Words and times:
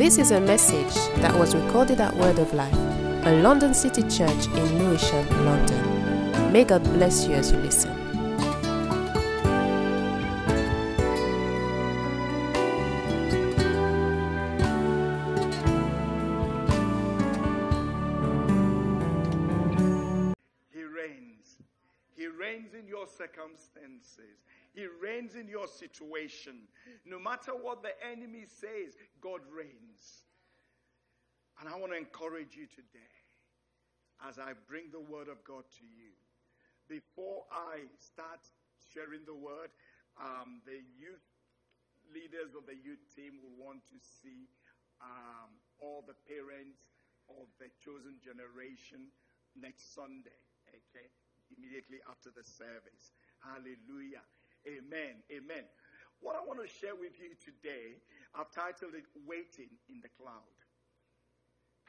This 0.00 0.16
is 0.16 0.30
a 0.30 0.40
message 0.40 0.94
that 1.20 1.38
was 1.38 1.54
recorded 1.54 2.00
at 2.00 2.16
Word 2.16 2.38
of 2.38 2.54
Life, 2.54 2.72
a 2.72 3.38
London 3.42 3.74
City 3.74 4.00
church 4.04 4.46
in 4.46 4.78
Lewisham, 4.78 5.28
London. 5.44 6.50
May 6.50 6.64
God 6.64 6.82
bless 6.84 7.26
you 7.26 7.34
as 7.34 7.52
you 7.52 7.58
listen. 7.58 7.94
He 20.72 20.82
reigns. 20.82 21.58
He 22.16 22.26
reigns 22.26 22.72
in 22.72 22.88
your 22.88 23.06
circumstances. 23.06 24.40
He 24.72 24.86
reigns 24.86 25.34
in 25.34 25.46
your 25.46 25.68
situation. 25.68 26.60
Matter 27.40 27.56
what 27.56 27.80
the 27.80 27.96
enemy 28.04 28.44
says, 28.44 28.92
God 29.24 29.40
reigns. 29.48 30.28
And 31.56 31.68
I 31.68 31.76
want 31.80 31.92
to 31.92 31.96
encourage 31.96 32.52
you 32.52 32.68
today 32.68 33.16
as 34.28 34.36
I 34.36 34.52
bring 34.68 34.92
the 34.92 35.00
word 35.00 35.32
of 35.32 35.40
God 35.48 35.64
to 35.80 35.84
you. 35.88 36.12
Before 36.84 37.48
I 37.48 37.88
start 37.96 38.44
sharing 38.92 39.24
the 39.24 39.32
word, 39.32 39.72
um, 40.20 40.60
the 40.68 40.84
youth 41.00 41.24
leaders 42.12 42.52
of 42.52 42.68
the 42.68 42.76
youth 42.76 43.00
team 43.16 43.40
will 43.40 43.56
want 43.56 43.88
to 43.88 43.96
see 44.20 44.44
um, 45.00 45.48
all 45.80 46.04
the 46.04 46.18
parents 46.28 46.92
of 47.32 47.48
the 47.56 47.72
chosen 47.80 48.20
generation 48.20 49.08
next 49.56 49.96
Sunday, 49.96 50.44
okay? 50.68 51.08
Immediately 51.56 52.04
after 52.04 52.28
the 52.28 52.44
service. 52.44 53.16
Hallelujah. 53.40 54.28
Amen. 54.68 55.24
Amen. 55.32 55.64
What 56.20 56.36
I 56.36 56.44
want 56.44 56.60
to 56.60 56.68
share 56.68 56.94
with 56.94 57.16
you 57.16 57.32
today, 57.40 57.96
I've 58.36 58.52
titled 58.52 58.92
it 58.92 59.08
Waiting 59.24 59.72
in 59.88 60.04
the 60.04 60.12
Cloud. 60.20 60.56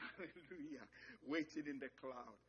Hallelujah. 0.00 0.88
Waiting 1.22 1.68
in 1.68 1.78
the 1.78 1.92
cloud. 1.94 2.40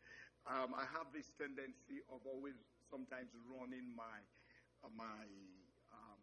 Um, 0.47 0.75
I 0.75 0.83
have 0.95 1.11
this 1.13 1.31
tendency 1.37 2.03
of 2.11 2.23
always 2.27 2.57
sometimes 2.89 3.31
running 3.47 3.87
my 3.95 4.19
uh, 4.83 4.91
my 4.91 5.23
um, 5.93 6.19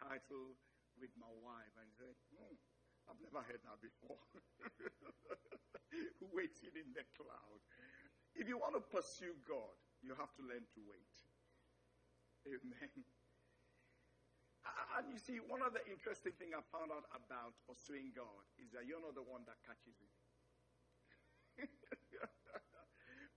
title 0.00 0.56
with 0.96 1.12
my 1.20 1.28
wife 1.44 1.74
and 1.76 1.88
say, 1.96 2.08
hmm, 2.32 2.56
I've 3.08 3.20
never 3.20 3.44
heard 3.44 3.60
that 3.64 3.80
before. 3.84 4.20
Waiting 6.36 6.74
in 6.76 6.88
the 6.96 7.04
cloud. 7.12 7.60
If 8.32 8.48
you 8.48 8.56
want 8.56 8.78
to 8.78 8.84
pursue 8.84 9.36
God, 9.44 9.76
you 10.00 10.16
have 10.16 10.32
to 10.40 10.42
learn 10.46 10.64
to 10.64 10.80
wait. 10.88 11.16
Amen. 12.48 13.19
And 14.98 15.08
you 15.10 15.18
see, 15.18 15.40
one 15.40 15.62
of 15.64 15.72
the 15.72 15.82
interesting 15.88 16.34
things 16.36 16.52
I 16.52 16.62
found 16.70 16.92
out 16.92 17.08
about 17.10 17.56
pursuing 17.64 18.12
God 18.12 18.44
is 18.60 18.70
that 18.76 18.84
you're 18.84 19.00
not 19.00 19.16
the 19.16 19.24
one 19.24 19.42
that 19.48 19.58
catches 19.64 19.96
him. 19.96 20.12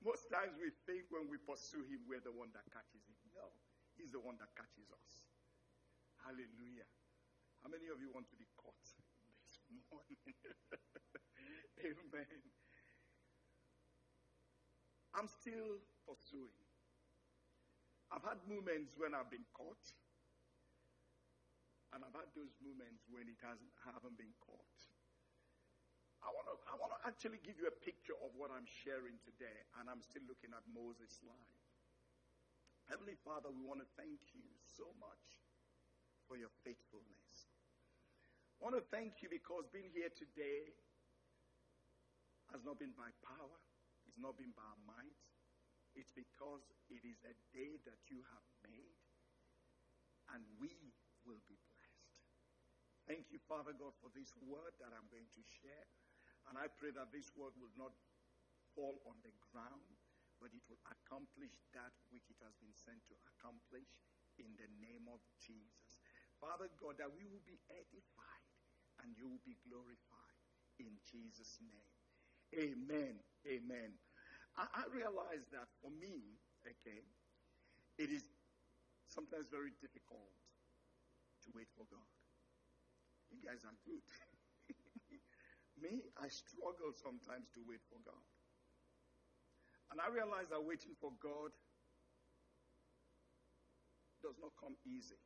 Most 0.08 0.28
times 0.28 0.60
we 0.60 0.76
think 0.84 1.08
when 1.08 1.32
we 1.32 1.40
pursue 1.40 1.88
him, 1.88 2.04
we're 2.04 2.24
the 2.24 2.36
one 2.36 2.52
that 2.52 2.68
catches 2.70 3.08
him. 3.08 3.16
No, 3.32 3.48
he's 3.96 4.12
the 4.12 4.20
one 4.20 4.36
that 4.44 4.52
catches 4.54 4.92
us. 4.92 5.24
Hallelujah. 6.20 6.88
How 7.64 7.72
many 7.72 7.88
of 7.88 8.04
you 8.04 8.12
want 8.12 8.28
to 8.28 8.36
be 8.36 8.48
caught 8.60 8.76
this 9.48 9.64
morning? 9.88 10.20
Amen. 11.88 12.40
I'm 15.16 15.30
still 15.32 15.80
pursuing. 16.04 16.68
I've 18.12 18.26
had 18.28 18.44
moments 18.46 18.94
when 19.00 19.16
I've 19.16 19.32
been 19.32 19.48
caught, 19.56 19.82
and 21.94 22.02
I've 22.02 22.18
had 22.18 22.30
those 22.34 22.54
moments 22.58 23.06
when 23.06 23.30
it 23.30 23.38
hasn't 23.46 23.70
haven't 23.86 24.18
been 24.18 24.34
caught. 24.42 24.82
I 26.26 26.34
want 26.34 26.50
to 26.50 26.56
I 26.66 26.76
want 26.82 26.92
to 26.98 27.02
actually 27.06 27.38
give 27.46 27.62
you 27.62 27.70
a 27.70 27.78
picture 27.86 28.18
of 28.26 28.34
what 28.34 28.50
I'm 28.50 28.66
sharing 28.66 29.22
today, 29.22 29.58
and 29.78 29.86
I'm 29.86 30.02
still 30.02 30.26
looking 30.26 30.52
at 30.58 30.66
Moses' 30.74 31.22
life. 31.22 31.62
Heavenly 32.90 33.16
Father, 33.22 33.48
we 33.54 33.64
want 33.64 33.80
to 33.80 33.90
thank 33.96 34.20
you 34.36 34.44
so 34.66 34.90
much 35.00 35.26
for 36.28 36.36
your 36.36 36.52
faithfulness. 36.66 37.48
I 38.60 38.68
want 38.68 38.76
to 38.76 38.86
thank 38.92 39.24
you 39.24 39.30
because 39.32 39.70
being 39.72 39.92
here 39.92 40.12
today 40.12 40.74
has 42.52 42.64
not 42.66 42.80
been 42.80 42.96
by 42.96 43.12
power, 43.24 43.60
it's 44.08 44.20
not 44.20 44.36
been 44.36 44.52
by 44.56 44.68
might. 44.84 45.20
It's 45.94 46.12
because 46.12 46.66
it 46.90 47.06
is 47.06 47.22
a 47.22 47.36
day 47.54 47.78
that 47.86 48.02
you 48.10 48.26
have 48.34 48.48
made, 48.66 48.98
and 50.34 50.42
we 50.58 50.74
will 51.22 51.44
be. 51.46 51.63
Thank 53.08 53.32
you, 53.32 53.40
Father 53.40 53.74
God, 53.76 53.92
for 54.00 54.10
this 54.16 54.32
word 54.48 54.74
that 54.80 54.96
I'm 54.96 55.10
going 55.12 55.28
to 55.28 55.44
share. 55.44 55.88
And 56.48 56.58
I 56.58 56.68
pray 56.68 56.92
that 56.96 57.12
this 57.12 57.36
word 57.36 57.54
will 57.60 57.76
not 57.76 57.92
fall 58.76 59.04
on 59.08 59.20
the 59.24 59.32
ground, 59.52 60.00
but 60.40 60.52
it 60.56 60.64
will 60.70 60.80
accomplish 60.88 61.52
that 61.76 61.92
which 62.12 62.32
it 62.32 62.40
has 62.44 62.56
been 62.64 62.74
sent 62.74 63.04
to 63.12 63.16
accomplish 63.36 63.88
in 64.40 64.56
the 64.56 64.68
name 64.80 65.08
of 65.12 65.20
Jesus. 65.36 66.00
Father 66.40 66.72
God, 66.80 66.98
that 67.00 67.12
we 67.12 67.28
will 67.28 67.44
be 67.44 67.60
edified 67.70 68.48
and 69.04 69.16
you 69.18 69.28
will 69.28 69.44
be 69.46 69.56
glorified 69.68 70.40
in 70.80 71.00
Jesus' 71.04 71.60
name. 71.62 71.92
Amen. 72.56 73.20
Amen. 73.48 74.00
I, 74.56 74.68
I 74.74 74.84
realize 74.88 75.50
that 75.52 75.68
for 75.82 75.92
me, 75.92 76.40
okay, 76.66 77.04
it 77.98 78.10
is 78.10 78.24
sometimes 79.08 79.48
very 79.50 79.72
difficult 79.82 80.32
to 81.44 81.52
wait 81.56 81.68
for 81.76 81.86
God. 81.86 82.23
You 83.34 83.42
guys 83.42 83.66
are 83.66 83.74
good. 83.82 84.06
me, 85.84 86.06
I 86.22 86.30
struggle 86.30 86.94
sometimes 86.94 87.50
to 87.58 87.66
wait 87.66 87.82
for 87.90 87.98
God. 88.06 88.24
And 89.90 89.98
I 89.98 90.08
realize 90.14 90.54
that 90.54 90.62
waiting 90.62 90.94
for 91.02 91.12
God 91.18 91.50
does 94.22 94.38
not 94.38 94.54
come 94.56 94.78
easy. 94.86 95.18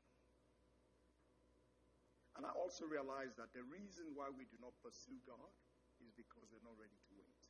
And 2.39 2.47
I 2.47 2.53
also 2.55 2.87
realize 2.87 3.35
that 3.35 3.51
the 3.51 3.65
reason 3.67 4.15
why 4.15 4.31
we 4.31 4.47
do 4.47 4.55
not 4.61 4.73
pursue 4.79 5.19
God 5.27 5.51
is 5.99 6.13
because 6.15 6.47
we're 6.47 6.63
not 6.63 6.77
ready 6.79 6.95
to 6.95 7.11
wait. 7.17 7.41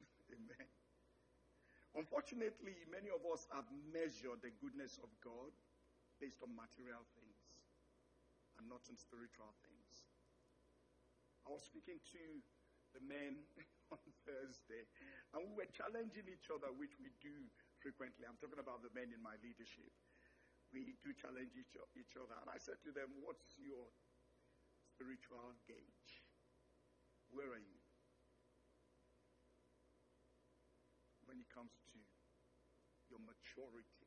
Amen. 0.36 0.68
Unfortunately, 1.98 2.86
many 2.86 3.10
of 3.10 3.20
us 3.26 3.50
have 3.50 3.66
measured 3.90 4.40
the 4.40 4.54
goodness 4.62 4.96
of 5.02 5.10
God 5.20 5.50
based 6.22 6.40
on 6.40 6.54
material 6.54 7.02
things 7.18 7.19
and 8.60 8.68
not 8.68 8.84
in 8.92 9.00
spiritual 9.00 9.56
things. 9.64 10.04
I 11.48 11.56
was 11.56 11.64
speaking 11.64 11.96
to 11.96 12.22
the 12.92 13.00
men 13.00 13.40
on 13.96 14.04
Thursday, 14.28 14.84
and 15.32 15.48
we 15.48 15.56
were 15.56 15.72
challenging 15.72 16.28
each 16.28 16.52
other, 16.52 16.68
which 16.76 17.00
we 17.00 17.08
do 17.24 17.32
frequently. 17.80 18.28
I'm 18.28 18.36
talking 18.36 18.60
about 18.60 18.84
the 18.84 18.92
men 18.92 19.16
in 19.16 19.24
my 19.24 19.40
leadership. 19.40 19.88
We 20.76 20.94
do 21.00 21.10
challenge 21.16 21.56
each, 21.56 21.74
each 21.96 22.14
other. 22.20 22.36
And 22.36 22.52
I 22.52 22.60
said 22.60 22.78
to 22.86 22.92
them, 22.94 23.10
What's 23.24 23.56
your 23.58 23.90
spiritual 24.94 25.56
gauge? 25.66 26.12
Where 27.32 27.48
are 27.48 27.64
you? 27.64 27.80
When 31.26 31.40
it 31.42 31.50
comes 31.50 31.74
to 31.90 31.98
your 33.10 33.18
maturity 33.26 34.06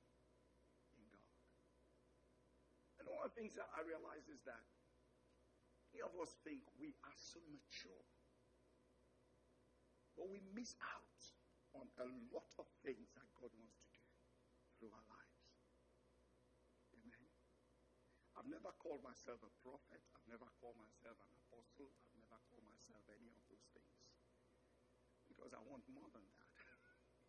in 0.96 1.03
God. 1.12 1.35
And 3.03 3.11
one 3.23 3.31
of 3.31 3.40
the 3.40 3.40
things 3.40 3.55
that 3.55 3.72
I 3.72 3.79
realize 3.87 4.28
is 4.28 4.43
that 4.43 4.67
many 5.96 6.03
of 6.03 6.11
us 6.20 6.35
think 6.43 6.59
we 6.75 6.91
are 7.08 7.16
so 7.16 7.40
mature. 7.47 8.03
But 10.20 10.28
we 10.28 10.43
miss 10.52 10.75
out 10.84 11.23
on 11.72 11.87
a 12.03 12.08
lot 12.35 12.52
of 12.59 12.67
things 12.84 13.16
that 13.16 13.23
God 13.40 13.47
wants 13.55 13.79
to 13.79 13.87
do 13.96 14.03
through 14.75 14.91
our 14.91 15.08
lives. 15.08 15.40
Amen. 16.99 17.31
I've 18.35 18.52
never 18.52 18.75
called 18.75 18.99
myself 19.08 19.40
a 19.40 19.52
prophet. 19.64 20.03
I've 20.19 20.28
never 20.28 20.52
called 20.59 20.76
myself 20.76 21.16
an 21.23 21.31
apostle. 21.47 21.96
I've 22.03 22.19
never 22.19 22.35
called 22.52 22.67
myself 22.67 23.08
any 23.08 23.31
of 23.31 23.40
those 23.47 23.64
things. 23.72 24.03
Because 25.31 25.55
I 25.55 25.64
want 25.64 25.87
more 25.87 26.11
than 26.11 26.28
that. 26.28 26.52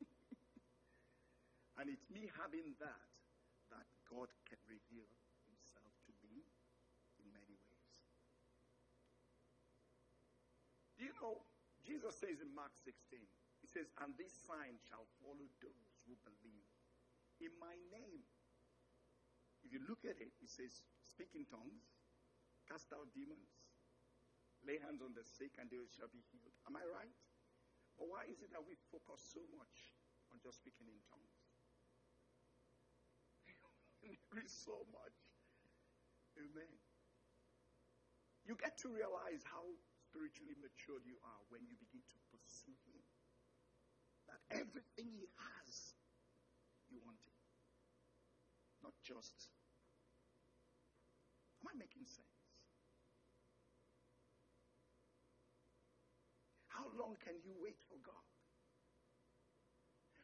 and 1.78 1.86
it's 1.86 2.10
me 2.10 2.26
having 2.34 2.74
that 2.82 3.14
that 3.70 3.86
God 4.10 4.28
can 4.50 4.58
reveal 4.66 5.06
himself 5.64 5.92
to 6.06 6.12
me 6.20 6.44
in 7.18 7.26
many 7.32 7.56
ways. 7.56 7.94
You 11.04 11.12
know, 11.20 11.44
Jesus 11.84 12.16
says 12.16 12.40
in 12.40 12.48
Mark 12.56 12.72
16, 12.80 13.20
he 13.60 13.68
says, 13.68 13.92
And 14.00 14.16
this 14.16 14.32
sign 14.48 14.80
shall 14.88 15.04
follow 15.20 15.44
those 15.60 15.92
who 16.08 16.16
believe 16.24 16.64
in 17.44 17.52
my 17.60 17.76
name. 17.92 18.24
If 19.60 19.76
you 19.76 19.84
look 19.84 20.00
at 20.08 20.16
it, 20.16 20.32
He 20.40 20.48
says, 20.48 20.80
Speak 21.04 21.36
in 21.36 21.44
tongues, 21.44 21.92
cast 22.64 22.88
out 22.96 23.12
demons, 23.12 23.52
lay 24.64 24.80
hands 24.80 25.04
on 25.04 25.12
the 25.12 25.20
sick, 25.20 25.60
and 25.60 25.68
they 25.68 25.84
shall 25.92 26.08
be 26.08 26.24
healed. 26.32 26.56
Am 26.64 26.72
I 26.72 26.84
right? 26.88 27.12
But 28.00 28.08
why 28.08 28.24
is 28.24 28.40
it 28.40 28.48
that 28.56 28.64
we 28.64 28.72
focus 28.88 29.20
so 29.20 29.44
much 29.60 29.92
on 30.32 30.40
just 30.40 30.64
speaking 30.64 30.88
in 30.88 31.00
tongues? 31.04 31.36
there 34.32 34.40
is 34.40 34.56
so 34.56 34.88
much. 34.88 35.16
Amen. 36.40 36.72
You 38.48 38.56
get 38.56 38.76
to 38.84 38.88
realize 38.88 39.44
how 39.44 39.68
spiritually 40.14 40.54
mature 40.62 41.02
you 41.02 41.18
are 41.26 41.42
when 41.50 41.58
you 41.66 41.74
begin 41.82 42.06
to 42.06 42.18
pursue 42.30 42.78
Him. 42.86 43.02
That 44.30 44.38
everything 44.62 45.10
He 45.10 45.26
has, 45.34 45.98
you 46.86 47.02
want 47.02 47.18
it. 47.26 47.34
Not 48.86 48.94
just. 49.02 49.50
Am 51.58 51.66
I 51.66 51.74
making 51.74 52.06
sense? 52.06 52.30
How 56.70 56.86
long 56.94 57.18
can 57.18 57.34
you 57.42 57.50
wait 57.58 57.82
for 57.90 57.98
God? 58.06 58.22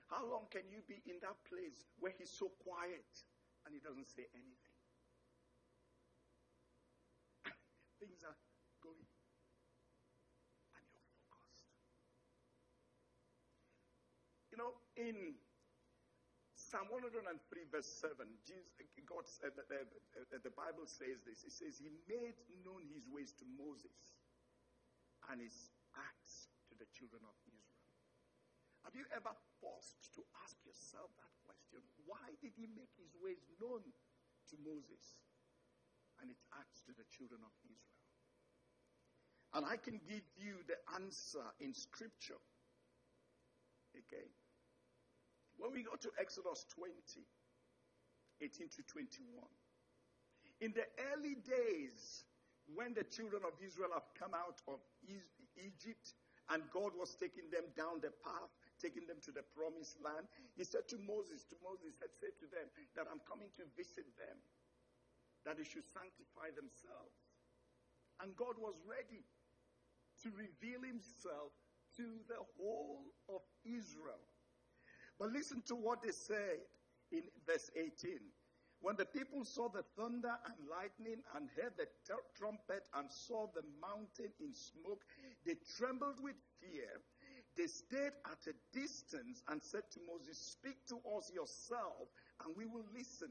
How 0.07 0.23
long 0.23 0.47
can 0.55 0.71
you 0.71 0.87
be 0.87 1.03
in 1.11 1.19
that 1.27 1.43
place 1.51 1.83
where 1.99 2.15
He's 2.15 2.31
so 2.31 2.55
quiet 2.63 3.11
and 3.67 3.75
He 3.75 3.83
doesn't 3.83 4.07
say 4.07 4.31
anything? 4.39 4.79
Things 7.99 8.23
are 8.23 8.39
going 8.83 9.03
and 10.81 10.85
you're 10.91 11.07
focused. 11.29 11.69
You 14.51 14.59
know, 14.59 14.73
in 15.01 15.33
Psalm 16.53 16.93
103, 16.93 17.25
verse 17.73 17.89
7, 18.05 18.21
Jesus, 18.45 18.69
God 19.09 19.25
said, 19.25 19.57
uh, 19.57 19.75
uh, 19.75 20.39
the 20.45 20.53
Bible 20.53 20.85
says 20.85 21.25
this. 21.25 21.43
It 21.43 21.57
says, 21.57 21.81
He 21.81 21.89
made 22.05 22.37
known 22.63 22.85
His 22.93 23.09
ways 23.09 23.33
to 23.41 23.45
Moses 23.57 23.97
and 25.33 25.41
His 25.41 25.73
acts 25.97 26.53
to 26.69 26.77
the 26.77 26.87
children 26.93 27.25
of 27.25 27.35
Israel. 27.49 27.81
Have 28.85 28.95
you 28.95 29.09
ever 29.11 29.33
paused 29.59 29.99
to 30.15 30.23
ask 30.45 30.55
yourself 30.63 31.11
that 31.19 31.33
question? 31.49 31.81
Why 32.05 32.23
did 32.45 32.55
He 32.55 32.69
make 32.71 32.93
His 33.01 33.17
ways 33.19 33.41
known 33.59 33.83
to 33.83 34.55
Moses 34.61 35.19
and 36.21 36.29
His 36.29 36.45
acts 36.55 36.85
to 36.87 36.93
the 36.93 37.09
children 37.09 37.41
of 37.41 37.55
Israel? 37.67 38.05
And 39.59 39.67
I 39.67 39.75
can 39.81 39.99
give 40.07 40.23
you 40.39 40.63
the 40.71 40.79
answer 40.95 41.43
in 41.59 41.75
Scripture. 41.75 42.39
Okay? 43.97 44.31
When 45.61 45.77
we 45.77 45.85
go 45.85 45.93
to 45.93 46.11
Exodus 46.17 46.65
20, 46.73 46.97
18 48.41 48.69
to 48.81 48.83
21, 48.89 49.45
in 50.65 50.73
the 50.73 50.89
early 51.13 51.37
days, 51.45 52.25
when 52.73 52.97
the 52.97 53.05
children 53.05 53.45
of 53.45 53.53
Israel 53.61 53.93
have 53.93 54.09
come 54.17 54.33
out 54.33 54.65
of 54.65 54.81
Egypt 55.61 56.17
and 56.49 56.65
God 56.73 56.97
was 56.97 57.13
taking 57.21 57.53
them 57.53 57.69
down 57.77 58.01
the 58.01 58.13
path, 58.25 58.49
taking 58.81 59.05
them 59.05 59.21
to 59.29 59.31
the 59.37 59.45
promised 59.53 60.01
land, 60.01 60.25
he 60.57 60.65
said 60.65 60.89
to 60.89 60.97
Moses, 60.97 61.45
to 61.53 61.57
Moses, 61.61 62.01
had 62.01 62.13
said 62.17 62.33
to 62.41 62.49
them 62.49 62.67
that 62.97 63.05
I'm 63.13 63.21
coming 63.29 63.53
to 63.61 63.69
visit 63.77 64.09
them, 64.17 64.37
that 65.45 65.61
they 65.61 65.69
should 65.69 65.87
sanctify 65.93 66.57
themselves. 66.57 67.21
And 68.25 68.33
God 68.37 68.57
was 68.57 68.81
ready 68.89 69.25
to 70.25 70.29
reveal 70.33 70.85
himself 70.85 71.53
to 71.97 72.05
the 72.29 72.41
whole 72.57 73.13
of 73.29 73.45
Israel. 73.65 74.25
But 75.21 75.33
listen 75.33 75.63
to 75.69 75.77
what 75.77 76.03
they 76.03 76.13
said 76.13 76.65
in 77.13 77.25
verse 77.47 77.71
18. 77.77 78.19
When 78.81 78.97
the 78.97 79.05
people 79.05 79.45
saw 79.45 79.69
the 79.69 79.85
thunder 79.95 80.33
and 80.47 80.55
lightning 80.71 81.21
and 81.37 81.51
heard 81.55 81.75
the 81.77 81.85
ter- 82.09 82.25
trumpet 82.35 82.89
and 82.95 83.11
saw 83.11 83.49
the 83.55 83.61
mountain 83.79 84.33
in 84.41 84.55
smoke, 84.55 85.05
they 85.45 85.57
trembled 85.77 86.17
with 86.23 86.37
fear. 86.59 86.89
They 87.59 87.67
stayed 87.67 88.17
at 88.25 88.41
a 88.49 88.55
distance 88.73 89.43
and 89.49 89.63
said 89.63 89.83
to 89.93 90.01
Moses, 90.11 90.39
Speak 90.39 90.79
to 90.89 90.97
us 91.15 91.31
yourself, 91.35 92.09
and 92.43 92.57
we 92.57 92.65
will 92.65 92.87
listen. 92.97 93.29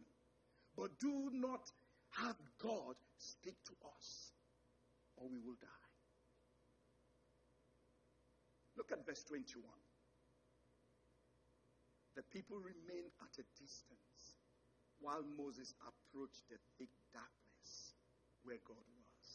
But 0.77 0.99
do 0.99 1.31
not 1.33 1.71
have 2.11 2.35
God 2.61 2.95
speak 3.17 3.55
to 3.65 3.73
us, 3.97 4.33
or 5.17 5.27
we 5.27 5.39
will 5.39 5.57
die. 5.59 5.67
Look 8.77 8.91
at 8.91 9.03
verse 9.07 9.23
21. 9.23 9.65
The 12.19 12.27
people 12.35 12.59
remained 12.59 13.15
at 13.23 13.31
a 13.39 13.47
distance 13.55 14.35
while 14.99 15.23
Moses 15.39 15.71
approached 15.87 16.43
the 16.51 16.59
thick 16.75 16.91
darkness 17.15 17.95
where 18.43 18.59
God 18.67 18.83
was. 18.83 19.27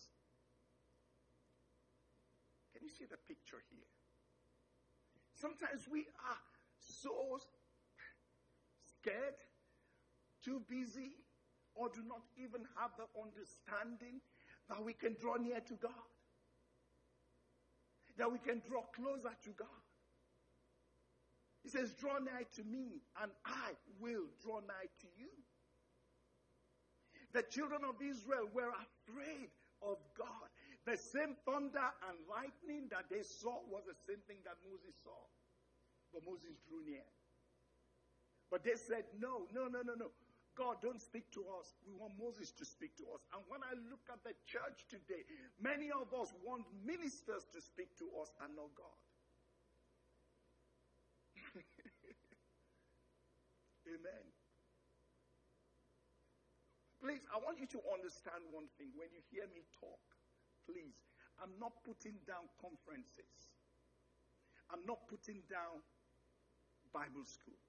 Can 2.76 2.84
you 2.84 2.92
see 2.92 3.08
the 3.08 3.16
picture 3.24 3.64
here? 3.72 3.88
Sometimes 5.32 5.88
we 5.88 6.04
are 6.28 6.44
so 6.76 7.40
scared, 9.00 9.40
too 10.44 10.60
busy, 10.68 11.16
or 11.72 11.88
do 11.88 12.04
not 12.04 12.20
even 12.36 12.68
have 12.76 12.92
the 13.00 13.08
understanding 13.16 14.20
that 14.68 14.84
we 14.84 14.92
can 14.92 15.16
draw 15.16 15.40
near 15.40 15.64
to 15.64 15.74
God 15.80 16.04
that 18.16 18.30
we 18.30 18.38
can 18.38 18.62
draw 18.68 18.82
closer 18.94 19.34
to 19.42 19.50
God. 19.58 19.83
He 21.64 21.70
says, 21.72 21.96
Draw 21.96 22.20
nigh 22.20 22.44
to 22.60 22.62
me, 22.62 23.00
and 23.20 23.32
I 23.48 23.72
will 23.98 24.28
draw 24.44 24.60
nigh 24.60 24.92
to 25.00 25.08
you. 25.16 25.32
The 27.32 27.42
children 27.42 27.80
of 27.88 27.96
Israel 28.04 28.46
were 28.52 28.70
afraid 28.70 29.48
of 29.80 29.96
God. 30.14 30.48
The 30.84 31.00
same 31.00 31.34
thunder 31.48 31.88
and 32.04 32.16
lightning 32.28 32.92
that 32.92 33.08
they 33.08 33.24
saw 33.24 33.64
was 33.72 33.88
the 33.88 33.96
same 34.04 34.20
thing 34.28 34.44
that 34.44 34.60
Moses 34.60 34.92
saw. 35.02 35.16
But 36.12 36.28
Moses 36.28 36.60
drew 36.68 36.84
near. 36.84 37.08
But 38.52 38.62
they 38.62 38.76
said, 38.76 39.08
No, 39.18 39.48
no, 39.50 39.66
no, 39.66 39.80
no, 39.80 39.96
no. 39.96 40.12
God, 40.54 40.78
don't 40.84 41.02
speak 41.02 41.32
to 41.34 41.42
us. 41.58 41.74
We 41.82 41.96
want 41.96 42.14
Moses 42.14 42.52
to 42.60 42.64
speak 42.64 42.94
to 43.02 43.08
us. 43.10 43.24
And 43.34 43.42
when 43.50 43.64
I 43.66 43.74
look 43.90 44.06
at 44.06 44.22
the 44.22 44.36
church 44.46 44.86
today, 44.86 45.26
many 45.58 45.90
of 45.90 46.14
us 46.14 46.30
want 46.46 46.62
ministers 46.86 47.50
to 47.50 47.58
speak 47.58 47.90
to 47.98 48.06
us 48.22 48.30
and 48.38 48.54
not 48.54 48.70
God. 48.78 48.94
Amen. 53.88 54.24
Please, 57.00 57.24
I 57.28 57.36
want 57.44 57.60
you 57.60 57.68
to 57.76 57.80
understand 57.92 58.48
one 58.48 58.68
thing. 58.80 58.88
When 58.96 59.12
you 59.12 59.20
hear 59.28 59.44
me 59.52 59.60
talk, 59.76 60.00
please, 60.64 60.96
I'm 61.36 61.52
not 61.60 61.76
putting 61.84 62.16
down 62.24 62.48
conferences. 62.56 63.52
I'm 64.72 64.80
not 64.88 65.04
putting 65.10 65.44
down 65.52 65.84
Bible 66.92 67.26
school. 67.28 67.60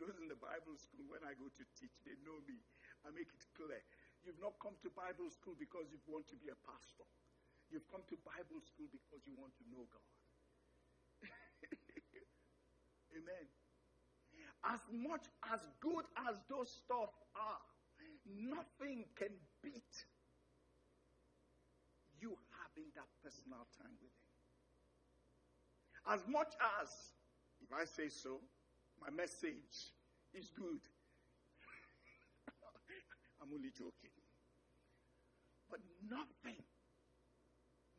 Those 0.00 0.16
in 0.22 0.30
the 0.30 0.38
Bible 0.38 0.78
school, 0.80 1.04
when 1.10 1.20
I 1.26 1.34
go 1.36 1.50
to 1.50 1.64
teach, 1.76 1.92
they 2.06 2.16
know 2.24 2.40
me. 2.48 2.56
I 3.04 3.12
make 3.12 3.28
it 3.28 3.44
clear. 3.52 3.82
You've 4.24 4.40
not 4.40 4.56
come 4.62 4.76
to 4.80 4.88
Bible 4.92 5.28
school 5.28 5.56
because 5.58 5.90
you 5.92 6.00
want 6.08 6.28
to 6.32 6.36
be 6.40 6.48
a 6.48 6.58
pastor. 6.64 7.08
You've 7.68 7.88
come 7.90 8.04
to 8.08 8.16
Bible 8.24 8.60
school 8.64 8.88
because 8.88 9.20
you 9.28 9.34
want 9.36 9.52
to 9.60 9.64
know 9.68 9.84
God. 9.90 10.08
Amen. 13.16 13.46
As 14.64 14.80
much 14.92 15.24
as 15.52 15.60
good 15.80 16.04
as 16.28 16.36
those 16.48 16.70
stuff 16.70 17.10
are, 17.34 17.64
nothing 18.28 19.04
can 19.16 19.32
beat 19.62 20.04
you 22.20 22.36
having 22.60 22.92
that 22.94 23.08
personal 23.24 23.64
time 23.80 23.96
with 24.04 24.12
Him. 24.12 24.28
As 26.12 26.20
much 26.28 26.52
as, 26.80 26.88
if 27.60 27.72
I 27.72 27.84
say 27.84 28.08
so, 28.08 28.40
my 29.00 29.08
message 29.08 29.96
is 30.34 30.50
good. 30.52 30.84
I'm 33.40 33.48
only 33.52 33.72
joking. 33.72 34.12
But 35.70 35.80
nothing, 36.02 36.60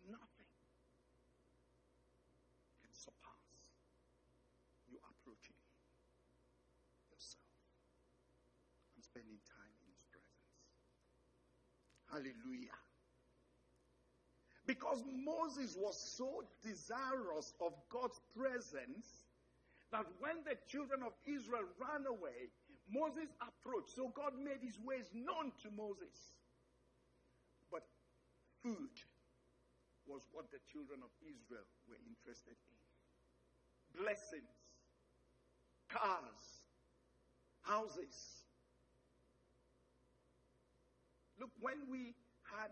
nothing 0.05 0.51
can 2.83 2.93
surpass 2.93 3.47
you 4.91 4.99
approaching 5.07 5.55
Him 5.55 5.79
yourself 7.15 7.47
and 8.91 8.99
spending 9.11 9.43
time 9.51 9.73
in 9.83 9.91
His 9.91 9.99
presence. 10.07 10.47
Hallelujah. 12.07 12.79
Because 14.63 15.03
Moses 15.03 15.75
was 15.75 15.99
so 15.99 16.47
desirous 16.63 17.51
of 17.59 17.75
God's 17.91 18.21
presence 18.31 19.27
that 19.91 20.07
when 20.23 20.39
the 20.47 20.55
children 20.71 21.03
of 21.03 21.11
Israel 21.27 21.67
ran 21.75 22.07
away, 22.07 22.47
Moses 22.87 23.27
approached. 23.43 23.91
So 23.95 24.07
God 24.15 24.31
made 24.39 24.63
his 24.63 24.79
ways 24.79 25.11
known 25.11 25.51
to 25.63 25.67
Moses. 25.75 26.15
But 27.67 27.83
food 28.63 28.95
was 30.07 30.23
what 30.31 30.47
the 30.51 30.63
children 30.71 31.03
of 31.03 31.11
Israel 31.19 31.67
were 31.87 31.99
interested 32.07 32.55
in 32.55 32.79
blessings, 33.91 34.55
cars, 35.91 36.63
houses. 37.61 38.40
Look, 41.41 41.49
when 41.57 41.89
we 41.89 42.13
had 42.45 42.69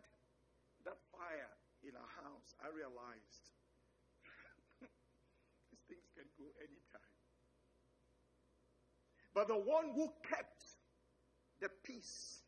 that 0.86 1.02
fire 1.10 1.54
in 1.82 1.98
our 1.98 2.14
house, 2.22 2.54
I 2.62 2.70
realized 2.70 3.44
these 5.74 5.82
things 5.90 6.06
can 6.14 6.30
go 6.38 6.46
anytime. 6.62 7.18
But 9.34 9.50
the 9.50 9.58
one 9.58 9.90
who 9.98 10.14
kept 10.22 10.62
the 11.58 11.74
peace 11.82 12.46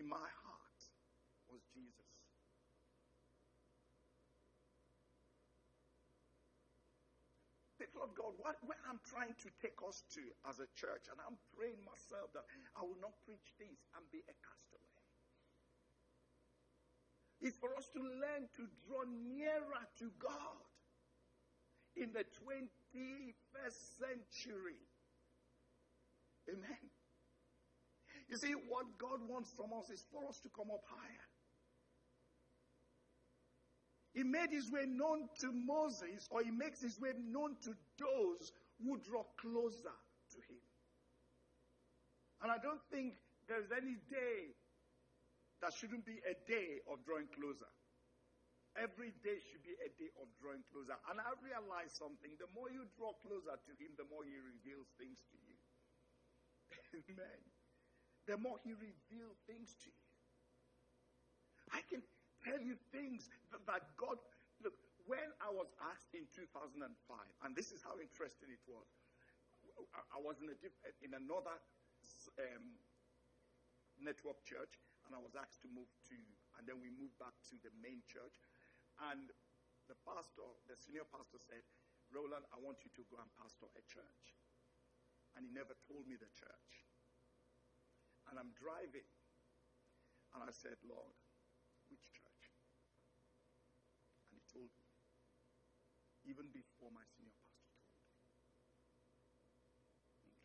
in 0.00 0.08
my 0.08 0.24
heart 0.24 0.80
was 1.52 1.60
Jesus. 1.76 2.08
Lord 7.92 8.12
God, 8.12 8.36
what, 8.40 8.56
where 8.64 8.80
I'm 8.88 9.00
trying 9.08 9.32
to 9.40 9.48
take 9.60 9.80
us 9.80 10.04
to 10.16 10.20
as 10.48 10.60
a 10.60 10.68
church, 10.76 11.08
and 11.08 11.16
I'm 11.20 11.40
praying 11.56 11.80
myself 11.80 12.28
that 12.36 12.44
I 12.76 12.84
will 12.84 13.00
not 13.00 13.16
preach 13.24 13.56
this 13.56 13.88
and 13.96 14.04
be 14.12 14.20
a 14.28 14.36
castaway. 14.44 14.95
It's 17.40 17.56
for 17.58 17.76
us 17.76 17.88
to 17.92 18.00
learn 18.00 18.48
to 18.56 18.62
draw 18.86 19.04
nearer 19.06 19.84
to 19.98 20.10
God 20.18 20.64
in 21.96 22.12
the 22.12 22.24
21st 22.44 23.98
century. 23.98 24.80
Amen. 26.48 26.90
You 28.28 28.36
see, 28.36 28.52
what 28.68 28.86
God 28.98 29.20
wants 29.28 29.52
from 29.52 29.72
us 29.78 29.90
is 29.90 30.04
for 30.10 30.28
us 30.28 30.40
to 30.40 30.48
come 30.48 30.70
up 30.72 30.82
higher. 30.88 31.28
He 34.14 34.24
made 34.24 34.50
his 34.50 34.70
way 34.72 34.86
known 34.86 35.28
to 35.40 35.52
Moses, 35.52 36.26
or 36.30 36.42
he 36.42 36.50
makes 36.50 36.80
his 36.80 36.98
way 36.98 37.12
known 37.28 37.56
to 37.64 37.76
those 37.98 38.52
who 38.82 38.98
draw 38.98 39.24
closer 39.38 39.92
to 40.32 40.38
him. 40.48 40.64
And 42.42 42.50
I 42.50 42.56
don't 42.62 42.80
think 42.90 43.14
there's 43.48 43.70
any 43.76 43.96
day 44.10 44.56
that 45.62 45.72
shouldn't 45.72 46.04
be 46.04 46.20
a 46.24 46.34
day 46.44 46.84
of 46.90 47.00
drawing 47.04 47.28
closer. 47.32 47.70
Every 48.76 49.16
day 49.24 49.40
should 49.40 49.64
be 49.64 49.72
a 49.80 49.88
day 49.96 50.12
of 50.20 50.28
drawing 50.36 50.60
closer. 50.68 51.00
And 51.08 51.16
I 51.16 51.32
realize 51.40 51.96
something 51.96 52.28
the 52.36 52.50
more 52.52 52.68
you 52.68 52.84
draw 52.92 53.16
closer 53.24 53.56
to 53.56 53.72
him, 53.80 53.96
the 53.96 54.04
more 54.12 54.20
he 54.20 54.36
reveals 54.36 54.92
things 55.00 55.16
to 55.32 55.36
you. 55.40 55.56
Amen. 57.08 57.40
The 58.28 58.36
more 58.36 58.60
he 58.60 58.76
reveals 58.76 59.40
things 59.48 59.72
to 59.80 59.88
you. 59.88 60.06
I 61.72 61.80
can 61.88 62.04
tell 62.44 62.60
you 62.60 62.76
things 62.92 63.32
that 63.52 63.82
God. 63.96 64.20
Look, 64.60 64.76
when 65.08 65.24
I 65.40 65.48
was 65.50 65.72
asked 65.92 66.12
in 66.12 66.28
2005, 66.36 66.84
and 67.44 67.50
this 67.56 67.72
is 67.72 67.80
how 67.80 67.96
interesting 67.96 68.52
it 68.52 68.62
was. 68.68 68.86
I 70.12 70.20
was 70.20 70.40
in, 70.40 70.48
a 70.48 70.56
in 71.04 71.12
another 71.12 71.56
um, 72.40 72.64
network 74.00 74.40
church, 74.44 74.72
and 75.06 75.14
I 75.14 75.22
was 75.22 75.38
asked 75.38 75.62
to 75.62 75.70
move 75.70 75.88
to, 76.10 76.18
and 76.58 76.66
then 76.66 76.82
we 76.82 76.90
moved 76.90 77.14
back 77.22 77.34
to 77.50 77.54
the 77.62 77.70
main 77.78 78.02
church. 78.06 78.42
And 78.98 79.30
the 79.86 79.94
pastor, 80.02 80.46
the 80.66 80.74
senior 80.74 81.06
pastor 81.06 81.38
said, 81.38 81.62
Rowland, 82.10 82.46
I 82.50 82.58
want 82.58 82.82
you 82.82 82.90
to 82.98 83.02
go 83.06 83.18
and 83.22 83.30
pastor 83.38 83.70
a 83.74 83.82
church. 83.86 84.24
And 85.38 85.46
he 85.46 85.50
never 85.54 85.78
told 85.86 86.06
me 86.10 86.18
the 86.18 86.30
church. 86.34 86.70
And 88.30 88.38
I'm 88.38 88.50
driving. 88.58 89.06
And 90.34 90.42
I 90.42 90.50
said, 90.50 90.78
Lord, 90.82 91.14
which 91.86 92.02
church? 92.10 92.44
And 94.30 94.38
he 94.38 94.42
told 94.50 94.70
me, 94.74 94.86
even 96.26 96.50
before 96.50 96.90
my 96.90 97.06
senior 97.14 97.30
pastor 97.38 97.62
told 97.78 97.94
me. 97.94 98.02
Okay. 100.26 100.42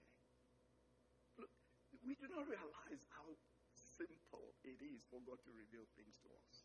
Look, 1.41 1.53
we 2.05 2.13
do 2.13 2.29
not 2.29 2.45
realize 2.45 3.01
how 3.09 3.25
it 4.81 4.89
is 4.97 5.05
for 5.07 5.21
God 5.21 5.38
to 5.45 5.51
reveal 5.53 5.85
things 5.93 6.17
to 6.25 6.29
us. 6.33 6.55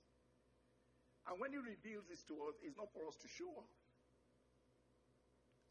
And 1.28 1.36
when 1.36 1.52
He 1.52 1.60
reveals 1.60 2.08
this 2.08 2.24
to 2.32 2.34
us, 2.48 2.56
it's 2.64 2.76
not 2.80 2.88
for 2.96 3.04
us 3.04 3.20
to 3.20 3.28
show 3.28 3.50
off. 3.60 3.76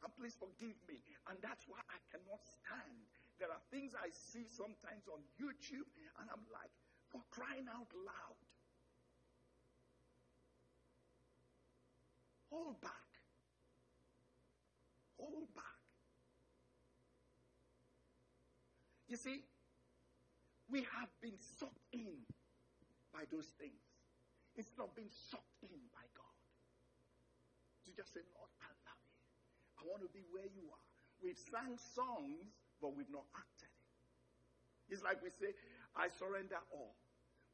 And 0.05 0.13
please 0.13 0.37
forgive 0.37 0.77
me. 0.85 1.01
And 1.25 1.41
that's 1.41 1.65
why 1.65 1.81
I 1.89 1.97
cannot 2.13 2.45
stand. 2.45 3.09
There 3.41 3.49
are 3.49 3.63
things 3.73 3.97
I 3.97 4.13
see 4.13 4.45
sometimes 4.47 5.09
on 5.09 5.25
YouTube, 5.41 5.89
and 6.21 6.29
I'm 6.29 6.45
like, 6.53 6.71
for 7.09 7.21
crying 7.31 7.65
out 7.71 7.89
loud. 7.95 8.39
Hold 12.51 12.79
back. 12.81 13.09
Hold 15.19 15.49
back. 15.55 15.63
You 19.07 19.17
see, 19.17 19.41
we 20.69 20.81
have 20.97 21.09
been 21.21 21.37
sucked 21.39 21.85
in 21.93 22.25
by 23.13 23.23
those 23.31 23.47
things. 23.59 23.81
instead 24.57 24.83
of 24.83 24.95
being 24.95 25.11
sucked 25.11 25.59
in 25.63 25.79
by 25.91 26.05
God. 26.15 26.35
To 27.87 27.91
just 27.95 28.13
say, 28.15 28.23
Lord, 28.35 28.51
I 28.63 28.71
love 28.87 29.01
you. 29.05 29.19
I 29.79 29.81
want 29.87 30.01
to 30.03 30.11
be 30.11 30.23
where 30.31 30.47
you 30.47 30.65
are. 30.71 30.85
We've 31.23 31.37
sang 31.39 31.77
songs, 31.77 32.55
but 32.81 32.95
we've 32.95 33.11
not 33.11 33.27
acted 33.35 33.69
it. 33.71 34.93
It's 34.93 35.03
like 35.03 35.21
we 35.23 35.29
say, 35.31 35.53
I 35.95 36.07
surrender 36.09 36.59
all. 36.71 36.95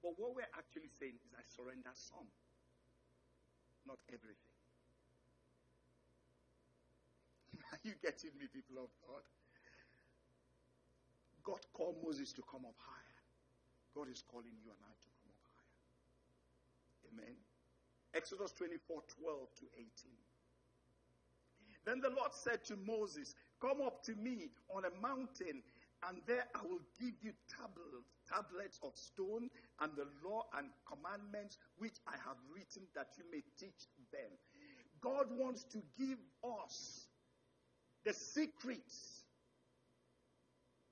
But 0.04 0.18
what 0.18 0.36
we're 0.36 0.54
actually 0.58 0.90
saying 1.00 1.18
is, 1.26 1.34
I 1.38 1.44
surrender 1.46 1.94
some, 1.94 2.28
not 3.88 4.00
everything. 4.10 4.58
Are 7.74 7.82
you 7.84 7.94
getting 8.02 8.32
me, 8.40 8.48
people 8.52 8.84
of 8.84 8.92
God? 9.08 9.26
God 11.44 11.62
called 11.74 11.98
Moses 12.04 12.34
to 12.34 12.44
come 12.50 12.66
up 12.66 12.78
higher. 12.78 13.01
God 13.96 14.10
is 14.10 14.24
calling 14.24 14.56
you 14.64 14.72
and 14.72 14.82
I 14.84 14.94
to 14.94 15.10
come 15.20 15.32
up 15.32 15.44
higher. 15.56 15.84
Amen. 17.12 17.36
Exodus 18.14 18.52
24 18.54 19.02
12 19.20 19.48
to 19.60 19.66
18. 19.78 19.88
Then 21.86 22.00
the 22.00 22.10
Lord 22.10 22.34
said 22.34 22.64
to 22.66 22.76
Moses, 22.86 23.36
Come 23.60 23.82
up 23.82 24.04
to 24.04 24.16
me 24.16 24.50
on 24.70 24.84
a 24.86 25.02
mountain, 25.02 25.64
and 26.08 26.18
there 26.28 26.46
I 26.56 26.62
will 26.64 26.82
give 27.00 27.14
you 27.22 27.34
tablets, 27.50 28.80
of 28.82 28.96
stone 28.96 29.50
and 29.82 29.92
the 29.98 30.08
law 30.24 30.44
and 30.58 30.70
commandments 30.88 31.58
which 31.78 32.00
I 32.08 32.14
have 32.26 32.38
written 32.54 32.84
that 32.96 33.10
you 33.18 33.26
may 33.30 33.44
teach 33.60 33.88
them. 34.12 34.32
God 35.02 35.28
wants 35.32 35.66
to 35.66 35.80
give 36.00 36.18
us 36.44 37.08
the 38.06 38.14
secrets. 38.14 39.26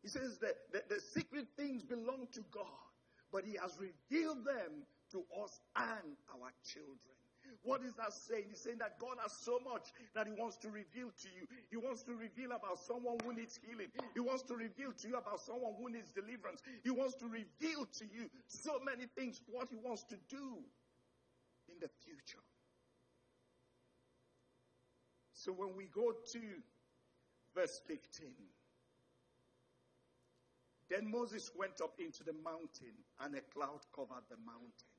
He 0.01 0.09
says 0.09 0.37
that 0.39 0.55
the, 0.73 0.83
the 0.93 0.99
secret 0.99 1.47
things 1.55 1.83
belong 1.83 2.27
to 2.33 2.41
God, 2.51 2.65
but 3.31 3.43
He 3.45 3.57
has 3.61 3.77
revealed 3.79 4.45
them 4.45 4.85
to 5.11 5.23
us 5.43 5.59
and 5.75 6.17
our 6.33 6.51
children. 6.63 7.15
What 7.63 7.81
is 7.81 7.93
that 7.97 8.13
saying? 8.13 8.45
He's 8.49 8.61
saying 8.61 8.77
that 8.77 8.99
God 8.99 9.17
has 9.21 9.33
so 9.33 9.59
much 9.65 9.89
that 10.13 10.27
He 10.27 10.33
wants 10.33 10.57
to 10.57 10.69
reveal 10.69 11.09
to 11.09 11.27
you. 11.33 11.47
He 11.71 11.77
wants 11.77 12.03
to 12.03 12.13
reveal 12.13 12.51
about 12.53 12.77
someone 12.79 13.17
who 13.25 13.33
needs 13.33 13.59
healing. 13.65 13.89
He 14.13 14.19
wants 14.19 14.43
to 14.43 14.55
reveal 14.55 14.93
to 14.93 15.07
you 15.07 15.17
about 15.17 15.41
someone 15.41 15.73
who 15.81 15.89
needs 15.89 16.11
deliverance. 16.11 16.61
He 16.83 16.91
wants 16.91 17.15
to 17.15 17.25
reveal 17.25 17.85
to 17.85 18.05
you 18.05 18.29
so 18.47 18.77
many 18.85 19.07
things, 19.17 19.41
what 19.49 19.67
He 19.69 19.77
wants 19.77 20.03
to 20.13 20.15
do 20.29 20.61
in 21.67 21.75
the 21.81 21.89
future. 22.05 22.43
So 25.33 25.51
when 25.51 25.75
we 25.75 25.87
go 25.89 26.13
to 26.33 26.39
Verse 27.55 27.81
15. 27.87 28.29
Then 30.89 31.09
Moses 31.09 31.51
went 31.55 31.81
up 31.81 31.99
into 31.99 32.23
the 32.23 32.33
mountain, 32.33 32.97
and 33.21 33.35
a 33.35 33.41
cloud 33.53 33.85
covered 33.93 34.25
the 34.29 34.41
mountain. 34.41 34.89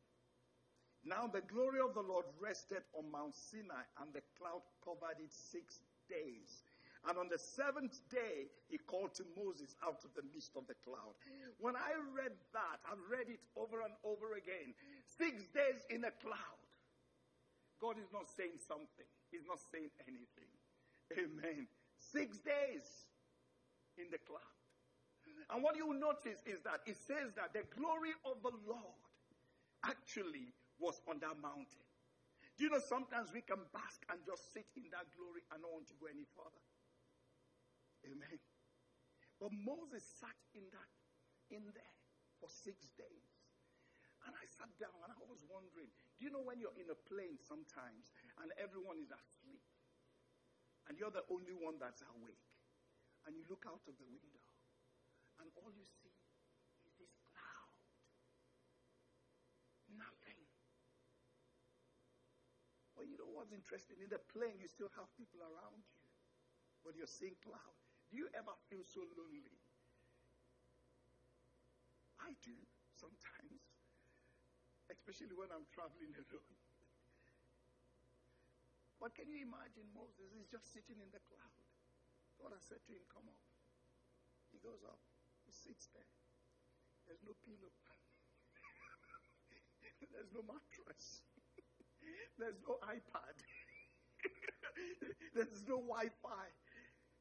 Now 1.04 1.26
the 1.26 1.40
glory 1.40 1.80
of 1.80 1.94
the 1.94 2.04
Lord 2.04 2.26
rested 2.38 2.84
on 2.94 3.10
Mount 3.10 3.34
Sinai, 3.34 3.82
and 4.00 4.12
the 4.12 4.22
cloud 4.38 4.62
covered 4.84 5.18
it 5.18 5.32
six 5.32 5.80
days. 6.08 6.62
And 7.08 7.16
on 7.16 7.32
the 7.32 7.38
seventh 7.40 8.04
day, 8.12 8.52
he 8.68 8.76
called 8.76 9.14
to 9.16 9.24
Moses 9.32 9.74
out 9.80 10.04
of 10.04 10.12
the 10.12 10.22
midst 10.34 10.52
of 10.54 10.68
the 10.68 10.76
cloud. 10.84 11.16
When 11.58 11.74
I 11.74 11.96
read 12.12 12.36
that, 12.52 12.78
I've 12.84 13.00
read 13.08 13.32
it 13.32 13.40
over 13.56 13.80
and 13.80 13.96
over 14.04 14.36
again. 14.36 14.76
Six 15.16 15.48
days 15.56 15.80
in 15.88 16.04
a 16.04 16.12
cloud. 16.20 16.60
God 17.80 17.96
is 17.96 18.12
not 18.12 18.28
saying 18.28 18.60
something, 18.68 19.08
He's 19.32 19.48
not 19.48 19.58
saying 19.72 19.88
anything. 20.04 20.52
Amen. 21.16 21.66
Six 21.96 22.36
days 22.38 23.08
in 23.96 24.12
the 24.12 24.18
cloud. 24.18 24.59
And 25.50 25.62
what 25.62 25.76
you 25.76 25.92
notice 25.94 26.40
is 26.46 26.62
that 26.62 26.82
it 26.86 26.96
says 26.96 27.34
that 27.34 27.52
the 27.52 27.66
glory 27.74 28.14
of 28.24 28.42
the 28.42 28.54
Lord 28.66 29.02
actually 29.84 30.52
was 30.78 31.00
on 31.08 31.18
that 31.20 31.38
mountain. 31.40 31.86
Do 32.56 32.68
you 32.68 32.70
know 32.70 32.82
sometimes 32.82 33.32
we 33.32 33.40
can 33.40 33.60
bask 33.72 34.04
and 34.12 34.20
just 34.24 34.52
sit 34.52 34.68
in 34.76 34.92
that 34.92 35.08
glory 35.16 35.40
and 35.52 35.64
not 35.64 35.72
want 35.72 35.88
to 35.88 35.96
go 35.96 36.06
any 36.08 36.28
further? 36.36 36.64
Amen. 38.04 38.38
But 39.40 39.52
Moses 39.56 40.04
sat 40.20 40.36
in 40.52 40.68
that 40.72 40.92
in 41.48 41.64
there 41.72 41.96
for 42.36 42.48
six 42.52 42.92
days. 43.00 43.28
And 44.28 44.36
I 44.36 44.44
sat 44.44 44.68
down 44.76 44.92
and 45.00 45.16
I 45.16 45.22
was 45.24 45.40
wondering, 45.48 45.88
do 45.88 46.20
you 46.20 46.28
know 46.28 46.44
when 46.44 46.60
you're 46.60 46.76
in 46.76 46.92
a 46.92 46.98
plane 47.08 47.40
sometimes 47.40 48.12
and 48.36 48.52
everyone 48.60 49.00
is 49.00 49.08
asleep? 49.08 49.64
and 50.90 50.98
you're 50.98 51.14
the 51.14 51.22
only 51.30 51.54
one 51.54 51.78
that's 51.78 52.02
awake. 52.18 52.42
And 53.22 53.38
you 53.38 53.46
look 53.46 53.62
out 53.62 53.78
of 53.86 53.94
the 53.94 54.10
window, 54.10 54.42
and 55.40 55.48
all 55.56 55.72
you 55.72 55.84
see 55.88 56.12
is 56.84 56.92
this 57.00 57.12
cloud. 57.32 57.74
Nothing. 59.96 60.40
Well, 62.94 63.08
you 63.08 63.16
know 63.16 63.32
what's 63.32 63.56
interesting? 63.56 63.96
In 64.04 64.12
the 64.12 64.20
plane, 64.20 64.60
you 64.60 64.68
still 64.68 64.92
have 65.00 65.08
people 65.16 65.40
around 65.40 65.80
you, 65.80 66.00
but 66.84 66.92
you're 66.92 67.08
seeing 67.08 67.36
cloud. 67.40 67.76
Do 68.12 68.20
you 68.20 68.28
ever 68.36 68.52
feel 68.68 68.84
so 68.84 69.00
lonely? 69.16 69.56
I 72.20 72.36
do 72.44 72.52
sometimes, 72.92 73.64
especially 74.92 75.32
when 75.32 75.48
I'm 75.48 75.64
traveling 75.72 76.12
alone. 76.12 76.60
But 79.00 79.16
can 79.16 79.32
you 79.32 79.40
imagine 79.40 79.88
Moses 79.96 80.28
is 80.36 80.44
just 80.52 80.68
sitting 80.68 81.00
in 81.00 81.08
the 81.08 81.24
cloud? 81.24 81.64
God 82.36 82.52
has 82.52 82.60
said 82.68 82.84
to 82.84 82.92
him, 82.92 83.00
Come 83.08 83.32
up. 83.32 83.40
He 84.52 84.60
goes 84.60 84.84
up. 84.84 85.00
Sits 85.50 85.90
there. 85.92 86.06
There's 87.06 87.22
no 87.26 87.34
pillow. 87.42 87.74
There's 90.14 90.30
no 90.30 90.46
mattress. 90.46 91.26
There's 92.38 92.62
no 92.66 92.78
iPad. 92.86 93.36
there's 95.34 95.62
no 95.66 95.80
Wi 95.82 96.08
Fi. 96.22 96.46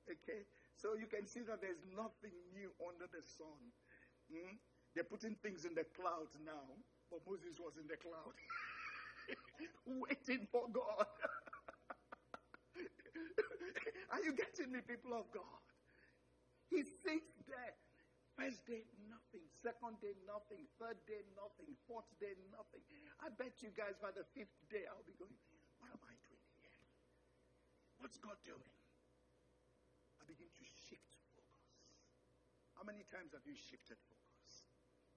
Okay? 0.09 0.45
So 0.75 0.95
you 0.95 1.07
can 1.07 1.27
see 1.27 1.41
that 1.47 1.61
there's 1.61 1.83
nothing 1.91 2.33
new 2.55 2.71
under 2.79 3.07
the 3.11 3.21
sun. 3.21 3.59
Hmm? 4.31 4.55
They're 4.95 5.07
putting 5.07 5.35
things 5.43 5.65
in 5.65 5.75
the 5.75 5.85
clouds 5.93 6.33
now, 6.41 6.65
but 7.11 7.21
Moses 7.27 7.59
was 7.59 7.77
in 7.77 7.85
the 7.85 7.97
cloud, 7.97 8.33
waiting 9.85 10.47
for 10.51 10.65
God. 10.71 11.05
Are 14.11 14.23
you 14.23 14.33
getting 14.33 14.71
me, 14.73 14.79
people 14.81 15.13
of 15.13 15.29
God? 15.29 15.61
He 16.69 16.81
sits 16.81 17.37
there. 17.45 17.77
First 18.39 18.63
day, 18.63 18.87
nothing. 19.11 19.43
Second 19.59 19.99
day, 19.99 20.15
nothing. 20.23 20.63
Third 20.79 20.95
day, 21.03 21.27
nothing. 21.35 21.75
Fourth 21.83 22.07
day, 22.23 22.39
nothing. 22.55 22.79
I 23.19 23.27
bet 23.35 23.59
you 23.59 23.67
guys 23.75 23.99
by 23.99 24.15
the 24.15 24.23
fifth 24.31 24.55
day, 24.71 24.87
I'll 24.87 25.03
be 25.03 25.11
going, 25.19 25.35
What 25.83 25.91
am 25.91 25.99
I 26.07 26.15
doing 26.23 26.47
here? 26.63 26.79
What's 27.99 28.15
God 28.15 28.39
doing? 28.47 28.71
I 30.15 30.23
begin 30.23 30.47
to 30.47 30.63
shift 30.87 31.11
focus. 31.35 31.51
How 32.79 32.87
many 32.87 33.03
times 33.11 33.35
have 33.35 33.43
you 33.43 33.59
shifted 33.59 33.99
focus? 34.07 34.63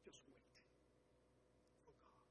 Just 0.03 0.19
wait 0.27 0.43
for 1.87 1.95
God. 2.03 2.27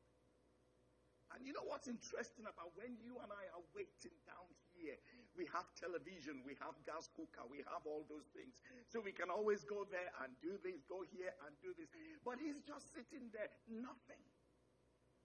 And 1.31 1.47
you 1.47 1.55
know 1.55 1.63
what's 1.71 1.87
interesting 1.87 2.51
about 2.51 2.75
when 2.75 2.99
you 2.99 3.15
and 3.23 3.31
I 3.31 3.47
are 3.55 3.63
waiting 3.71 4.15
down 4.27 4.51
here? 4.75 4.99
We 5.31 5.47
have 5.55 5.63
television, 5.79 6.43
we 6.43 6.59
have 6.59 6.75
gas 6.83 7.07
cooker, 7.15 7.47
we 7.47 7.63
have 7.71 7.87
all 7.87 8.03
those 8.11 8.27
things. 8.35 8.59
So 8.91 8.99
we 8.99 9.15
can 9.15 9.31
always 9.31 9.63
go 9.63 9.87
there 9.87 10.11
and 10.19 10.35
do 10.43 10.59
this, 10.59 10.83
go 10.83 11.07
here 11.07 11.31
and 11.47 11.55
do 11.63 11.71
this. 11.79 11.87
But 12.19 12.43
he's 12.43 12.59
just 12.67 12.91
sitting 12.91 13.31
there, 13.31 13.47
nothing 13.71 14.19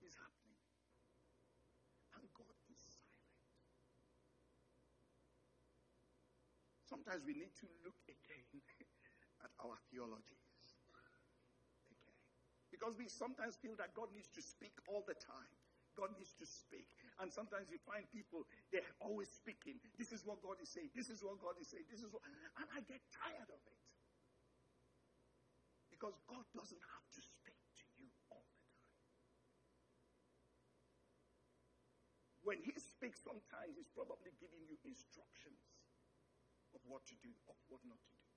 is 0.07 0.15
happening. 0.15 0.63
And 2.15 2.25
God 2.39 2.55
is 2.71 2.79
silent. 2.79 3.27
Sometimes 6.87 7.27
we 7.27 7.35
need 7.35 7.55
to 7.59 7.67
look 7.83 7.99
again 8.07 8.47
at 9.45 9.51
our 9.59 9.75
theologies. 9.91 10.79
Okay. 11.91 12.15
Because 12.71 12.95
we 12.95 13.11
sometimes 13.11 13.59
feel 13.59 13.75
that 13.83 13.91
God 13.99 14.15
needs 14.15 14.31
to 14.39 14.43
speak 14.43 14.79
all 14.87 15.03
the 15.03 15.19
time. 15.19 15.66
God 15.97 16.13
needs 16.21 16.37
to 16.37 16.47
speak. 16.47 16.93
And 17.19 17.33
sometimes 17.33 17.73
you 17.73 17.81
find 17.81 18.05
people, 18.13 18.45
they're 18.69 18.85
always 19.01 19.33
speaking. 19.33 19.81
This 19.97 20.13
is 20.13 20.23
what 20.29 20.45
God 20.45 20.61
is 20.61 20.69
saying. 20.69 20.93
This 20.93 21.09
is 21.09 21.25
what 21.25 21.41
God 21.41 21.57
is 21.57 21.73
saying. 21.73 21.89
This 21.89 22.05
is 22.05 22.13
what. 22.13 22.21
And 22.61 22.69
I 22.77 22.85
get 22.85 23.01
tired 23.09 23.49
of 23.49 23.61
it. 23.65 23.81
Because 25.89 26.21
God 26.29 26.45
doesn't 26.53 26.85
have 26.93 27.07
to 27.17 27.21
speak 27.25 27.57
to 27.57 27.87
you 27.97 28.13
all 28.29 28.45
the 28.45 28.61
time. 28.69 28.93
When 32.45 32.61
He 32.61 32.77
speaks, 32.77 33.25
sometimes 33.25 33.81
He's 33.81 33.89
probably 33.97 34.37
giving 34.37 34.61
you 34.69 34.77
instructions 34.85 35.65
of 36.77 36.85
what 36.85 37.09
to 37.09 37.17
do, 37.25 37.33
of 37.49 37.57
what 37.73 37.81
not 37.89 37.97
to 37.97 38.17
do. 38.21 38.37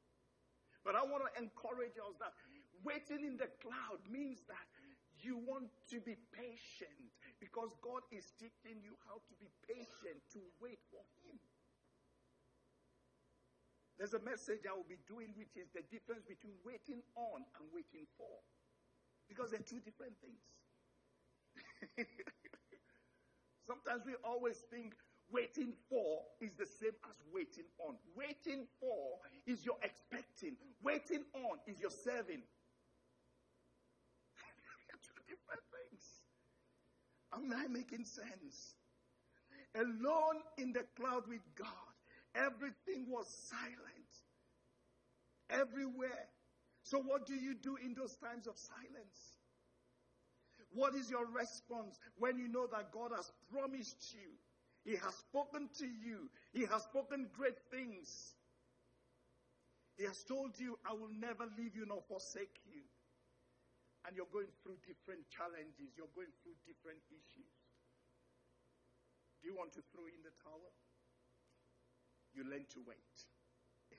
But 0.87 0.95
I 0.95 1.03
want 1.03 1.27
to 1.27 1.31
encourage 1.35 1.99
us 1.99 2.15
that 2.23 2.31
waiting 2.87 3.27
in 3.27 3.35
the 3.35 3.51
cloud 3.59 3.99
means 4.07 4.47
that 4.47 4.63
you 5.23 5.37
want 5.37 5.69
to 5.89 5.99
be 6.01 6.15
patient 6.31 7.11
because 7.39 7.71
God 7.81 8.03
is 8.11 8.31
teaching 8.39 8.79
you 8.83 8.95
how 9.07 9.19
to 9.19 9.33
be 9.39 9.47
patient, 9.67 10.19
to 10.33 10.39
wait 10.61 10.79
for 10.91 11.03
Him. 11.23 11.39
There's 13.99 14.13
a 14.15 14.23
message 14.23 14.63
I 14.63 14.71
will 14.71 14.87
be 14.87 14.99
doing, 15.07 15.35
which 15.35 15.59
is 15.59 15.67
the 15.75 15.83
difference 15.91 16.23
between 16.23 16.55
waiting 16.63 17.03
on 17.19 17.43
and 17.59 17.63
waiting 17.75 18.07
for. 18.15 18.31
Because 19.27 19.51
they're 19.51 19.59
two 19.59 19.83
different 19.83 20.15
things. 20.23 20.39
Sometimes 23.67 24.03
we 24.07 24.15
always 24.23 24.63
think 24.71 24.95
waiting 25.31 25.73
for 25.89 26.23
is 26.41 26.55
the 26.55 26.65
same 26.65 26.95
as 27.11 27.19
waiting 27.31 27.67
on. 27.77 27.95
Waiting 28.15 28.65
for 28.79 29.19
is 29.45 29.65
your 29.65 29.77
expecting, 29.83 30.55
waiting 30.81 31.23
on 31.35 31.59
is 31.67 31.79
your 31.79 31.91
serving. 31.91 32.41
Am 37.39 37.53
I 37.53 37.67
making 37.67 38.05
sense? 38.05 38.75
Alone 39.75 40.41
in 40.57 40.73
the 40.73 40.83
cloud 40.95 41.27
with 41.27 41.41
God, 41.55 41.67
everything 42.35 43.05
was 43.07 43.27
silent. 43.27 44.11
Everywhere. 45.49 46.27
So, 46.83 46.99
what 46.99 47.25
do 47.25 47.35
you 47.35 47.55
do 47.55 47.77
in 47.83 47.93
those 47.93 48.15
times 48.17 48.47
of 48.47 48.57
silence? 48.57 49.37
What 50.73 50.95
is 50.95 51.09
your 51.09 51.25
response 51.25 51.97
when 52.17 52.37
you 52.37 52.47
know 52.47 52.67
that 52.67 52.91
God 52.91 53.11
has 53.15 53.31
promised 53.51 54.13
you? 54.13 54.29
He 54.83 54.97
has 54.97 55.15
spoken 55.15 55.69
to 55.79 55.85
you. 55.85 56.29
He 56.53 56.65
has 56.65 56.83
spoken 56.83 57.27
great 57.35 57.57
things. 57.71 58.33
He 59.97 60.05
has 60.05 60.23
told 60.23 60.59
you, 60.59 60.77
I 60.89 60.93
will 60.93 61.11
never 61.19 61.45
leave 61.57 61.75
you 61.75 61.85
nor 61.87 62.01
forsake 62.07 62.55
you 62.65 62.81
and 64.09 64.17
you're 64.17 64.33
going 64.33 64.49
through 64.65 64.81
different 64.89 65.21
challenges, 65.29 65.93
you're 65.93 66.09
going 66.17 66.33
through 66.41 66.57
different 66.65 66.97
issues. 67.13 67.53
Do 69.37 69.45
you 69.45 69.53
want 69.53 69.69
to 69.77 69.85
throw 69.93 70.09
in 70.09 70.17
the 70.25 70.33
towel? 70.41 70.73
You 72.33 72.41
learn 72.41 72.65
to 72.73 72.81
wait. 72.89 73.13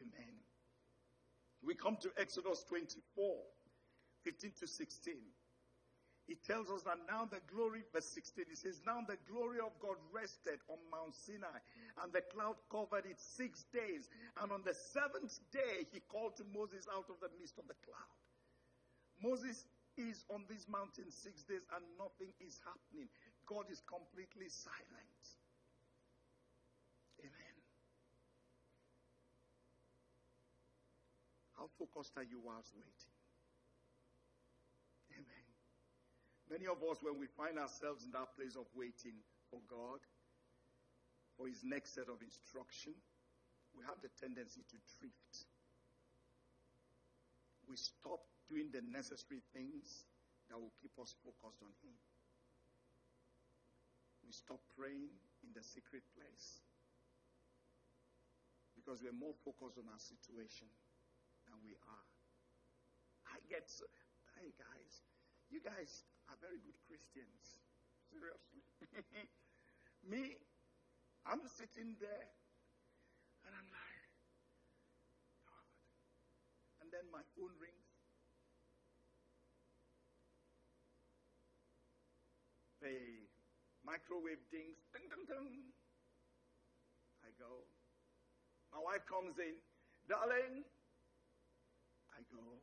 Amen. 0.02 0.34
We 1.62 1.78
come 1.78 1.94
to 2.02 2.10
Exodus 2.18 2.66
24, 2.66 2.98
15 4.26 4.50
to 4.58 4.66
16. 4.66 5.14
It 6.26 6.42
tells 6.42 6.74
us 6.74 6.82
that 6.82 6.98
now 7.06 7.30
the 7.30 7.38
glory, 7.46 7.86
verse 7.94 8.10
16, 8.10 8.50
it 8.50 8.58
says, 8.58 8.82
Now 8.82 9.06
the 9.06 9.18
glory 9.30 9.62
of 9.62 9.78
God 9.78 9.94
rested 10.10 10.58
on 10.66 10.78
Mount 10.90 11.14
Sinai, 11.14 11.62
and 12.02 12.10
the 12.10 12.26
cloud 12.34 12.58
covered 12.66 13.06
it 13.06 13.22
six 13.22 13.62
days. 13.70 14.10
And 14.42 14.50
on 14.50 14.66
the 14.66 14.74
seventh 14.74 15.38
day, 15.54 15.86
he 15.94 16.02
called 16.10 16.34
to 16.42 16.44
Moses 16.50 16.90
out 16.90 17.06
of 17.06 17.22
the 17.22 17.30
midst 17.38 17.62
of 17.62 17.70
the 17.70 17.78
cloud. 17.86 18.18
Moses 19.22 19.66
is 19.96 20.24
on 20.30 20.44
this 20.48 20.66
mountain 20.68 21.10
six 21.10 21.42
days 21.42 21.62
and 21.74 21.82
nothing 21.98 22.32
is 22.40 22.60
happening. 22.62 23.08
God 23.46 23.66
is 23.70 23.82
completely 23.86 24.48
silent. 24.48 25.22
Amen. 27.20 27.56
How 31.58 31.68
focused 31.76 32.16
are 32.16 32.24
you 32.24 32.40
whilst 32.40 32.72
waiting? 32.72 33.16
Amen. 35.12 35.46
Many 36.48 36.66
of 36.66 36.80
us, 36.82 36.98
when 37.02 37.20
we 37.20 37.26
find 37.26 37.58
ourselves 37.58 38.04
in 38.04 38.10
that 38.12 38.32
place 38.34 38.56
of 38.56 38.64
waiting 38.74 39.20
for 39.50 39.60
God, 39.68 40.00
for 41.36 41.46
His 41.46 41.60
next 41.62 41.94
set 41.94 42.08
of 42.08 42.22
instruction, 42.22 42.94
we 43.76 43.84
have 43.84 44.00
the 44.02 44.10
tendency 44.18 44.64
to 44.66 44.76
drift. 44.98 45.46
We 47.68 47.76
stop 47.76 48.24
doing 48.50 48.66
the 48.74 48.82
necessary 48.90 49.38
things 49.54 50.10
that 50.50 50.58
will 50.58 50.74
keep 50.82 50.90
us 50.98 51.14
focused 51.22 51.62
on 51.62 51.70
Him. 51.86 51.94
We 54.26 54.34
stop 54.34 54.58
praying 54.74 55.14
in 55.46 55.54
the 55.54 55.62
secret 55.62 56.02
place 56.18 56.66
because 58.74 59.06
we're 59.06 59.14
more 59.14 59.38
focused 59.46 59.78
on 59.78 59.86
our 59.86 60.02
situation 60.02 60.66
than 61.46 61.56
we 61.62 61.78
are. 61.78 62.06
I 63.30 63.38
get 63.46 63.70
so, 63.70 63.86
hey 64.34 64.50
guys, 64.58 65.06
you 65.46 65.62
guys 65.62 66.02
are 66.26 66.38
very 66.42 66.58
good 66.58 66.78
Christians. 66.90 67.62
Seriously. 68.10 68.62
Me, 70.10 70.34
I'm 71.26 71.42
sitting 71.46 71.94
there 72.02 72.26
and 73.46 73.52
I'm 73.54 73.68
like, 73.70 74.02
oh, 75.26 75.38
God. 75.46 75.68
And 76.82 76.88
then 76.90 77.06
my 77.14 77.22
phone 77.38 77.54
rings. 77.62 77.89
Microwave 83.84 84.40
dings. 84.50 84.78
Ding, 84.92 85.08
ding, 85.10 85.26
ding. 85.26 85.72
I 87.24 87.30
go. 87.38 87.64
My 88.72 88.78
wife 88.80 89.04
comes 89.06 89.38
in. 89.38 89.54
Darling. 90.08 90.64
I 92.14 92.20
go. 92.30 92.60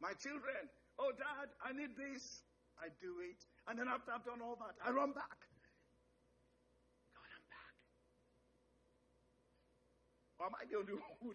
My 0.00 0.12
children. 0.20 0.68
Oh, 0.98 1.12
Dad, 1.16 1.48
I 1.64 1.72
need 1.72 1.96
this. 1.96 2.42
I 2.78 2.88
do 3.00 3.20
it. 3.22 3.44
And 3.68 3.78
then 3.78 3.88
after 3.88 4.12
I've 4.12 4.24
done 4.24 4.40
all 4.42 4.56
that, 4.60 4.74
I 4.84 4.90
run 4.90 5.12
back. 5.12 5.38
God, 7.14 7.28
I'm 7.30 7.46
back. 7.50 7.74
Or 10.38 10.46
am 10.46 10.54
I 10.58 10.64
only 10.76 10.92
one 10.94 11.16
who, 11.22 11.34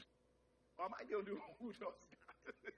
or 0.78 0.86
am 0.86 0.94
I 0.96 1.04
only 1.16 1.32
one 1.32 1.56
who 1.60 1.72
does? 1.74 2.00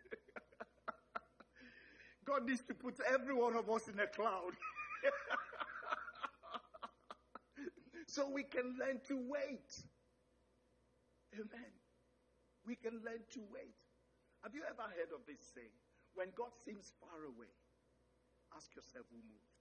God 2.26 2.46
needs 2.48 2.62
to 2.68 2.74
put 2.74 3.00
every 3.12 3.34
one 3.34 3.56
of 3.56 3.70
us 3.70 3.88
in 3.88 4.00
a 4.00 4.08
cloud. 4.08 4.54
so 8.08 8.30
we 8.30 8.44
can 8.44 8.76
learn 8.80 9.00
to 9.08 9.18
wait. 9.30 9.84
Amen. 11.34 11.72
we 12.66 12.76
can 12.76 12.94
learn 13.06 13.24
to 13.34 13.42
wait. 13.54 13.76
Have 14.44 14.54
you 14.56 14.62
ever 14.68 14.84
heard 14.84 15.14
of 15.16 15.26
this 15.26 15.40
saying? 15.56 15.74
When 16.14 16.28
God 16.36 16.52
seems 16.66 16.92
far 17.00 17.24
away, 17.26 17.52
ask 18.56 18.76
yourself 18.76 19.06
who 19.10 19.18
moved. 19.24 19.56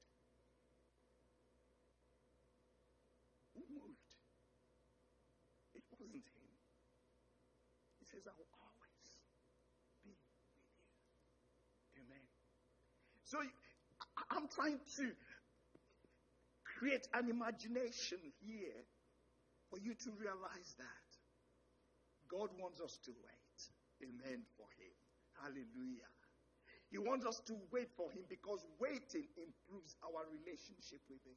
Who 3.54 3.62
moved? 3.70 4.10
It 5.74 5.84
wasn't 5.92 6.14
him. 6.14 6.24
He 8.00 8.04
says, 8.04 8.26
I 8.26 8.34
will 8.34 8.50
always 8.58 9.06
be 10.04 10.10
with 10.10 10.14
you. 10.16 10.16
Amen. 12.02 12.26
So 13.22 13.38
I'm 14.30 14.48
trying 14.48 14.80
to 14.98 15.14
create 16.80 17.06
an 17.12 17.28
imagination 17.28 18.16
here 18.40 18.80
for 19.68 19.78
you 19.78 19.92
to 19.92 20.08
realize 20.16 20.72
that 20.80 21.08
God 22.32 22.48
wants 22.56 22.80
us 22.80 22.96
to 23.04 23.12
wait. 23.20 23.58
Amen 24.00 24.40
for 24.56 24.64
Him. 24.80 24.96
Hallelujah. 25.44 26.08
He 26.88 26.96
wants 26.96 27.26
us 27.28 27.44
to 27.52 27.54
wait 27.70 27.92
for 27.92 28.08
Him 28.10 28.24
because 28.32 28.64
waiting 28.80 29.28
improves 29.36 29.92
our 30.00 30.24
relationship 30.32 31.04
with 31.12 31.20
Him. 31.28 31.36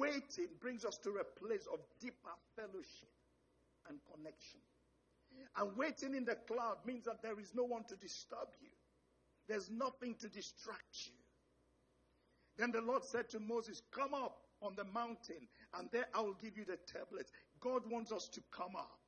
Waiting 0.00 0.48
brings 0.64 0.88
us 0.88 0.96
to 1.04 1.20
a 1.20 1.26
place 1.36 1.68
of 1.68 1.84
deeper 2.00 2.32
fellowship 2.56 3.12
and 3.84 4.00
connection. 4.08 4.64
And 5.60 5.76
waiting 5.76 6.16
in 6.16 6.24
the 6.24 6.40
cloud 6.48 6.80
means 6.86 7.04
that 7.04 7.20
there 7.20 7.38
is 7.38 7.52
no 7.54 7.64
one 7.64 7.84
to 7.92 7.96
disturb 7.96 8.48
you, 8.64 8.72
there's 9.46 9.68
nothing 9.68 10.16
to 10.24 10.28
distract 10.32 11.04
you. 11.04 11.19
Then 12.58 12.72
the 12.72 12.80
Lord 12.80 13.04
said 13.04 13.28
to 13.30 13.40
Moses, 13.40 13.82
Come 13.92 14.14
up 14.14 14.38
on 14.62 14.74
the 14.76 14.84
mountain, 14.84 15.48
and 15.74 15.88
there 15.90 16.06
I 16.14 16.20
will 16.20 16.36
give 16.40 16.56
you 16.56 16.64
the 16.64 16.78
tablets. 16.86 17.30
God 17.60 17.82
wants 17.90 18.12
us 18.12 18.28
to 18.34 18.40
come 18.52 18.76
up. 18.76 18.98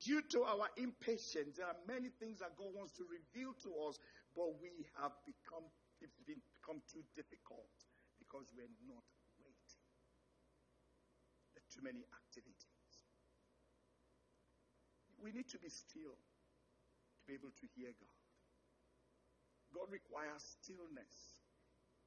Due 0.00 0.22
to 0.32 0.44
our 0.44 0.68
impatience, 0.76 1.56
there 1.56 1.68
are 1.68 1.76
many 1.86 2.08
things 2.08 2.40
that 2.40 2.56
God 2.56 2.72
wants 2.72 2.96
to 2.96 3.04
reveal 3.04 3.52
to 3.64 3.70
us, 3.88 4.00
but 4.34 4.56
we 4.60 4.88
have 4.96 5.12
become, 5.28 5.68
it's 6.00 6.16
become 6.24 6.80
too 6.88 7.04
difficult 7.12 7.68
because 8.16 8.48
we're 8.56 8.72
not 8.88 9.04
waiting. 9.44 9.84
There 11.52 11.60
are 11.60 11.68
too 11.68 11.84
many 11.84 12.00
activities. 12.16 12.96
We 15.20 15.32
need 15.36 15.52
to 15.52 15.60
be 15.60 15.68
still 15.68 16.16
to 16.16 17.20
be 17.28 17.36
able 17.36 17.52
to 17.52 17.66
hear 17.76 17.92
God. 17.92 18.20
God 19.76 19.92
requires 19.92 20.56
stillness 20.60 21.39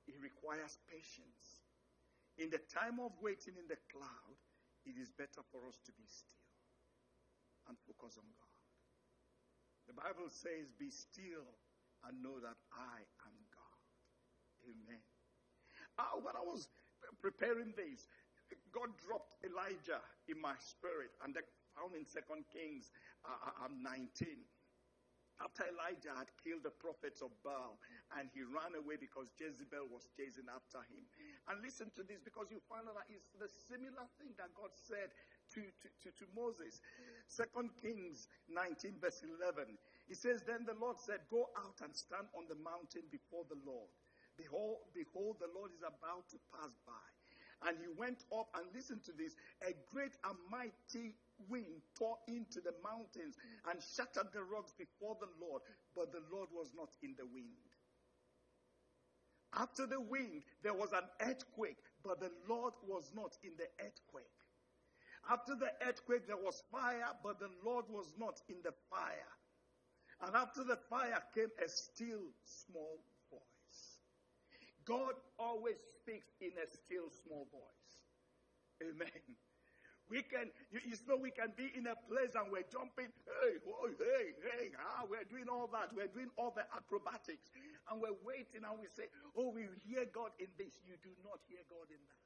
it 0.07 0.15
requires 0.19 0.77
patience. 0.89 1.63
In 2.37 2.49
the 2.49 2.61
time 2.67 2.97
of 2.99 3.13
waiting 3.21 3.55
in 3.55 3.67
the 3.69 3.79
cloud, 3.91 4.37
it 4.83 4.97
is 4.99 5.13
better 5.13 5.45
for 5.53 5.63
us 5.69 5.79
to 5.85 5.91
be 5.93 6.03
still 6.07 6.43
and 7.69 7.77
focus 7.87 8.19
on 8.19 8.27
God. 8.35 8.59
The 9.87 9.95
Bible 9.95 10.27
says, 10.27 10.75
Be 10.75 10.91
still 10.91 11.47
and 12.03 12.19
know 12.19 12.39
that 12.43 12.59
I 12.75 12.99
am 13.23 13.35
God. 13.53 13.83
Amen. 14.67 15.03
Uh, 15.95 16.19
when 16.19 16.35
I 16.35 16.43
was 16.43 16.67
preparing 17.21 17.71
this, 17.77 18.07
God 18.73 18.91
dropped 18.99 19.39
Elijah 19.45 20.03
in 20.27 20.41
my 20.41 20.57
spirit, 20.59 21.15
and 21.23 21.31
that 21.35 21.47
found 21.77 21.95
in 21.95 22.05
Second 22.05 22.45
Kings 22.51 22.91
uh, 23.25 23.65
uh 23.65 23.71
19 23.71 24.45
after 25.41 25.65
Elijah 25.65 26.13
had 26.13 26.29
killed 26.37 26.61
the 26.61 26.73
prophets 26.77 27.25
of 27.25 27.33
Baal 27.41 27.81
and 28.17 28.29
he 28.33 28.43
ran 28.43 28.75
away 28.77 28.97
because 28.99 29.31
Jezebel 29.37 29.87
was 29.89 30.07
chasing 30.15 30.49
after 30.49 30.79
him. 30.89 31.05
And 31.49 31.61
listen 31.61 31.91
to 31.95 32.03
this 32.03 32.21
because 32.21 32.51
you 32.51 32.59
find 32.69 32.87
out 32.87 32.95
that 32.95 33.09
it's 33.09 33.31
the 33.37 33.49
similar 33.49 34.05
thing 34.21 34.33
that 34.37 34.53
God 34.53 34.71
said 34.73 35.09
to, 35.55 35.61
to, 35.61 35.87
to, 36.03 36.09
to 36.21 36.25
Moses. 36.35 36.81
Second 37.27 37.71
Kings 37.81 38.27
19, 38.49 38.99
verse 39.01 39.23
11. 39.23 39.77
He 40.07 40.15
says, 40.15 40.43
Then 40.43 40.65
the 40.65 40.77
Lord 40.77 40.99
said, 40.99 41.21
Go 41.29 41.49
out 41.57 41.81
and 41.81 41.95
stand 41.95 42.27
on 42.37 42.45
the 42.49 42.59
mountain 42.59 43.03
before 43.11 43.45
the 43.49 43.59
Lord. 43.65 43.89
Behold, 44.37 44.89
behold, 44.93 45.37
the 45.39 45.51
Lord 45.53 45.71
is 45.73 45.83
about 45.85 46.29
to 46.31 46.37
pass 46.53 46.73
by. 46.85 47.07
And 47.69 47.77
he 47.79 47.87
went 47.87 48.25
up 48.33 48.49
and 48.55 48.67
listen 48.73 48.99
to 49.05 49.13
this. 49.13 49.35
A 49.63 49.73
great 49.89 50.17
and 50.25 50.37
mighty 50.51 51.15
wind 51.49 51.81
tore 51.97 52.17
into 52.27 52.59
the 52.61 52.73
mountains 52.83 53.37
and 53.69 53.79
shattered 53.81 54.33
the 54.33 54.43
rocks 54.43 54.73
before 54.77 55.15
the 55.19 55.31
Lord, 55.39 55.61
but 55.95 56.11
the 56.11 56.23
Lord 56.31 56.49
was 56.51 56.71
not 56.75 56.89
in 57.01 57.15
the 57.17 57.25
wind. 57.25 57.72
After 59.55 59.85
the 59.85 60.01
wind, 60.01 60.43
there 60.63 60.73
was 60.73 60.91
an 60.93 61.03
earthquake, 61.21 61.77
but 62.03 62.19
the 62.19 62.31
Lord 62.49 62.73
was 62.87 63.11
not 63.15 63.37
in 63.43 63.51
the 63.57 63.67
earthquake. 63.83 64.25
After 65.29 65.55
the 65.55 65.71
earthquake, 65.87 66.27
there 66.27 66.37
was 66.37 66.63
fire, 66.71 67.11
but 67.23 67.39
the 67.39 67.49
Lord 67.63 67.85
was 67.89 68.13
not 68.17 68.41
in 68.49 68.57
the 68.63 68.73
fire. 68.89 69.31
And 70.21 70.35
after 70.35 70.63
the 70.63 70.77
fire 70.89 71.21
came 71.33 71.49
a 71.63 71.69
still 71.69 72.31
small 72.45 72.99
voice. 73.29 73.99
God 74.85 75.13
always 75.39 75.77
speaks 76.01 76.27
in 76.41 76.51
a 76.61 76.67
still 76.67 77.09
small 77.23 77.47
voice. 77.51 77.93
Amen. 78.81 79.21
We 80.13 80.21
can, 80.21 80.53
you, 80.69 80.77
you 80.85 80.93
know, 81.09 81.17
we 81.17 81.33
can 81.33 81.57
be 81.57 81.73
in 81.73 81.89
a 81.89 81.97
place 82.05 82.37
and 82.37 82.53
we're 82.53 82.69
jumping, 82.69 83.09
hey, 83.25 83.57
whoa, 83.65 83.89
hey, 83.97 84.37
hey, 84.45 84.69
ah, 84.77 85.09
we're 85.09 85.25
doing 85.25 85.49
all 85.49 85.65
that. 85.73 85.89
We're 85.89 86.13
doing 86.13 86.29
all 86.37 86.53
the 86.53 86.69
acrobatics. 86.69 87.49
And 87.89 87.97
we're 87.97 88.13
waiting 88.21 88.61
and 88.61 88.77
we 88.77 88.85
say, 88.93 89.09
oh, 89.33 89.49
we 89.49 89.65
hear 89.81 90.05
God 90.13 90.29
in 90.37 90.53
this. 90.53 90.77
You 90.85 91.01
do 91.01 91.09
not 91.25 91.41
hear 91.49 91.65
God 91.65 91.89
in 91.89 91.97
that. 91.97 92.21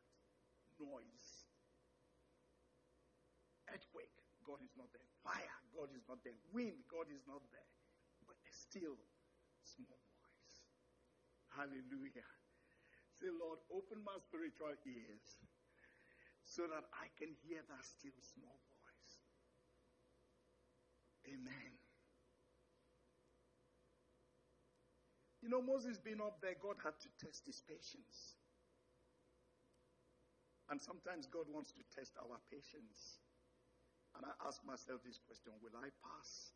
Noise. 0.84 1.48
Earthquake, 3.72 4.20
God 4.44 4.60
is 4.60 4.76
not 4.76 4.92
there. 4.92 5.08
Fire, 5.24 5.58
God 5.72 5.88
is 5.96 6.04
not 6.12 6.20
there. 6.28 6.36
Wind, 6.52 6.84
God 6.92 7.08
is 7.08 7.24
not 7.24 7.40
there. 7.56 7.72
But 8.28 8.36
a 8.36 8.52
still 8.52 9.00
small 9.64 10.04
voice. 10.20 10.60
Hallelujah. 11.56 12.28
Say, 13.16 13.32
Lord, 13.32 13.64
open 13.72 14.04
my 14.04 14.20
spiritual 14.20 14.76
ears 14.84 15.40
so 16.48 16.64
that 16.64 16.88
I 16.96 17.12
can 17.20 17.36
hear 17.44 17.60
that 17.60 17.84
still 17.84 18.16
small 18.24 18.56
voice. 18.56 19.14
Amen. 21.28 21.76
You 25.44 25.52
know, 25.52 25.60
Moses 25.62 26.00
being 26.00 26.24
up 26.24 26.40
there, 26.40 26.56
God 26.56 26.80
had 26.80 26.96
to 27.04 27.10
test 27.20 27.44
his 27.46 27.60
patience. 27.68 28.40
And 30.72 30.80
sometimes 30.80 31.28
God 31.28 31.48
wants 31.52 31.76
to 31.76 31.84
test 31.92 32.16
our 32.20 32.40
patience. 32.48 33.20
And 34.16 34.24
I 34.24 34.32
ask 34.48 34.64
myself 34.64 35.04
this 35.04 35.20
question 35.20 35.52
Will 35.60 35.76
I 35.76 35.92
pass 36.00 36.56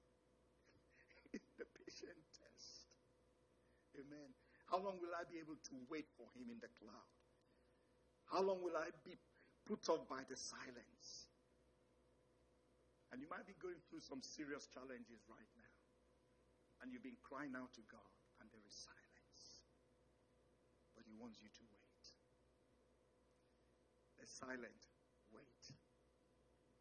the 1.59 1.67
patient 1.83 2.19
test? 2.31 2.87
Amen. 3.99 4.31
How 4.71 4.79
long 4.79 5.03
will 5.03 5.11
I 5.11 5.27
be 5.27 5.39
able 5.43 5.59
to 5.59 5.75
wait 5.91 6.07
for 6.15 6.31
him 6.31 6.47
in 6.47 6.59
the 6.63 6.71
cloud? 6.79 7.11
How 8.31 8.39
long 8.39 8.63
will 8.63 8.79
I 8.79 8.87
be 9.03 9.19
put 9.65 9.87
off 9.89 10.07
by 10.09 10.23
the 10.27 10.37
silence. 10.37 11.29
And 13.11 13.19
you 13.19 13.27
might 13.27 13.43
be 13.43 13.59
going 13.59 13.79
through 13.91 14.01
some 14.01 14.23
serious 14.23 14.71
challenges 14.71 15.27
right 15.27 15.51
now. 15.59 15.75
And 16.81 16.89
you've 16.89 17.05
been 17.05 17.19
crying 17.19 17.53
out 17.53 17.75
to 17.75 17.83
God, 17.91 18.13
and 18.39 18.47
there 18.49 18.63
is 18.63 18.73
silence. 18.73 19.61
But 20.95 21.03
He 21.05 21.13
wants 21.19 21.43
you 21.43 21.51
to 21.51 21.63
wait. 21.75 22.03
A 24.23 24.25
silent 24.25 24.81
wait. 25.31 25.63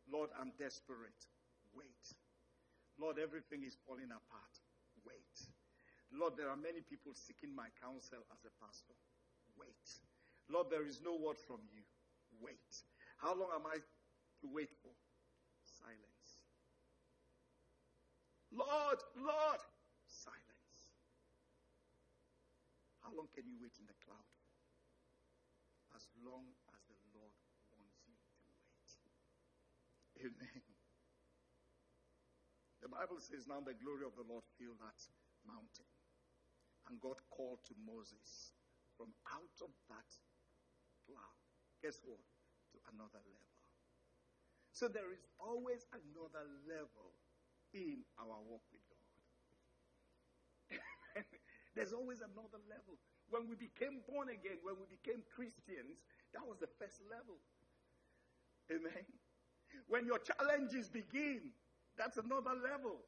Lord, 0.07 0.31
I'm 0.39 0.55
desperate. 0.59 1.27
Wait. 1.75 2.05
Lord, 2.99 3.19
everything 3.19 3.63
is 3.67 3.79
falling 3.87 4.11
apart. 4.11 4.55
Wait. 5.07 5.37
Lord, 6.11 6.35
there 6.35 6.51
are 6.51 6.59
many 6.59 6.83
people 6.83 7.15
seeking 7.15 7.55
my 7.55 7.71
counsel 7.79 8.23
as 8.35 8.43
a 8.43 8.53
pastor. 8.59 8.99
Wait. 9.59 9.87
Lord, 10.51 10.67
there 10.71 10.87
is 10.87 10.99
no 11.03 11.15
word 11.15 11.39
from 11.39 11.63
you 11.71 11.87
wait. 12.41 12.85
How 13.21 13.37
long 13.37 13.53
am 13.55 13.67
I 13.67 13.79
to 13.79 14.47
wait 14.49 14.73
for? 14.83 14.93
Silence. 15.65 16.41
Lord, 18.51 18.99
Lord, 19.17 19.63
silence. 20.09 20.75
How 23.01 23.13
long 23.15 23.29
can 23.31 23.47
you 23.47 23.57
wait 23.63 23.77
in 23.79 23.87
the 23.87 23.97
cloud? 24.03 24.33
As 25.95 26.09
long 26.25 26.51
as 26.75 26.81
the 26.89 26.99
Lord 27.15 27.35
wants 27.71 27.95
you 28.09 28.17
to 28.17 28.49
wait. 28.65 28.91
Amen. 30.21 30.63
The 32.81 32.89
Bible 32.89 33.21
says, 33.21 33.47
Now 33.47 33.61
the 33.61 33.77
glory 33.77 34.05
of 34.09 34.17
the 34.17 34.25
Lord 34.25 34.45
filled 34.57 34.81
that 34.81 35.01
mountain. 35.45 35.89
And 36.89 37.01
God 37.01 37.21
called 37.31 37.61
to 37.69 37.75
Moses 37.85 38.57
from 38.97 39.13
out 39.29 39.57
of 39.63 39.73
that 39.89 40.11
cloud. 41.07 41.40
Guess 41.83 42.01
what? 42.05 42.21
To 42.73 42.79
another 42.95 43.21
level. 43.25 43.49
So 44.73 44.89
there 44.89 45.13
is 45.13 45.25
always 45.39 45.87
another 45.93 46.45
level 46.69 47.13
in 47.75 48.05
our 48.19 48.41
walk 48.43 48.63
with 48.73 48.83
God. 48.89 49.23
There's 51.77 51.93
always 51.93 52.21
another 52.21 52.59
level. 52.69 52.99
When 53.31 53.49
we 53.49 53.57
became 53.57 54.01
born 54.09 54.29
again, 54.31 54.59
when 54.63 54.75
we 54.79 54.87
became 54.91 55.23
Christians, 55.35 56.03
that 56.35 56.47
was 56.47 56.59
the 56.59 56.69
first 56.79 57.01
level. 57.11 57.39
Amen. 58.71 59.05
When 59.89 60.07
your 60.07 60.21
challenges 60.21 60.91
begin, 60.91 61.53
That's 61.99 62.19
another 62.19 62.57
level. 62.57 63.05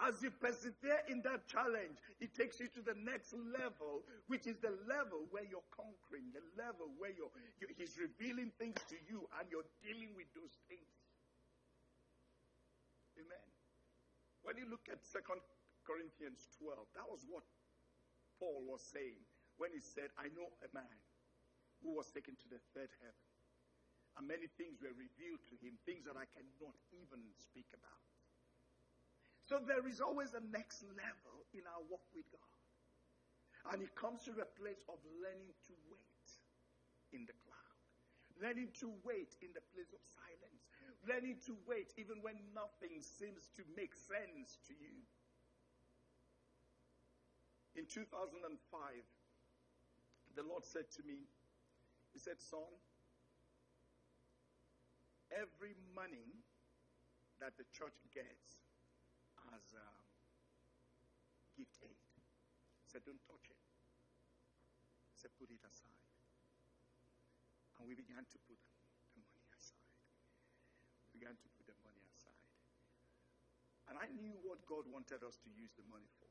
As 0.00 0.22
you 0.24 0.32
persevere 0.32 1.04
in 1.12 1.20
that 1.28 1.44
challenge, 1.44 2.00
it 2.24 2.32
takes 2.32 2.56
you 2.56 2.72
to 2.72 2.80
the 2.80 2.96
next 2.96 3.36
level, 3.36 4.00
which 4.32 4.48
is 4.48 4.56
the 4.64 4.72
level 4.88 5.28
where 5.28 5.44
you're 5.44 5.66
conquering, 5.68 6.32
the 6.32 6.40
level 6.56 6.88
where 6.96 7.12
you're, 7.12 7.28
you, 7.60 7.68
He's 7.76 8.00
revealing 8.00 8.48
things 8.56 8.80
to 8.88 8.96
you 9.04 9.28
and 9.36 9.44
you're 9.52 9.68
dealing 9.84 10.16
with 10.16 10.32
those 10.32 10.56
things. 10.72 10.88
Amen. 13.20 13.46
When 14.40 14.56
you 14.56 14.64
look 14.64 14.88
at 14.88 15.04
Second 15.04 15.44
Corinthians 15.84 16.48
12, 16.56 16.80
that 16.96 17.04
was 17.04 17.28
what 17.28 17.44
Paul 18.40 18.64
was 18.64 18.80
saying 18.80 19.20
when 19.60 19.68
he 19.76 19.84
said, 19.84 20.08
I 20.16 20.32
know 20.32 20.48
a 20.64 20.70
man 20.72 20.96
who 21.84 21.92
was 21.92 22.08
taken 22.08 22.32
to 22.40 22.48
the 22.48 22.60
third 22.72 22.88
heaven. 23.04 23.28
And 24.16 24.24
many 24.26 24.48
things 24.56 24.80
were 24.80 24.96
revealed 24.96 25.44
to 25.52 25.56
him, 25.60 25.76
things 25.84 26.08
that 26.08 26.16
I 26.16 26.26
cannot 26.32 26.76
even 26.96 27.20
speak 27.36 27.68
about. 27.76 28.09
So 29.50 29.58
there 29.58 29.82
is 29.82 29.98
always 29.98 30.30
a 30.38 30.44
next 30.54 30.86
level 30.94 31.42
in 31.50 31.66
our 31.66 31.82
walk 31.90 32.06
with 32.14 32.30
God. 32.30 33.74
And 33.74 33.82
it 33.82 33.90
comes 33.98 34.22
to 34.30 34.32
a 34.38 34.46
place 34.46 34.86
of 34.86 35.02
learning 35.18 35.50
to 35.66 35.74
wait 35.90 36.28
in 37.10 37.26
the 37.26 37.34
cloud, 37.42 37.82
learning 38.38 38.70
to 38.78 38.94
wait 39.02 39.34
in 39.42 39.50
the 39.50 39.66
place 39.74 39.90
of 39.90 39.98
silence, 40.06 40.70
learning 41.02 41.42
to 41.50 41.58
wait 41.66 41.90
even 41.98 42.22
when 42.22 42.38
nothing 42.54 43.02
seems 43.02 43.50
to 43.58 43.66
make 43.74 43.90
sense 43.90 44.62
to 44.70 44.74
you. 44.78 45.02
In 47.74 47.90
2005, 47.90 48.54
the 50.38 50.46
Lord 50.46 50.62
said 50.62 50.86
to 50.94 51.02
me, 51.02 51.26
He 52.14 52.22
said, 52.22 52.38
Son, 52.38 52.70
every 55.34 55.74
money 55.90 56.38
that 57.42 57.58
the 57.58 57.66
church 57.74 57.98
gets 58.14 58.69
as 59.56 59.64
um, 59.76 60.00
gift 61.56 61.80
aid. 61.84 62.00
He 62.84 62.86
said, 62.88 63.04
Don't 63.04 63.22
touch 63.24 63.46
it. 63.48 63.60
He 65.12 65.16
said, 65.16 65.32
Put 65.36 65.48
it 65.48 65.62
aside. 65.64 66.08
And 67.80 67.88
we 67.88 67.96
began 67.96 68.28
to 68.28 68.38
put 68.44 68.60
the 68.60 69.24
money 69.24 69.40
aside. 69.56 69.96
We 71.08 71.20
began 71.20 71.36
to 71.40 71.48
put 71.56 71.64
the 71.64 71.78
money 71.80 72.04
aside. 72.12 72.44
And 73.88 73.96
I 73.96 74.12
knew 74.12 74.36
what 74.44 74.60
God 74.68 74.84
wanted 74.86 75.24
us 75.24 75.40
to 75.42 75.48
use 75.48 75.72
the 75.74 75.86
money 75.88 76.12
for 76.20 76.28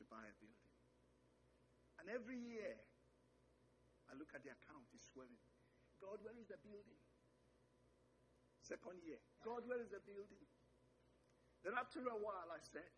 to 0.00 0.02
buy 0.08 0.24
a 0.24 0.34
building. 0.40 0.76
And 2.00 2.08
every 2.08 2.40
year, 2.40 2.76
I 4.08 4.16
look 4.16 4.32
at 4.32 4.40
the 4.40 4.52
account, 4.52 4.88
it's 4.96 5.12
swelling. 5.12 5.44
God, 6.00 6.24
where 6.24 6.32
is 6.40 6.48
the 6.48 6.56
building? 6.64 7.00
Second 8.64 9.04
year, 9.04 9.20
God, 9.44 9.68
where 9.68 9.80
is 9.80 9.92
the 9.92 10.00
building? 10.00 10.40
Then 11.64 11.76
after 11.76 12.00
a 12.00 12.16
while, 12.16 12.48
I 12.48 12.60
said 12.60 12.88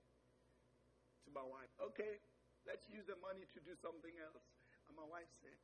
to 1.26 1.30
my 1.34 1.42
wife, 1.42 1.70
okay, 1.90 2.22
let's 2.66 2.86
use 2.86 3.06
the 3.06 3.18
money 3.18 3.46
to 3.50 3.58
do 3.62 3.74
something 3.74 4.14
else. 4.22 4.46
And 4.86 4.94
my 4.94 5.06
wife 5.06 5.30
said, 5.42 5.58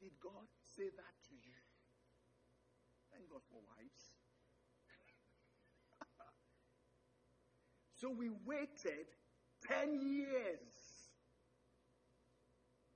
did 0.00 0.16
God 0.20 0.48
say 0.64 0.88
that 0.88 1.14
to 1.28 1.34
you? 1.36 1.60
Thank 3.12 3.28
God 3.28 3.44
for 3.52 3.60
wives. 3.60 4.16
so 8.00 8.10
we 8.10 8.32
waited 8.44 9.12
10 9.68 10.00
years. 10.00 10.72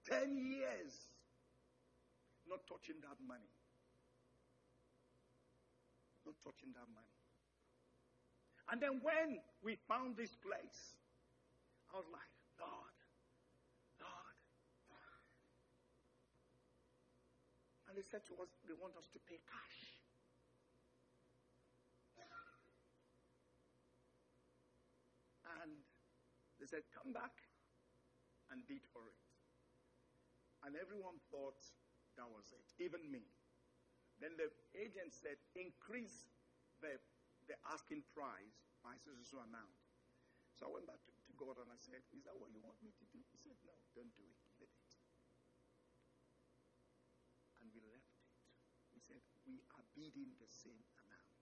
10 0.08 0.40
years 0.40 1.12
not 2.48 2.64
touching 2.64 2.96
that 3.04 3.20
money. 3.20 3.52
Not 6.24 6.40
touching 6.40 6.72
that 6.72 6.88
money. 6.88 7.17
And 8.68 8.82
then 8.82 9.00
when 9.00 9.40
we 9.64 9.80
found 9.88 10.16
this 10.16 10.36
place, 10.36 11.00
I 11.88 11.96
was 11.96 12.04
like, 12.12 12.32
Lord, 12.60 12.96
Lord. 13.96 14.36
And 17.88 17.96
they 17.96 18.04
said 18.04 18.28
to 18.28 18.36
us, 18.44 18.52
they 18.68 18.76
want 18.76 18.92
us 19.00 19.08
to 19.16 19.18
pay 19.24 19.40
cash. 19.48 19.80
And 25.64 25.72
they 26.60 26.68
said, 26.68 26.84
come 26.92 27.16
back 27.16 27.32
and 28.52 28.60
bid 28.68 28.84
for 28.92 29.08
it. 29.08 29.24
And 30.60 30.76
everyone 30.76 31.16
thought 31.32 31.56
that 32.20 32.28
was 32.28 32.52
it, 32.52 32.68
even 32.84 33.00
me. 33.08 33.24
Then 34.20 34.36
the 34.36 34.52
agent 34.76 35.14
said, 35.14 35.40
increase 35.56 36.28
the 36.84 37.00
the 37.48 37.56
asking 37.72 38.04
price 38.12 38.60
by 38.84 38.94
so 39.00 39.10
so 39.24 39.40
amount. 39.40 39.72
So 40.54 40.68
I 40.68 40.70
went 40.76 40.86
back 40.86 41.00
to, 41.00 41.12
to, 41.14 41.32
God 41.38 41.56
and 41.58 41.70
I 41.72 41.78
said, 41.80 42.04
Is 42.12 42.22
that 42.28 42.36
what 42.36 42.52
you 42.52 42.60
want 42.60 42.76
me 42.84 42.92
to 42.92 43.04
do? 43.08 43.18
He 43.32 43.38
said, 43.40 43.56
No, 43.64 43.72
don't 43.96 44.12
do 44.14 44.26
it. 44.28 44.38
Leave 44.60 44.68
it. 44.68 44.90
And 47.62 47.70
we 47.72 47.80
left 47.88 48.10
it. 48.12 48.26
He 48.92 49.00
said, 49.00 49.22
We 49.48 49.62
are 49.72 49.84
bidding 49.96 50.34
the 50.36 50.50
same 50.50 50.82
amount. 51.00 51.40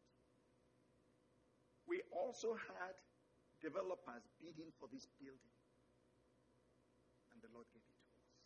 We 1.88 2.04
also 2.12 2.54
had 2.76 2.94
developers 3.58 4.28
bidding 4.38 4.70
for 4.76 4.86
this 4.92 5.08
building. 5.16 5.56
And 7.32 7.40
the 7.40 7.50
Lord 7.56 7.66
gave 7.72 7.82
it 7.88 7.98
to 8.04 8.08
us. 8.20 8.36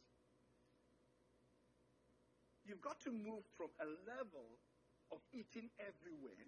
You've 2.63 2.85
got 2.85 3.03
to 3.05 3.11
move 3.11 3.43
from 3.59 3.75
a 3.83 3.89
level 4.07 4.55
of 5.11 5.19
eating 5.35 5.67
everywhere 5.83 6.47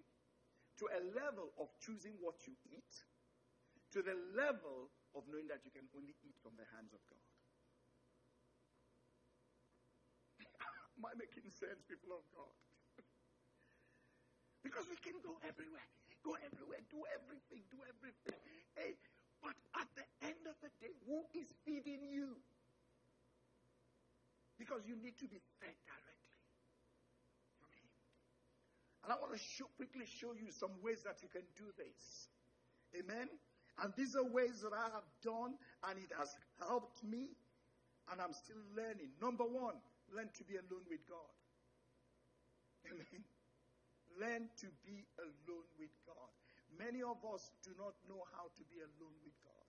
to 0.79 0.85
a 0.89 1.01
level 1.13 1.53
of 1.59 1.69
choosing 1.79 2.17
what 2.21 2.35
you 2.47 2.53
eat, 2.73 2.93
to 3.93 4.01
the 4.01 4.17
level 4.33 4.89
of 5.13 5.23
knowing 5.29 5.47
that 5.49 5.61
you 5.65 5.71
can 5.71 5.85
only 5.93 6.15
eat 6.25 6.37
from 6.41 6.57
the 6.57 6.65
hands 6.73 6.93
of 6.93 7.01
God. 7.05 7.25
Am 10.97 11.05
I 11.05 11.13
making 11.17 11.45
sense, 11.53 11.85
people 11.85 12.13
of 12.17 12.25
God? 12.33 12.53
because 14.65 14.85
we 14.89 14.97
can 14.97 15.17
go 15.21 15.37
everywhere, 15.45 15.85
go 16.25 16.33
everywhere, 16.41 16.81
do 16.89 17.01
everything, 17.13 17.61
do 17.69 17.79
everything. 17.85 18.39
Hey, 18.73 18.97
but 19.41 19.55
at 19.77 19.89
the 19.93 20.05
end 20.25 20.41
of 20.49 20.57
the 20.61 20.71
day, 20.81 20.93
who 21.05 21.21
is 21.37 21.53
feeding 21.65 22.01
you? 22.09 22.41
Because 24.57 24.85
you 24.87 24.95
need 24.97 25.17
to 25.19 25.27
be 25.27 25.37
fed 25.59 25.75
directly. 25.85 26.12
And 29.03 29.11
I 29.11 29.19
want 29.19 29.33
to 29.33 29.39
show, 29.39 29.67
quickly 29.75 30.07
show 30.07 30.31
you 30.31 30.51
some 30.51 30.71
ways 30.81 31.03
that 31.03 31.19
you 31.21 31.27
can 31.27 31.43
do 31.59 31.67
this. 31.75 32.31
Amen. 32.95 33.27
And 33.83 33.91
these 33.97 34.15
are 34.15 34.23
ways 34.23 34.61
that 34.63 34.71
I 34.71 34.87
have 34.95 35.07
done, 35.19 35.59
and 35.89 35.99
it 35.99 36.11
has 36.15 36.31
helped 36.59 37.03
me, 37.03 37.35
and 38.11 38.21
I'm 38.21 38.31
still 38.31 38.61
learning. 38.77 39.11
Number 39.19 39.43
one, 39.43 39.75
learn 40.13 40.29
to 40.37 40.43
be 40.45 40.55
alone 40.55 40.85
with 40.87 41.03
God. 41.09 41.33
Amen. 42.87 43.23
Learn 44.21 44.47
to 44.61 44.67
be 44.85 45.03
alone 45.19 45.67
with 45.75 45.91
God. 46.05 46.31
Many 46.77 47.01
of 47.01 47.17
us 47.33 47.49
do 47.65 47.73
not 47.77 47.97
know 48.07 48.21
how 48.37 48.47
to 48.55 48.63
be 48.69 48.79
alone 48.79 49.17
with 49.25 49.35
God. 49.41 49.67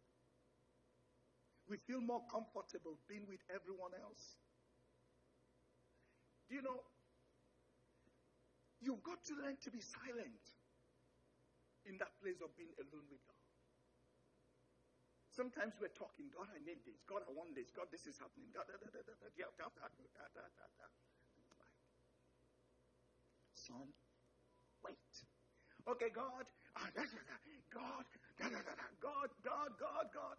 We 1.65 1.81
feel 1.89 2.01
more 2.01 2.21
comfortable 2.29 3.01
being 3.09 3.25
with 3.25 3.41
everyone 3.49 3.97
else. 3.97 4.37
Do 6.49 6.57
you 6.57 6.63
know, 6.63 6.85
You've 8.85 9.01
got 9.03 9.25
to 9.33 9.35
learn 9.41 9.57
to 9.65 9.71
be 9.73 9.81
silent 9.81 10.45
in 11.89 11.97
that 11.97 12.13
place 12.21 12.45
of 12.45 12.53
being 12.57 12.77
alone 12.77 13.09
with 13.09 13.25
God. 13.25 13.41
Sometimes 15.33 15.75
we're 15.81 15.97
talking, 15.97 16.29
God, 16.31 16.53
I 16.53 16.61
need 16.63 16.85
this. 16.85 17.01
God, 17.09 17.25
I 17.27 17.33
want 17.33 17.57
this. 17.57 17.73
God, 17.73 17.89
this 17.91 18.05
is 18.07 18.21
happening. 18.21 18.53
God, 18.53 18.69
da, 18.69 18.77
da, 18.79 18.87
da, 18.93 19.01
da, 19.03 19.15
da, 19.19 19.29
da, 19.33 19.49
da, 19.57 19.67
da, 20.37 20.45
da, 20.53 20.67
da. 20.79 20.89
Son, 23.57 23.89
wait. 24.85 25.13
Okay, 25.89 26.11
God, 26.13 26.47
ah, 26.77 26.89
da, 26.95 27.03
da, 27.03 27.23
da, 27.25 27.37
God, 27.73 28.07
da, 28.39 28.47
da, 28.53 28.61
da, 28.63 28.75
da, 28.79 28.87
God, 29.01 29.31
God, 29.43 29.71
God, 29.81 30.07
God. 30.13 30.39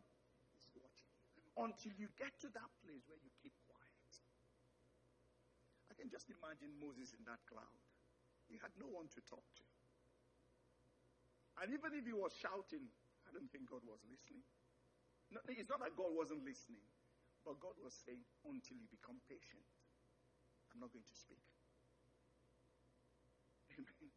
He's 0.54 0.70
watching 0.78 1.10
you. 1.36 1.44
until 1.58 1.94
you 1.98 2.08
get 2.16 2.38
to 2.46 2.48
that 2.54 2.70
place 2.86 3.04
where 3.10 3.20
you 3.20 3.32
keep 3.42 3.54
quiet. 3.68 4.12
I 5.92 5.94
can 5.98 6.10
just 6.10 6.30
imagine 6.30 6.72
Moses 6.80 7.12
in 7.18 7.26
that 7.26 7.42
cloud. 7.50 7.82
He 8.48 8.58
had 8.62 8.72
no 8.78 8.88
one 8.88 9.10
to 9.14 9.20
talk 9.26 9.44
to. 9.58 9.66
And 11.62 11.72
even 11.72 11.96
if 11.96 12.04
he 12.06 12.14
was 12.14 12.36
shouting, 12.36 12.86
I 13.26 13.30
don't 13.32 13.50
think 13.50 13.72
God 13.72 13.82
was 13.88 14.04
listening. 14.06 14.44
No, 15.32 15.40
it's 15.50 15.72
not 15.72 15.82
that 15.82 15.96
God 15.98 16.14
wasn't 16.14 16.46
listening, 16.46 16.84
but 17.48 17.58
God 17.64 17.74
was 17.82 17.96
saying, 18.06 18.22
until 18.46 18.78
you 18.78 18.86
become 18.92 19.18
patient, 19.26 19.66
I'm 20.70 20.84
not 20.84 20.92
going 20.92 21.08
to 21.08 21.18
speak. 21.18 21.42
Amen. 23.74 24.12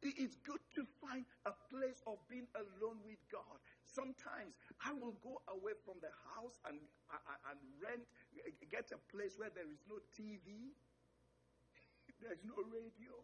It's 0.00 0.36
good 0.42 0.60
to 0.76 0.86
find 1.00 1.24
a 1.44 1.52
place 1.68 2.00
of 2.06 2.16
being 2.28 2.48
alone 2.56 3.00
with 3.04 3.20
God. 3.30 3.60
Sometimes 3.84 4.56
I 4.80 4.92
will 4.92 5.16
go 5.20 5.42
away 5.52 5.76
from 5.84 6.00
the 6.00 6.12
house 6.32 6.58
and, 6.64 6.80
and 7.50 7.58
rent, 7.76 8.02
get 8.70 8.90
a 8.92 9.00
place 9.12 9.36
where 9.36 9.50
there 9.52 9.68
is 9.68 9.84
no 9.88 10.00
TV, 10.14 10.72
there's 12.22 12.42
no 12.46 12.54
radio. 12.70 13.14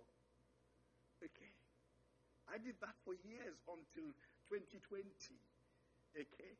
Okay. 1.23 1.55
I 2.51 2.59
did 2.59 2.75
that 2.83 2.99
for 3.07 3.15
years 3.23 3.63
until 3.71 4.11
2020. 4.51 5.07
Okay. 6.19 6.53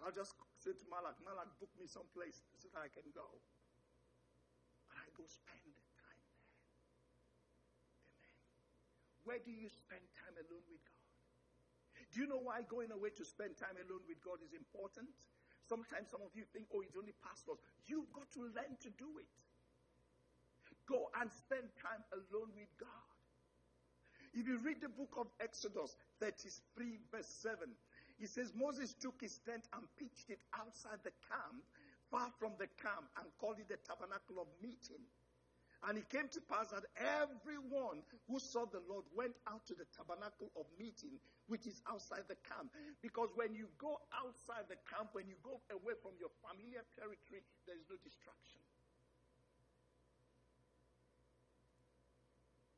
I'll 0.00 0.12
just 0.12 0.36
say 0.60 0.76
to 0.76 0.84
Malak, 0.92 1.16
Malak, 1.24 1.48
book 1.60 1.72
me 1.76 1.88
someplace 1.88 2.44
so 2.60 2.68
that 2.72 2.84
I 2.84 2.90
can 2.92 3.08
go. 3.12 3.24
And 4.92 4.96
I 5.00 5.08
go 5.16 5.24
spend 5.24 5.72
time 5.96 6.20
there. 6.36 6.60
Amen. 8.12 8.36
Where 9.24 9.40
do 9.40 9.52
you 9.52 9.68
spend 9.72 10.04
time 10.16 10.36
alone 10.36 10.64
with 10.68 10.84
God? 10.84 10.96
Do 12.12 12.22
you 12.22 12.28
know 12.28 12.40
why 12.40 12.64
going 12.68 12.92
away 12.92 13.10
to 13.16 13.24
spend 13.24 13.56
time 13.56 13.76
alone 13.76 14.04
with 14.08 14.20
God 14.24 14.40
is 14.44 14.52
important? 14.52 15.12
Sometimes 15.66 16.12
some 16.12 16.22
of 16.22 16.30
you 16.38 16.46
think, 16.54 16.70
oh, 16.70 16.80
it's 16.80 16.94
only 16.94 17.16
pastors. 17.18 17.58
You've 17.90 18.08
got 18.14 18.30
to 18.38 18.46
learn 18.54 18.78
to 18.86 18.90
do 18.94 19.18
it. 19.18 19.32
Go 20.88 21.10
and 21.20 21.30
spend 21.30 21.66
time 21.82 22.02
alone 22.14 22.54
with 22.54 22.70
God. 22.78 23.06
If 24.34 24.46
you 24.46 24.58
read 24.58 24.80
the 24.80 24.92
book 24.92 25.16
of 25.16 25.26
Exodus 25.40 25.96
33, 26.20 27.00
verse 27.10 27.28
7, 27.40 27.72
he 28.18 28.26
says 28.26 28.52
Moses 28.54 28.94
took 28.94 29.20
his 29.20 29.40
tent 29.44 29.64
and 29.72 29.84
pitched 29.96 30.30
it 30.30 30.40
outside 30.52 31.00
the 31.04 31.12
camp, 31.24 31.64
far 32.10 32.28
from 32.38 32.52
the 32.60 32.68
camp, 32.76 33.08
and 33.16 33.26
called 33.40 33.60
it 33.60 33.68
the 33.68 33.80
tabernacle 33.80 34.36
of 34.40 34.48
meeting. 34.60 35.00
And 35.84 35.96
it 35.96 36.08
came 36.08 36.28
to 36.32 36.40
pass 36.40 36.72
that 36.72 36.88
everyone 36.96 38.00
who 38.26 38.40
saw 38.40 38.64
the 38.64 38.82
Lord 38.88 39.04
went 39.14 39.36
out 39.46 39.64
to 39.68 39.74
the 39.76 39.86
tabernacle 39.92 40.50
of 40.56 40.66
meeting, 40.80 41.20
which 41.46 41.68
is 41.68 41.78
outside 41.86 42.24
the 42.26 42.40
camp. 42.42 42.72
Because 43.04 43.30
when 43.36 43.54
you 43.54 43.68
go 43.78 44.00
outside 44.10 44.66
the 44.66 44.80
camp, 44.88 45.12
when 45.12 45.28
you 45.28 45.36
go 45.44 45.60
away 45.70 45.94
from 46.00 46.18
your 46.18 46.32
familiar 46.42 46.82
territory, 46.96 47.44
there 47.68 47.76
is 47.76 47.86
no 47.86 48.00
distraction. 48.02 48.65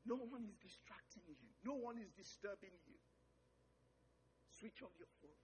No 0.09 0.17
one 0.17 0.41
is 0.49 0.57
distracting 0.57 1.21
you, 1.29 1.37
no 1.61 1.77
one 1.77 2.01
is 2.01 2.09
disturbing 2.17 2.73
you. 2.89 2.97
Switch 4.49 4.81
off 4.81 4.97
your 4.97 5.13
phone. 5.21 5.37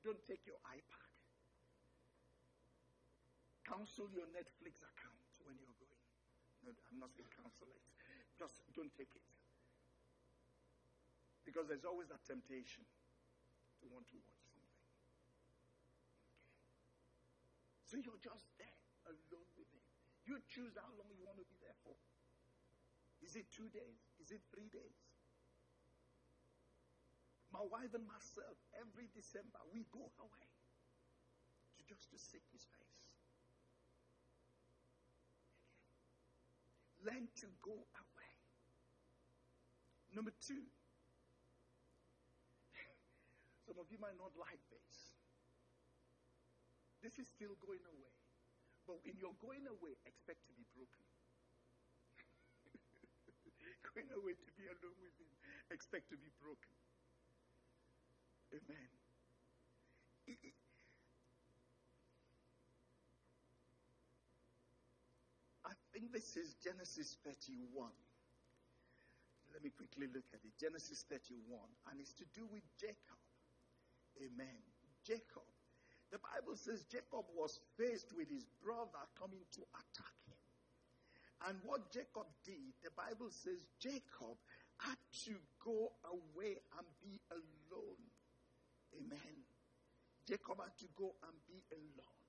Don't 0.00 0.24
take 0.24 0.48
your 0.48 0.56
iPad. 0.64 1.12
Cancel 3.68 4.08
your 4.16 4.24
Netflix 4.32 4.80
account 4.80 5.28
when 5.44 5.60
you're 5.60 5.76
going. 5.76 6.08
No, 6.64 6.72
I'm 6.88 7.04
not 7.04 7.12
saying 7.12 7.28
cancel 7.36 7.68
it. 7.68 7.84
Just 8.40 8.64
don't 8.72 8.90
take 8.96 9.12
it. 9.12 9.28
Because 11.44 11.68
there's 11.68 11.84
always 11.84 12.08
that 12.08 12.24
temptation 12.24 12.88
to 13.78 13.84
want 13.92 14.08
to 14.08 14.16
watch 14.24 14.42
something. 14.56 14.82
Okay. 16.40 16.64
So 17.84 18.00
you're 18.00 18.24
just 18.24 18.48
there 18.56 18.80
alone 19.04 19.52
with 19.54 19.68
Him. 19.68 19.84
You 20.24 20.40
choose 20.48 20.74
how 20.80 20.90
long 20.96 21.12
you 21.12 21.28
want 21.28 21.38
to 21.44 21.46
be. 21.46 21.61
Is 23.22 23.38
it 23.38 23.46
two 23.54 23.70
days? 23.70 24.02
Is 24.18 24.34
it 24.34 24.42
three 24.50 24.66
days? 24.68 24.98
My 27.54 27.62
wife 27.62 27.94
and 27.94 28.02
myself, 28.08 28.56
every 28.74 29.06
December, 29.14 29.60
we 29.70 29.86
go 29.92 30.10
away 30.18 30.50
to 31.76 31.80
just 31.86 32.10
to 32.10 32.18
seek 32.18 32.42
His 32.50 32.64
face. 32.64 33.12
Learn 37.04 37.28
to 37.44 37.46
go 37.62 37.76
away. 37.76 38.32
Number 40.14 40.32
two, 40.40 40.64
some 43.66 43.76
of 43.76 43.90
you 43.90 43.98
might 44.00 44.16
not 44.16 44.32
like 44.38 44.62
this. 44.72 45.12
This 47.02 47.18
is 47.18 47.28
still 47.28 47.58
going 47.60 47.84
away. 47.84 48.16
But 48.86 49.02
in 49.04 49.18
your 49.18 49.34
going 49.42 49.66
away, 49.66 49.98
expect 50.06 50.46
to 50.46 50.52
be 50.54 50.64
broken. 50.72 51.11
Going 53.90 54.08
away 54.14 54.34
to 54.38 54.50
be 54.54 54.66
alone 54.70 54.98
with 55.02 55.14
Him, 55.18 55.30
expect 55.70 56.10
to 56.10 56.16
be 56.16 56.30
broken. 56.38 56.74
Amen. 58.52 58.88
I 65.64 65.72
think 65.92 66.12
this 66.12 66.36
is 66.36 66.54
Genesis 66.62 67.16
31. 67.24 67.90
Let 69.52 69.64
me 69.64 69.70
quickly 69.70 70.06
look 70.12 70.24
at 70.32 70.40
it. 70.44 70.52
Genesis 70.60 71.04
31. 71.08 71.60
And 71.90 72.00
it's 72.00 72.12
to 72.14 72.24
do 72.34 72.46
with 72.52 72.64
Jacob. 72.80 73.20
Amen. 74.20 74.60
Jacob. 75.04 75.44
The 76.10 76.20
Bible 76.20 76.56
says 76.56 76.84
Jacob 76.92 77.24
was 77.34 77.60
faced 77.80 78.12
with 78.16 78.28
his 78.28 78.44
brother 78.62 79.00
coming 79.18 79.40
to 79.56 79.60
attack. 79.72 80.21
And 81.48 81.58
what 81.64 81.90
Jacob 81.90 82.26
did, 82.44 82.74
the 82.82 82.90
Bible 82.94 83.30
says 83.30 83.66
Jacob 83.80 84.38
had 84.78 84.98
to 85.26 85.34
go 85.64 85.90
away 86.06 86.58
and 86.78 86.86
be 87.02 87.18
alone. 87.30 88.02
Amen. 88.94 89.42
Jacob 90.26 90.58
had 90.62 90.76
to 90.78 90.86
go 90.94 91.14
and 91.26 91.34
be 91.48 91.58
alone. 91.74 92.22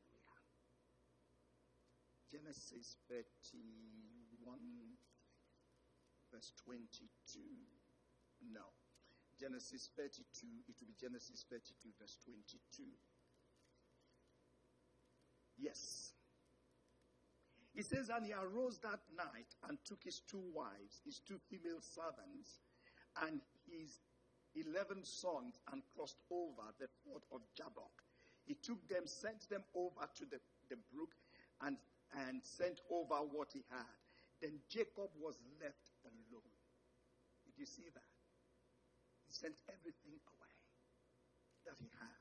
Hallelujah. 0.00 0.40
Genesis 2.32 2.96
31, 3.08 4.56
verse 6.32 6.52
22. 6.64 7.40
No. 8.52 8.64
Genesis 9.38 9.88
32, 9.96 10.46
it 10.68 10.76
will 10.80 10.88
be 10.88 10.96
Genesis 11.00 11.44
32, 11.48 11.88
verse 11.98 12.16
22. 12.24 12.84
Yes. 15.60 16.12
He 17.74 17.82
says, 17.82 18.08
And 18.08 18.26
he 18.26 18.32
arose 18.32 18.78
that 18.78 19.00
night 19.16 19.54
and 19.68 19.78
took 19.84 20.02
his 20.02 20.20
two 20.20 20.42
wives, 20.52 21.00
his 21.04 21.20
two 21.20 21.38
female 21.48 21.80
servants, 21.80 22.58
and 23.26 23.40
his 23.68 24.00
eleven 24.54 25.04
sons, 25.04 25.60
and 25.72 25.82
crossed 25.94 26.18
over 26.30 26.74
the 26.78 26.88
ford 27.04 27.22
of 27.32 27.40
Jabbok. 27.56 28.02
He 28.46 28.54
took 28.54 28.88
them, 28.88 29.06
sent 29.06 29.48
them 29.48 29.62
over 29.74 30.08
to 30.16 30.24
the, 30.24 30.40
the 30.68 30.76
brook, 30.92 31.14
and, 31.62 31.76
and 32.26 32.42
sent 32.42 32.80
over 32.90 33.14
what 33.30 33.52
he 33.52 33.62
had. 33.70 34.00
Then 34.42 34.58
Jacob 34.68 35.12
was 35.20 35.38
left 35.60 35.92
alone. 36.02 36.50
Did 37.44 37.54
you 37.58 37.66
see 37.66 37.86
that? 37.94 38.10
He 39.28 39.32
sent 39.32 39.54
everything 39.68 40.16
away 40.16 40.56
that 41.66 41.76
he 41.78 41.86
had. 42.00 42.20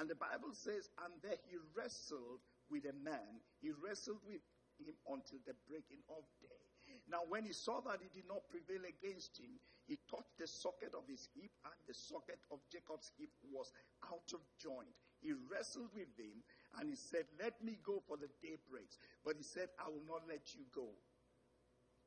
And 0.00 0.10
the 0.10 0.18
Bible 0.18 0.50
says, 0.52 0.90
and 1.04 1.14
there 1.22 1.38
he 1.46 1.56
wrestled 1.76 2.42
with 2.70 2.84
a 2.84 2.96
man. 3.04 3.42
He 3.60 3.70
wrestled 3.70 4.22
with 4.26 4.42
him 4.78 4.94
until 5.08 5.40
the 5.46 5.54
breaking 5.68 6.02
of 6.10 6.24
day. 6.40 6.64
Now, 7.08 7.24
when 7.28 7.44
he 7.44 7.52
saw 7.52 7.80
that 7.84 8.00
he 8.00 8.08
did 8.12 8.28
not 8.28 8.48
prevail 8.48 8.84
against 8.84 9.36
him, 9.36 9.60
he 9.84 10.00
touched 10.08 10.36
the 10.40 10.48
socket 10.48 10.96
of 10.96 11.04
his 11.08 11.28
hip, 11.36 11.52
and 11.64 11.76
the 11.84 11.92
socket 11.92 12.40
of 12.48 12.64
Jacob's 12.72 13.12
hip 13.16 13.32
was 13.52 13.72
out 14.08 14.28
of 14.32 14.40
joint. 14.56 14.92
He 15.20 15.32
wrestled 15.32 15.92
with 15.92 16.12
him, 16.16 16.44
and 16.80 16.88
he 16.88 16.96
said, 16.96 17.28
Let 17.40 17.60
me 17.60 17.76
go 17.84 18.00
for 18.04 18.16
the 18.16 18.32
day 18.40 18.56
breaks. 18.68 18.96
But 19.24 19.36
he 19.36 19.44
said, 19.44 19.68
I 19.80 19.88
will 19.88 20.04
not 20.08 20.24
let 20.28 20.56
you 20.56 20.64
go 20.72 20.92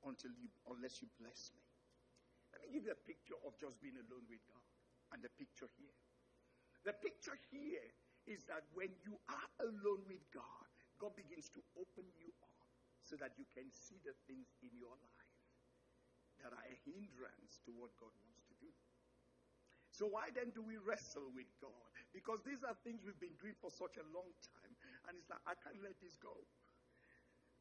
until 0.06 0.34
you 0.38 0.50
unless 0.70 1.02
you 1.02 1.10
bless 1.18 1.50
me. 1.54 1.62
Let 2.54 2.66
me 2.66 2.74
give 2.74 2.86
you 2.86 2.94
a 2.94 3.04
picture 3.06 3.38
of 3.46 3.58
just 3.58 3.82
being 3.82 3.98
alone 3.98 4.26
with 4.30 4.42
God. 4.46 4.66
And 5.14 5.22
the 5.22 5.30
picture 5.34 5.70
here. 5.78 5.98
The 6.86 6.94
picture 6.94 7.38
here 7.50 7.86
is 8.28 8.44
that 8.52 8.68
when 8.76 8.92
you 9.08 9.16
are 9.32 9.50
alone 9.64 10.04
with 10.06 10.22
God, 10.36 10.68
God 11.00 11.16
begins 11.16 11.48
to 11.56 11.62
open 11.80 12.06
you 12.20 12.30
up 12.44 12.68
so 13.02 13.16
that 13.24 13.34
you 13.40 13.48
can 13.56 13.72
see 13.72 13.98
the 14.04 14.14
things 14.28 14.52
in 14.60 14.76
your 14.76 14.94
life 14.94 15.34
that 16.44 16.52
are 16.52 16.68
a 16.68 16.76
hindrance 16.86 17.64
to 17.66 17.72
what 17.74 17.96
God 17.98 18.12
wants 18.12 18.44
to 18.52 18.56
do. 18.60 18.70
So, 19.90 20.06
why 20.06 20.30
then 20.36 20.54
do 20.54 20.62
we 20.62 20.78
wrestle 20.78 21.34
with 21.34 21.50
God? 21.58 21.90
Because 22.14 22.44
these 22.46 22.62
are 22.62 22.78
things 22.86 23.02
we've 23.02 23.18
been 23.18 23.34
doing 23.42 23.58
for 23.58 23.74
such 23.74 23.98
a 23.98 24.06
long 24.14 24.30
time, 24.54 24.74
and 25.10 25.18
it's 25.18 25.26
like, 25.32 25.42
I 25.50 25.58
can't 25.58 25.82
let 25.82 25.98
this 25.98 26.20
go. 26.22 26.36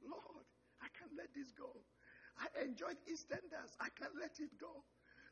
Lord, 0.04 0.44
I 0.84 0.92
can't 0.92 1.16
let 1.16 1.32
this 1.32 1.54
go. 1.56 1.72
I 2.36 2.52
enjoyed 2.60 3.00
EastEnders. 3.08 3.72
I 3.80 3.88
can't 3.96 4.12
let 4.20 4.36
it 4.36 4.52
go. 4.60 4.84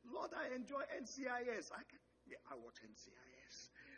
Lord, 0.09 0.32
I 0.32 0.55
enjoy 0.57 0.80
NCIS. 0.97 1.68
I 1.72 1.85
can, 1.85 2.01
yeah, 2.24 2.41
I 2.49 2.57
watch 2.57 2.80
NCIS. 2.80 3.34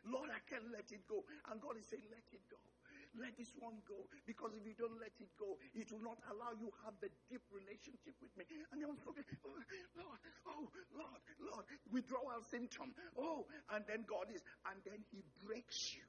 Lord, 0.06 0.30
I 0.30 0.40
can't 0.46 0.70
let 0.70 0.88
it 0.94 1.04
go. 1.10 1.26
And 1.50 1.60
God 1.60 1.76
is 1.78 1.86
saying, 1.90 2.06
let 2.10 2.26
it 2.32 2.42
go. 2.50 2.58
Let 3.16 3.32
this 3.40 3.52
one 3.56 3.80
go. 3.88 3.96
Because 4.28 4.52
if 4.52 4.64
you 4.68 4.76
don't 4.76 5.00
let 5.00 5.16
it 5.16 5.32
go, 5.40 5.56
it 5.72 5.88
will 5.88 6.04
not 6.04 6.20
allow 6.28 6.52
you 6.52 6.68
have 6.84 6.92
the 7.00 7.08
deep 7.32 7.40
relationship 7.48 8.12
with 8.20 8.32
me. 8.36 8.44
And 8.72 8.82
then 8.84 8.92
forget, 9.00 9.24
oh, 9.40 9.56
Lord, 9.96 10.20
oh, 10.44 10.68
Lord, 10.92 11.20
Lord, 11.40 11.64
withdrawal 11.88 12.44
symptom. 12.44 12.92
Oh, 13.16 13.48
and 13.72 13.88
then 13.88 14.04
God 14.04 14.28
is, 14.28 14.44
and 14.68 14.76
then 14.84 15.00
He 15.08 15.24
breaks 15.40 15.96
you. 15.96 16.04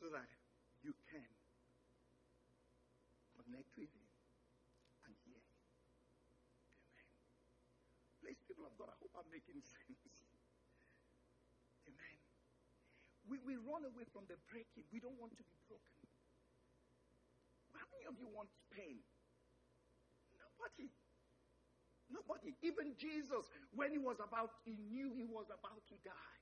So 0.00 0.08
that 0.16 0.32
you 0.80 0.96
can 1.12 1.28
connect 3.36 3.76
with 3.76 3.92
Him 3.92 4.08
and 5.04 5.12
hear 5.28 5.36
Him. 5.36 5.60
Amen. 6.88 7.12
Please, 8.24 8.40
people 8.48 8.64
of 8.64 8.72
God, 8.80 8.88
I 8.88 8.96
hope 8.96 9.12
I'm 9.12 9.28
making 9.28 9.60
sense. 9.60 10.00
Amen. 11.84 12.16
We, 13.30 13.38
we 13.46 13.54
run 13.62 13.86
away 13.86 14.02
from 14.10 14.26
the 14.26 14.34
breaking. 14.50 14.82
We 14.90 14.98
don't 14.98 15.14
want 15.22 15.38
to 15.38 15.44
be 15.46 15.54
broken. 15.70 16.02
How 17.78 17.86
many 17.94 18.10
of 18.10 18.18
you 18.18 18.26
want 18.26 18.50
pain? 18.74 18.98
Nobody. 20.34 20.90
Nobody. 22.10 22.58
Even 22.66 22.98
Jesus, 22.98 23.46
when 23.70 23.94
he 23.94 24.02
was 24.02 24.18
about, 24.18 24.58
he 24.66 24.74
knew 24.90 25.14
he 25.14 25.30
was 25.30 25.46
about 25.46 25.86
to 25.94 25.96
die. 26.02 26.38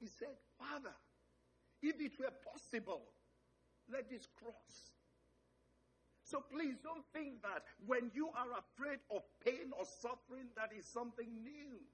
He 0.00 0.08
said, 0.08 0.32
Father, 0.56 0.96
if 1.84 2.00
it 2.00 2.16
were 2.16 2.32
possible, 2.40 3.04
let 3.92 4.08
this 4.08 4.24
cross. 4.40 4.96
So 6.24 6.40
please 6.40 6.80
don't 6.80 7.04
think 7.12 7.44
that 7.44 7.68
when 7.84 8.08
you 8.16 8.32
are 8.32 8.48
afraid 8.56 9.04
of 9.12 9.20
pain 9.44 9.76
or 9.76 9.84
suffering, 9.84 10.48
that 10.56 10.72
is 10.72 10.88
something 10.88 11.28
new. 11.44 11.84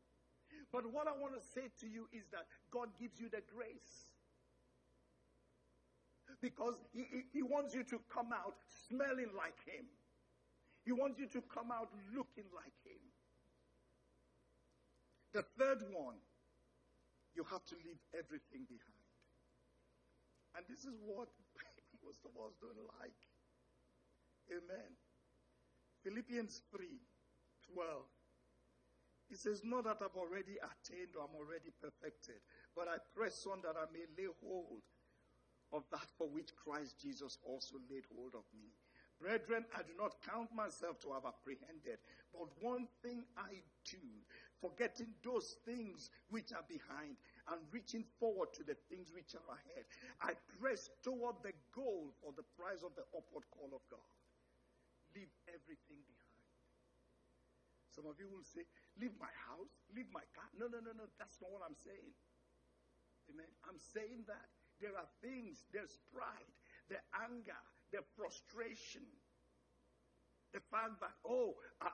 But 0.71 0.87
what 0.87 1.11
I 1.11 1.19
want 1.19 1.35
to 1.35 1.43
say 1.43 1.67
to 1.83 1.87
you 1.91 2.07
is 2.15 2.31
that 2.31 2.47
God 2.71 2.95
gives 2.95 3.19
you 3.19 3.27
the 3.27 3.43
grace 3.51 4.10
because 6.41 6.75
he, 6.93 7.05
he 7.33 7.43
wants 7.43 7.75
you 7.75 7.85
to 7.85 8.01
come 8.13 8.33
out 8.33 8.57
smelling 8.89 9.31
like 9.37 9.57
Him. 9.65 9.85
He 10.85 10.93
wants 10.93 11.21
you 11.21 11.29
to 11.29 11.43
come 11.53 11.71
out 11.71 11.89
looking 12.17 12.49
like 12.57 12.77
Him. 12.85 13.01
The 15.33 15.45
third 15.59 15.85
one, 15.93 16.17
you 17.37 17.45
have 17.45 17.65
to 17.67 17.77
leave 17.87 18.01
everything 18.17 18.67
behind. 18.67 19.07
And 20.57 20.65
this 20.67 20.83
is 20.83 20.99
what 21.07 21.29
most 22.05 22.25
of 22.27 22.35
us 22.43 22.57
don't 22.59 22.83
like. 22.99 23.21
Amen. 24.51 24.91
Philippians 26.03 26.63
3 26.75 26.89
12. 27.77 28.03
He 29.29 29.37
says, 29.37 29.63
Not 29.63 29.85
that 29.85 30.03
I've 30.03 30.19
already 30.19 30.59
attained 30.59 31.15
or 31.15 31.23
I'm 31.23 31.39
already 31.39 31.71
perfected, 31.79 32.43
but 32.75 32.89
I 32.89 32.99
press 33.15 33.47
on 33.47 33.63
that 33.63 33.79
I 33.79 33.87
may 33.95 34.11
lay 34.19 34.27
hold 34.43 34.83
of 35.73 35.85
that 35.91 36.07
for 36.19 36.29
which 36.29 36.51
Christ 36.57 36.99
Jesus 37.01 37.39
also 37.45 37.77
laid 37.91 38.05
hold 38.15 38.35
of 38.35 38.45
me. 38.55 38.71
Brethren, 39.21 39.69
I 39.77 39.85
do 39.85 39.93
not 40.01 40.17
count 40.25 40.49
myself 40.57 40.99
to 41.05 41.13
have 41.13 41.29
apprehended, 41.29 42.01
but 42.33 42.49
one 42.65 42.89
thing 43.05 43.21
I 43.37 43.61
do, 43.85 44.01
forgetting 44.65 45.13
those 45.21 45.61
things 45.69 46.09
which 46.33 46.57
are 46.57 46.65
behind 46.65 47.21
and 47.53 47.61
reaching 47.69 48.05
forward 48.17 48.49
to 48.57 48.65
the 48.65 48.81
things 48.89 49.13
which 49.13 49.37
are 49.37 49.45
ahead. 49.53 49.85
I 50.25 50.33
press 50.57 50.89
toward 51.05 51.37
the 51.45 51.53
goal 51.77 52.17
for 52.25 52.33
the 52.33 52.49
prize 52.57 52.81
of 52.81 52.97
the 52.97 53.05
upward 53.13 53.45
call 53.53 53.77
of 53.77 53.85
God. 53.93 54.17
Leave 55.13 55.31
everything 55.53 56.01
behind. 56.09 56.41
Some 57.93 58.09
of 58.09 58.17
you 58.17 58.31
will 58.33 58.47
say, 58.47 58.65
Leave 58.97 59.13
my 59.21 59.33
house, 59.49 59.69
leave 59.93 60.09
my 60.17 60.25
car. 60.33 60.49
No, 60.57 60.65
no, 60.65 60.81
no, 60.81 60.97
no, 60.97 61.05
that's 61.21 61.37
not 61.45 61.53
what 61.53 61.61
I'm 61.61 61.77
saying. 61.77 62.13
Amen. 63.29 63.51
I'm 63.69 63.79
saying 63.79 64.25
that 64.27 64.49
there 64.81 64.97
are 64.97 65.09
things, 65.23 65.65
there's 65.73 65.99
pride, 66.13 66.55
the 66.89 66.97
anger, 67.21 67.61
the 67.93 68.01
frustration, 68.17 69.07
the 70.53 70.61
fact 70.71 71.01
that, 71.01 71.15
oh, 71.25 71.55
uh, 71.81 71.89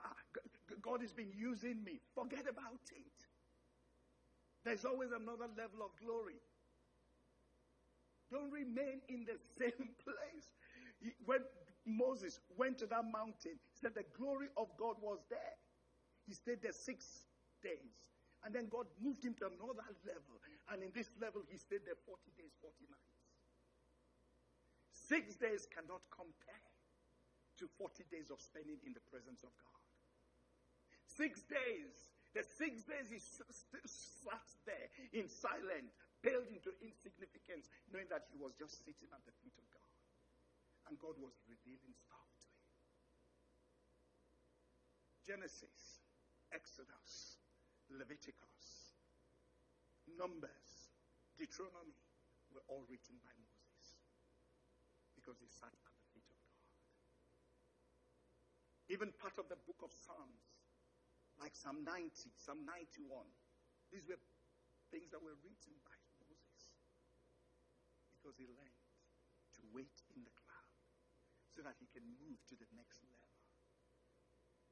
God 0.81 1.01
has 1.01 1.13
been 1.13 1.31
using 1.35 1.83
me. 1.83 1.99
Forget 2.15 2.45
about 2.49 2.81
it. 2.91 3.17
There's 4.65 4.85
always 4.85 5.11
another 5.11 5.47
level 5.55 5.85
of 5.85 5.91
glory. 6.03 6.41
Don't 8.31 8.51
remain 8.51 9.01
in 9.07 9.25
the 9.25 9.37
same 9.59 9.89
place. 10.03 10.47
When 11.25 11.39
Moses 11.85 12.39
went 12.57 12.77
to 12.79 12.87
that 12.87 13.05
mountain, 13.05 13.55
he 13.55 13.77
said 13.79 13.95
the 13.95 14.03
glory 14.17 14.47
of 14.57 14.67
God 14.77 14.95
was 15.01 15.19
there. 15.29 15.55
He 16.25 16.33
stayed 16.33 16.61
there 16.61 16.73
six 16.73 17.23
days. 17.63 18.16
And 18.45 18.53
then 18.53 18.69
God 18.69 18.85
moved 19.01 19.25
him 19.25 19.33
to 19.41 19.49
another 19.49 19.87
level. 20.05 20.37
And 20.69 20.83
in 20.83 20.91
this 20.93 21.09
level, 21.19 21.41
he 21.49 21.57
stayed 21.57 21.83
there 21.85 21.97
40 22.05 22.21
days, 22.37 22.53
40 22.61 22.75
nights. 22.87 23.17
Six 24.91 25.35
days 25.39 25.65
cannot 25.71 26.03
compare 26.11 26.67
to 27.57 27.65
40 27.79 28.03
days 28.11 28.29
of 28.29 28.37
spending 28.43 28.77
in 28.85 28.93
the 28.93 29.03
presence 29.09 29.41
of 29.41 29.51
God. 29.57 29.85
Six 31.07 31.41
days. 31.47 32.11
The 32.35 32.43
six 32.43 32.85
days 32.85 33.09
he 33.09 33.17
sat 33.17 34.45
there 34.67 34.91
in 35.15 35.25
silence, 35.25 35.95
paled 36.21 36.51
into 36.53 36.69
insignificance, 36.83 37.65
knowing 37.89 38.05
that 38.13 38.29
he 38.29 38.37
was 38.37 38.53
just 38.53 38.85
sitting 38.85 39.09
at 39.09 39.23
the 39.25 39.33
feet 39.41 39.57
of 39.57 39.65
God. 39.73 39.95
And 40.85 40.99
God 41.01 41.17
was 41.17 41.33
revealing 41.49 41.95
stuff 41.97 42.29
to 42.37 42.47
him. 42.53 42.69
Genesis, 45.25 46.03
Exodus, 46.53 47.41
Leviticus, 47.91 48.95
Numbers, 50.17 50.91
Deuteronomy 51.37 51.95
were 52.51 52.63
all 52.67 52.83
written 52.87 53.19
by 53.23 53.31
Moses 53.39 53.99
because 55.13 55.37
he 55.39 55.47
sat 55.51 55.71
at 55.71 55.93
the 55.95 56.07
feet 56.15 56.27
of 56.31 56.39
God. 56.47 56.63
Even 58.87 59.11
part 59.19 59.35
of 59.37 59.51
the 59.51 59.59
book 59.67 59.83
of 59.83 59.91
Psalms, 59.91 60.47
like 61.37 61.53
Psalm 61.53 61.83
90, 61.83 62.33
Psalm 62.39 62.63
91, 62.65 63.27
these 63.91 64.07
were 64.07 64.19
things 64.89 65.11
that 65.11 65.21
were 65.21 65.35
written 65.43 65.75
by 65.83 65.97
Moses 66.23 66.71
because 68.15 68.39
he 68.39 68.47
learned 68.47 68.81
to 69.59 69.61
wait 69.75 69.93
in 70.15 70.23
the 70.23 70.33
cloud 70.33 70.81
so 71.51 71.61
that 71.61 71.75
he 71.77 71.87
can 71.91 72.03
move 72.17 72.39
to 72.47 72.55
the 72.55 72.69
next 72.73 73.03
level. 73.05 73.37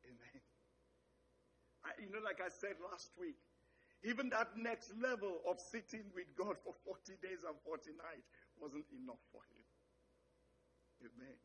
Amen. 0.06 0.55
You 2.02 2.10
know, 2.10 2.24
like 2.26 2.42
I 2.42 2.50
said 2.50 2.82
last 2.82 3.14
week, 3.18 3.38
even 4.06 4.30
that 4.30 4.54
next 4.58 4.94
level 5.02 5.42
of 5.50 5.58
sitting 5.58 6.06
with 6.14 6.30
God 6.38 6.58
for 6.62 6.74
40 6.86 7.18
days 7.22 7.42
and 7.46 7.58
40 7.66 7.94
nights 7.98 8.30
wasn't 8.58 8.86
enough 8.94 9.22
for 9.34 9.42
him. 9.50 9.66
Amen. 11.10 11.38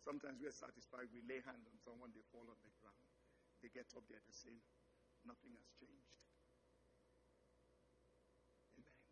Sometimes 0.00 0.40
we're 0.40 0.52
satisfied, 0.52 1.12
we 1.12 1.20
lay 1.28 1.44
hands 1.44 1.68
on 1.68 1.76
someone, 1.84 2.08
they 2.16 2.24
fall 2.32 2.48
on 2.48 2.56
the 2.64 2.72
ground. 2.80 3.04
They 3.60 3.68
get 3.68 3.92
up 3.92 4.04
there, 4.08 4.20
the 4.24 4.32
same. 4.32 4.64
Nothing 5.28 5.52
has 5.52 5.68
changed. 5.76 6.16
Amen. 8.80 9.04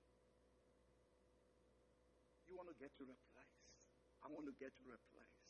You 2.49 2.57
want 2.57 2.73
to 2.73 2.77
get 2.81 2.97
to 2.97 3.05
a 3.05 3.19
place. 3.37 3.61
I 4.25 4.33
want 4.33 4.49
to 4.49 4.57
get 4.57 4.73
to 4.81 4.87
a 4.97 5.01
place 5.13 5.45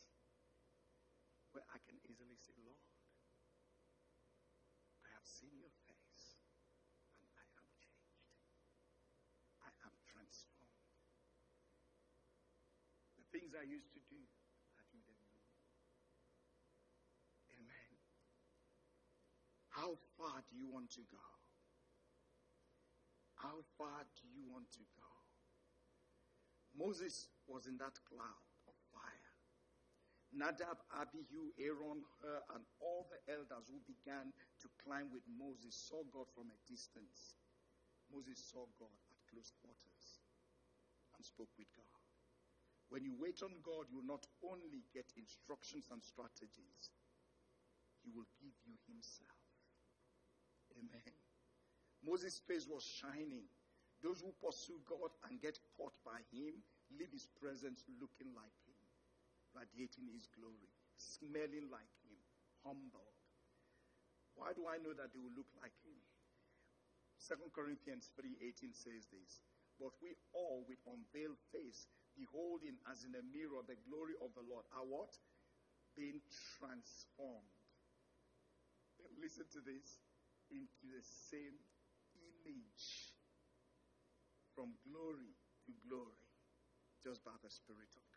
where 1.54 1.64
I 1.70 1.78
can 1.86 1.96
easily 2.02 2.34
say, 2.34 2.58
Lord, 2.66 2.82
seen 5.48 5.64
your 5.64 5.72
face, 5.88 6.44
and 7.16 7.32
I 7.32 7.44
am 7.56 7.68
changed. 7.80 8.36
I 9.64 9.72
am 9.88 9.94
transformed. 10.04 10.84
The 13.16 13.24
things 13.32 13.56
I 13.56 13.64
used 13.64 13.88
to 13.96 14.02
do, 14.12 14.20
I 14.76 14.84
do 14.92 15.00
them 15.08 15.16
no 15.24 15.40
Amen. 17.56 17.92
How 19.72 19.96
far 20.20 20.44
do 20.44 20.52
you 20.52 20.68
want 20.68 20.92
to 21.00 21.04
go? 21.08 21.28
How 23.40 23.64
far 23.80 24.04
do 24.20 24.24
you 24.28 24.44
want 24.52 24.68
to 24.76 24.84
go? 25.00 25.08
Moses 26.76 27.32
was 27.48 27.64
in 27.64 27.80
that 27.80 27.96
cloud. 28.04 28.47
Nadab, 30.32 30.78
Abihu, 30.92 31.52
Aaron, 31.58 32.04
and 32.54 32.62
all 32.80 33.08
the 33.08 33.20
elders 33.32 33.68
who 33.72 33.80
began 33.88 34.32
to 34.60 34.68
climb 34.84 35.08
with 35.12 35.24
Moses 35.26 35.72
saw 35.74 36.04
God 36.12 36.28
from 36.34 36.52
a 36.52 36.58
distance. 36.68 37.34
Moses 38.12 38.38
saw 38.40 38.64
God 38.78 38.92
at 39.08 39.18
close 39.28 39.52
quarters 39.60 40.04
and 41.16 41.24
spoke 41.24 41.52
with 41.56 41.68
God. 41.76 41.84
When 42.88 43.04
you 43.04 43.12
wait 43.20 43.42
on 43.44 43.52
God, 43.60 43.88
you 43.92 44.00
will 44.00 44.08
not 44.08 44.24
only 44.44 44.84
get 44.92 45.12
instructions 45.16 45.88
and 45.92 46.00
strategies, 46.00 46.88
He 48.04 48.10
will 48.12 48.28
give 48.40 48.56
you 48.64 48.76
Himself. 48.88 49.44
Amen. 50.76 51.12
Moses' 52.04 52.40
face 52.40 52.66
was 52.68 52.84
shining. 52.84 53.44
Those 54.00 54.20
who 54.20 54.32
pursue 54.40 54.80
God 54.88 55.10
and 55.28 55.40
get 55.40 55.58
caught 55.76 55.92
by 56.04 56.20
Him 56.32 56.62
leave 56.96 57.12
His 57.12 57.28
presence 57.40 57.84
looking 58.00 58.32
like 58.32 58.56
radiating 59.58 60.06
his 60.14 60.30
glory, 60.38 60.70
smelling 60.94 61.66
like 61.74 61.90
him, 62.06 62.18
humble. 62.62 63.10
Why 64.38 64.54
do 64.54 64.70
I 64.70 64.78
know 64.78 64.94
that 64.94 65.10
they 65.10 65.18
will 65.18 65.34
look 65.34 65.50
like 65.58 65.74
him? 65.82 65.98
2 67.26 67.50
Corinthians 67.50 68.14
3:18 68.14 68.70
says 68.72 69.10
this, 69.10 69.42
but 69.82 69.90
we 69.98 70.14
all 70.30 70.62
with 70.70 70.78
unveiled 70.86 71.42
face 71.50 71.90
beholding 72.14 72.78
as 72.90 73.02
in 73.02 73.14
a 73.14 73.22
mirror 73.34 73.62
the 73.66 73.78
glory 73.90 74.14
of 74.22 74.30
the 74.34 74.46
Lord 74.46 74.66
are 74.74 74.86
what? 74.86 75.10
Being 75.98 76.22
transformed. 76.58 77.58
Listen 79.18 79.46
to 79.50 79.60
this 79.66 79.98
into 80.50 80.86
the 80.86 81.02
same 81.02 81.58
image 82.46 83.14
from 84.54 84.74
glory 84.86 85.34
to 85.66 85.70
glory 85.86 86.22
just 87.02 87.22
by 87.24 87.34
the 87.42 87.50
Spirit 87.50 87.90
of 87.94 88.07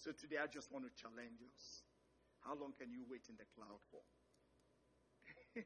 so 0.00 0.12
today 0.16 0.40
I 0.40 0.48
just 0.48 0.72
want 0.72 0.88
to 0.88 0.92
challenge 0.96 1.44
us. 1.44 1.84
How 2.40 2.56
long 2.56 2.72
can 2.72 2.88
you 2.88 3.04
wait 3.04 3.28
in 3.28 3.36
the 3.36 3.44
cloud 3.52 3.84
for? 3.92 4.00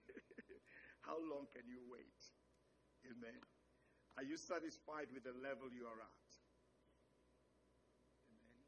How 1.07 1.14
long 1.22 1.47
can 1.55 1.62
you 1.70 1.78
wait? 1.87 2.18
Amen. 3.07 3.39
Are 4.18 4.26
you 4.26 4.37
satisfied 4.37 5.14
with 5.14 5.22
the 5.22 5.37
level 5.39 5.70
you 5.70 5.87
are 5.87 6.01
at? 6.03 6.26
Amen. 8.26 8.64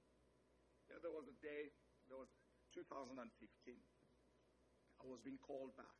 Yeah, 0.90 0.98
there 1.02 1.10
was 1.14 1.26
a 1.26 1.36
day, 1.42 1.74
there 2.06 2.18
was 2.18 2.30
2015. 2.74 3.18
I 5.02 5.04
was 5.06 5.20
being 5.20 5.38
called 5.42 5.74
back 5.76 5.98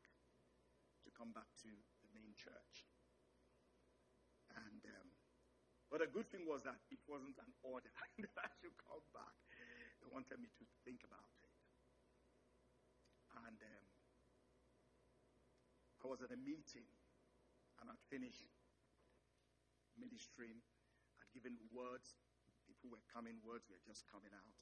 to 1.05 1.11
come 1.11 1.33
back 1.35 1.51
to 1.67 1.71
the 2.03 2.11
main 2.15 2.35
church. 2.39 2.87
And 4.55 4.83
um, 4.87 5.09
but 5.91 6.03
a 6.03 6.11
good 6.11 6.27
thing 6.31 6.47
was 6.47 6.63
that 6.67 6.79
it 6.91 6.99
wasn't 7.07 7.39
an 7.39 7.53
order 7.63 7.91
that 8.19 8.35
I 8.39 8.51
should 8.61 8.75
come 8.79 9.05
back. 9.15 9.35
They 10.07 10.15
wanted 10.15 10.39
me 10.39 10.47
to 10.47 10.65
think 10.87 11.03
about 11.03 11.27
it. 11.43 11.51
And 13.43 13.59
um, 13.59 13.87
I 15.99 16.05
was 16.07 16.23
at 16.23 16.31
a 16.31 16.39
meeting 16.39 16.87
and 17.83 17.91
I'd 17.91 18.07
finished 18.07 18.55
ministering. 19.99 20.63
I'd 21.19 21.31
given 21.35 21.59
words. 21.75 22.23
People 22.71 22.95
were 22.95 23.03
coming, 23.11 23.43
words 23.43 23.67
were 23.67 23.83
just 23.83 24.07
coming 24.07 24.31
out. 24.31 24.55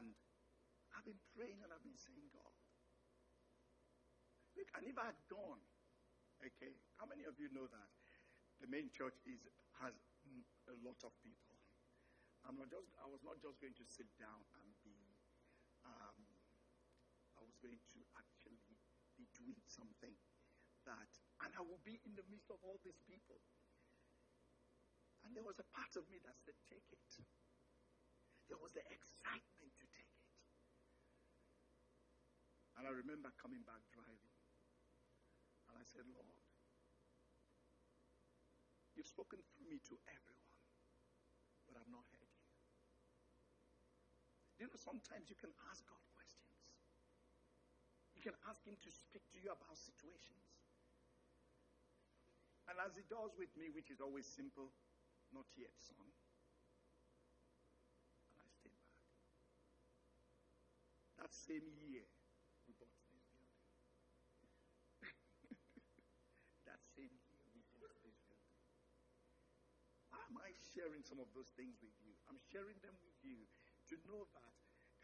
And 0.00 0.16
I've 0.96 1.04
been 1.04 1.20
praying 1.36 1.60
and 1.60 1.68
I've 1.68 1.84
been 1.84 2.00
saying, 2.00 2.32
God. 2.32 2.56
Look, 4.56 4.72
and 4.80 4.88
if 4.88 4.96
I 4.96 5.12
had 5.12 5.20
gone, 5.28 5.60
okay, 6.40 6.72
how 6.96 7.04
many 7.04 7.28
of 7.28 7.36
you 7.36 7.52
know 7.52 7.68
that 7.68 7.88
the 8.64 8.68
main 8.72 8.88
church 8.88 9.20
is 9.28 9.44
has 9.84 9.92
a 10.72 10.76
lot 10.80 10.96
of 11.04 11.12
people? 11.20 11.51
I'm 12.42 12.58
not 12.58 12.70
just, 12.70 12.90
I 12.98 13.06
was 13.06 13.22
not 13.22 13.38
just 13.38 13.62
going 13.62 13.76
to 13.78 13.86
sit 13.86 14.10
down 14.18 14.42
and 14.58 14.66
be, 14.82 14.98
um, 15.86 16.18
I 17.38 17.40
was 17.42 17.54
going 17.62 17.78
to 17.78 18.00
actually 18.18 18.58
be 19.14 19.26
doing 19.38 19.62
something 19.66 20.14
that, 20.84 21.10
and 21.46 21.50
I 21.54 21.62
will 21.62 21.82
be 21.86 22.02
in 22.02 22.18
the 22.18 22.26
midst 22.26 22.50
of 22.50 22.58
all 22.66 22.82
these 22.82 22.98
people. 23.06 23.38
And 25.22 25.30
there 25.38 25.46
was 25.46 25.62
a 25.62 25.68
part 25.70 25.94
of 25.94 26.02
me 26.10 26.18
that 26.26 26.34
said, 26.42 26.58
take 26.66 26.90
it. 26.90 27.10
There 28.50 28.58
was 28.58 28.74
the 28.74 28.82
excitement 28.90 29.72
to 29.78 29.86
take 29.86 30.10
it. 30.18 30.34
And 32.74 32.90
I 32.90 32.92
remember 32.92 33.30
coming 33.38 33.62
back 33.62 33.86
driving. 33.94 34.34
And 35.70 35.78
I 35.78 35.86
said, 35.86 36.02
Lord, 36.10 36.42
you've 38.98 39.06
spoken 39.06 39.38
through 39.54 39.70
me 39.70 39.78
to 39.88 39.94
everyone, 40.10 40.58
but 41.64 41.78
I've 41.78 41.88
not 41.88 42.04
heard 42.10 42.21
you. 44.62 44.70
Know, 44.70 44.78
sometimes 44.78 45.26
you 45.26 45.34
can 45.34 45.50
ask 45.66 45.82
God 45.90 45.98
questions. 46.14 46.62
You 48.14 48.22
can 48.22 48.38
ask 48.46 48.62
Him 48.62 48.78
to 48.78 48.90
speak 48.94 49.26
to 49.34 49.38
you 49.42 49.50
about 49.50 49.74
situations. 49.74 50.46
And 52.70 52.78
as 52.78 52.94
He 52.94 53.02
does 53.10 53.34
with 53.34 53.50
me, 53.58 53.74
which 53.74 53.90
is 53.90 53.98
always 53.98 54.22
simple, 54.22 54.70
not 55.34 55.50
yet, 55.58 55.74
son. 55.82 56.06
And 58.30 58.38
I 58.38 58.46
stayed 58.46 58.78
back. 58.86 59.02
That 61.18 61.34
same 61.34 61.66
year, 61.82 62.06
we 62.70 62.78
bought 62.78 62.94
this 63.10 63.26
building. 63.34 63.50
that 66.70 66.78
same 66.94 67.10
year, 67.10 67.42
we 67.50 67.66
bought 67.74 67.98
this 68.06 68.14
building. 68.30 68.62
Why 70.14 70.22
am 70.30 70.38
I 70.38 70.54
sharing 70.70 71.02
some 71.02 71.18
of 71.18 71.26
those 71.34 71.50
things 71.58 71.82
with 71.82 71.98
you? 72.06 72.14
I'm 72.30 72.38
sharing 72.54 72.78
them 72.86 72.94
with 73.02 73.18
you 73.26 73.42
to 73.92 73.96
know 74.08 74.24
that 74.32 74.52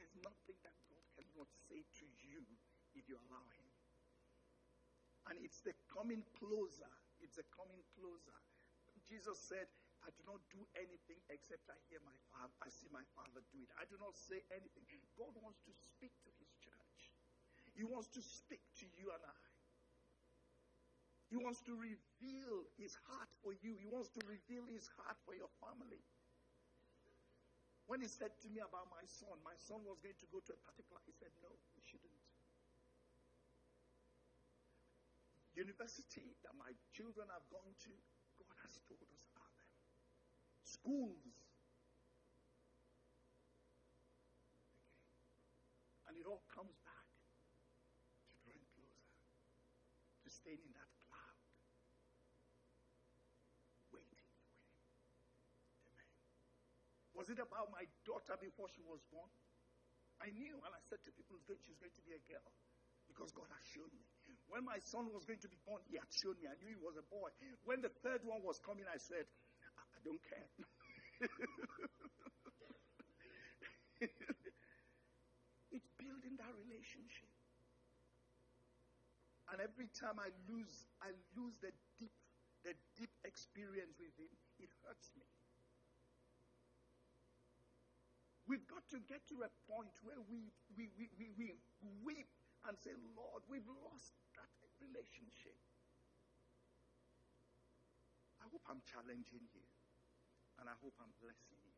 there's 0.01 0.17
nothing 0.25 0.57
that 0.65 0.77
God 0.89 1.05
cannot 1.13 1.49
say 1.69 1.85
to 1.85 2.07
you 2.25 2.41
if 2.97 3.05
you 3.05 3.21
allow 3.29 3.45
Him. 3.53 3.69
And 5.29 5.37
it's 5.45 5.61
the 5.61 5.77
coming 5.93 6.25
closer. 6.41 6.89
It's 7.21 7.37
the 7.37 7.45
coming 7.53 7.85
closer. 7.93 8.39
Jesus 9.05 9.37
said, 9.45 9.69
I 10.01 10.09
do 10.17 10.23
not 10.25 10.41
do 10.49 10.65
anything 10.79 11.21
except 11.29 11.69
I 11.69 11.77
hear 11.91 12.01
my 12.01 12.17
father, 12.33 12.55
I 12.65 12.71
see 12.71 12.89
my 12.89 13.05
father 13.13 13.45
do 13.53 13.61
it. 13.61 13.69
I 13.77 13.85
do 13.85 14.01
not 14.01 14.17
say 14.17 14.41
anything. 14.49 14.85
God 15.19 15.37
wants 15.43 15.61
to 15.69 15.73
speak 15.75 16.17
to 16.25 16.31
his 16.41 16.49
church. 16.57 17.01
He 17.77 17.85
wants 17.85 18.09
to 18.17 18.23
speak 18.23 18.63
to 18.81 18.87
you 18.97 19.11
and 19.13 19.25
I. 19.27 19.43
He 21.29 21.37
wants 21.37 21.61
to 21.69 21.77
reveal 21.77 22.65
his 22.81 22.97
heart 23.05 23.29
for 23.45 23.53
you. 23.53 23.77
He 23.77 23.85
wants 23.85 24.09
to 24.17 24.21
reveal 24.25 24.65
his 24.65 24.89
heart 24.97 25.19
for 25.27 25.35
your 25.37 25.51
family. 25.61 26.01
When 27.89 28.05
he 28.05 28.09
said 28.09 28.37
to 28.45 28.49
me 28.53 28.61
about 28.61 28.93
my 28.93 29.01
son, 29.09 29.41
my 29.43 29.57
son 29.57 29.81
was 29.89 29.97
going 30.05 30.21
to 30.21 30.29
go 30.29 30.45
to 30.45 30.53
a 30.53 30.61
particular, 30.61 31.01
he 31.09 31.13
said, 31.17 31.33
no, 31.41 31.49
he 31.73 31.81
shouldn't. 31.81 32.13
University 35.57 36.37
that 36.45 36.55
my 36.55 36.71
children 36.93 37.27
have 37.33 37.43
gone 37.51 37.75
to, 37.89 37.93
God 38.39 38.57
has 38.63 38.79
told 38.87 39.01
us 39.09 39.25
about 39.33 39.51
them. 39.57 39.73
Schools. 40.63 41.25
Okay. 44.69 44.85
And 46.09 46.15
it 46.21 46.27
all 46.29 46.45
comes 46.53 46.77
back 46.85 47.09
to 48.29 48.33
drawing 48.45 48.69
closer, 48.77 49.09
to 50.23 50.29
staying 50.31 50.63
in 50.63 50.73
that 50.77 50.93
cloud, 51.09 51.41
waiting 53.91 54.21
for 54.21 54.37
Him. 54.37 54.53
Amen. 55.91 56.09
Was 57.19 57.35
it 57.35 57.43
about 57.43 57.75
my 57.75 57.83
daughter 58.07 58.39
before 58.39 58.71
she 58.71 58.79
was 58.87 59.03
born? 59.11 59.27
I 60.23 60.31
knew, 60.39 60.55
and 60.55 60.71
I 60.71 60.79
said 60.87 61.03
to 61.03 61.11
people, 61.11 61.35
she's 61.43 61.75
going 61.83 61.91
to 61.91 62.05
be 62.07 62.15
a 62.15 62.23
girl 62.31 62.47
because 63.11 63.35
God 63.35 63.51
has 63.51 63.67
shown 63.67 63.91
me. 63.91 64.07
When 64.47 64.63
my 64.63 64.79
son 64.79 65.11
was 65.11 65.27
going 65.27 65.43
to 65.43 65.51
be 65.51 65.59
born, 65.67 65.83
he 65.91 65.99
had 65.99 66.07
shown 66.15 66.39
me. 66.39 66.47
I 66.47 66.55
knew 66.63 66.71
he 66.71 66.79
was 66.79 66.95
a 66.95 67.03
boy. 67.11 67.35
When 67.67 67.83
the 67.83 67.91
third 68.07 68.23
one 68.23 68.47
was 68.47 68.63
coming, 68.63 68.87
I 68.87 69.03
said, 69.03 69.27
I, 69.75 69.83
I 69.83 69.99
don't 70.07 70.23
care. 70.23 70.47
it's 75.75 75.91
building 75.99 76.39
that 76.39 76.55
relationship. 76.55 77.35
And 79.51 79.59
every 79.59 79.91
time 79.91 80.23
I 80.23 80.31
lose, 80.47 80.87
I 81.03 81.11
lose 81.35 81.59
the 81.59 81.75
deep, 81.99 82.15
the 82.63 82.79
deep 82.95 83.11
experience 83.27 83.99
with 83.99 84.15
him, 84.15 84.31
it 84.63 84.71
hurts 84.87 85.11
me. 85.19 85.27
We've 88.49 88.65
got 88.65 88.81
to 88.97 88.99
get 89.05 89.29
to 89.29 89.45
a 89.45 89.53
point 89.69 89.93
where 90.01 90.17
we, 90.25 90.49
we, 90.73 90.89
we, 90.97 91.13
we, 91.21 91.29
we 91.37 91.53
weep 92.01 92.33
and 92.65 92.73
say, 92.81 92.97
Lord, 93.13 93.45
we've 93.45 93.69
lost 93.85 94.17
that 94.41 94.49
relationship. 94.81 95.53
I 98.41 98.49
hope 98.49 98.65
I'm 98.65 98.81
challenging 98.89 99.45
you. 99.53 99.65
And 100.59 100.67
I 100.67 100.75
hope 100.81 100.97
I'm 100.97 101.13
blessing 101.21 101.61
you. 101.61 101.77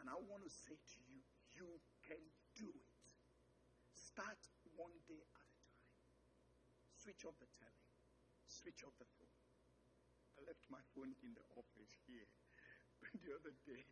And 0.00 0.08
I 0.08 0.16
want 0.16 0.48
to 0.48 0.50
say 0.50 0.74
to 0.74 0.98
you, 1.12 1.20
you 1.52 1.68
can 2.08 2.24
do 2.56 2.72
it. 2.72 2.96
Start 3.92 4.40
one 4.80 4.96
day 5.04 5.20
at 5.20 5.44
a 5.44 5.54
time. 5.60 5.84
Switch 6.96 7.20
off 7.28 7.36
the 7.36 7.48
telly. 7.60 7.84
Switch 8.48 8.80
off 8.80 8.96
the 8.96 9.08
phone. 9.20 9.36
I 10.40 10.48
left 10.48 10.64
my 10.72 10.80
phone 10.96 11.12
in 11.20 11.36
the 11.36 11.44
office 11.52 11.92
here 12.08 12.28
the 13.20 13.36
other 13.36 13.52
day. 13.68 13.84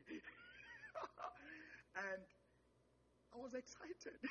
and 1.96 2.22
I 3.34 3.36
was 3.38 3.54
excited. 3.54 4.18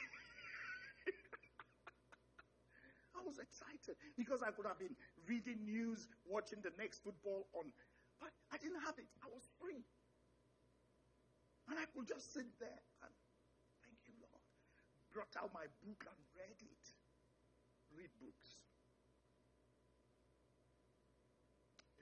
I 3.16 3.22
was 3.26 3.38
excited 3.40 3.96
because 4.18 4.42
I 4.44 4.52
could 4.52 4.66
have 4.66 4.80
been 4.80 4.96
reading 5.28 5.64
news, 5.64 6.08
watching 6.26 6.60
the 6.64 6.72
next 6.78 7.04
football 7.04 7.48
on, 7.54 7.72
but 8.20 8.32
I 8.52 8.58
didn't 8.58 8.82
have 8.84 8.98
it. 8.98 9.08
I 9.24 9.28
was 9.32 9.48
free. 9.62 9.84
And 11.70 11.80
I 11.80 11.86
could 11.96 12.08
just 12.08 12.34
sit 12.34 12.48
there 12.60 12.82
and 13.04 13.14
thank 13.84 14.00
you, 14.08 14.14
Lord. 14.20 14.44
Brought 15.14 15.36
out 15.40 15.54
my 15.54 15.68
book 15.84 16.04
and 16.08 16.20
read 16.36 16.60
it. 16.60 16.86
Read 17.96 18.12
books. 18.20 18.60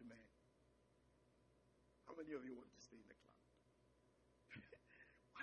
Amen. 0.02 0.26
How 2.08 2.14
many 2.18 2.34
of 2.34 2.46
you 2.46 2.56
want 2.56 2.70
to 2.74 2.82
stay 2.82 2.98
in 2.98 3.08
the 3.08 3.16
cloud? 3.16 3.42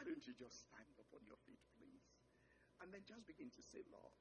Don't 0.09 0.25
you 0.25 0.33
just 0.33 0.65
stand 0.65 0.89
up 0.97 1.13
on 1.13 1.21
your 1.29 1.37
feet, 1.45 1.61
please? 1.77 2.09
And 2.81 2.89
then 2.89 3.05
just 3.05 3.29
begin 3.29 3.53
to 3.53 3.61
say, 3.61 3.85
Lord, 3.93 4.17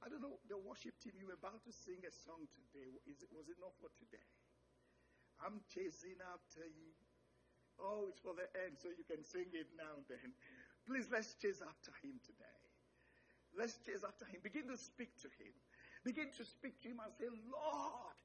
I 0.00 0.08
don't 0.08 0.24
know, 0.24 0.40
the 0.48 0.56
worship 0.56 0.96
team, 1.04 1.20
you 1.20 1.28
were 1.28 1.36
about 1.36 1.60
to 1.68 1.72
sing 1.72 2.00
a 2.00 2.12
song 2.24 2.48
today. 2.48 2.96
Is 3.04 3.20
it, 3.20 3.28
was 3.28 3.52
it 3.52 3.60
not 3.60 3.76
for 3.76 3.92
today? 3.92 4.24
I'm 5.44 5.60
chasing 5.68 6.16
after 6.32 6.64
you. 6.64 6.96
Oh, 7.76 8.08
it's 8.08 8.24
for 8.24 8.32
the 8.32 8.48
end, 8.64 8.80
so 8.80 8.88
you 8.88 9.04
can 9.04 9.20
sing 9.20 9.52
it 9.52 9.68
now 9.76 10.00
then. 10.08 10.32
Please, 10.88 11.12
let's 11.12 11.36
chase 11.36 11.60
after 11.60 11.92
him 12.00 12.16
today. 12.24 12.60
Let's 13.52 13.76
chase 13.84 14.00
after 14.00 14.24
him. 14.24 14.40
Begin 14.40 14.64
to 14.72 14.80
speak 14.80 15.12
to 15.20 15.28
him. 15.36 15.52
Begin 16.08 16.32
to 16.40 16.44
speak 16.48 16.80
to 16.84 16.88
him 16.88 17.04
and 17.04 17.12
say, 17.12 17.28
Lord, 17.52 18.16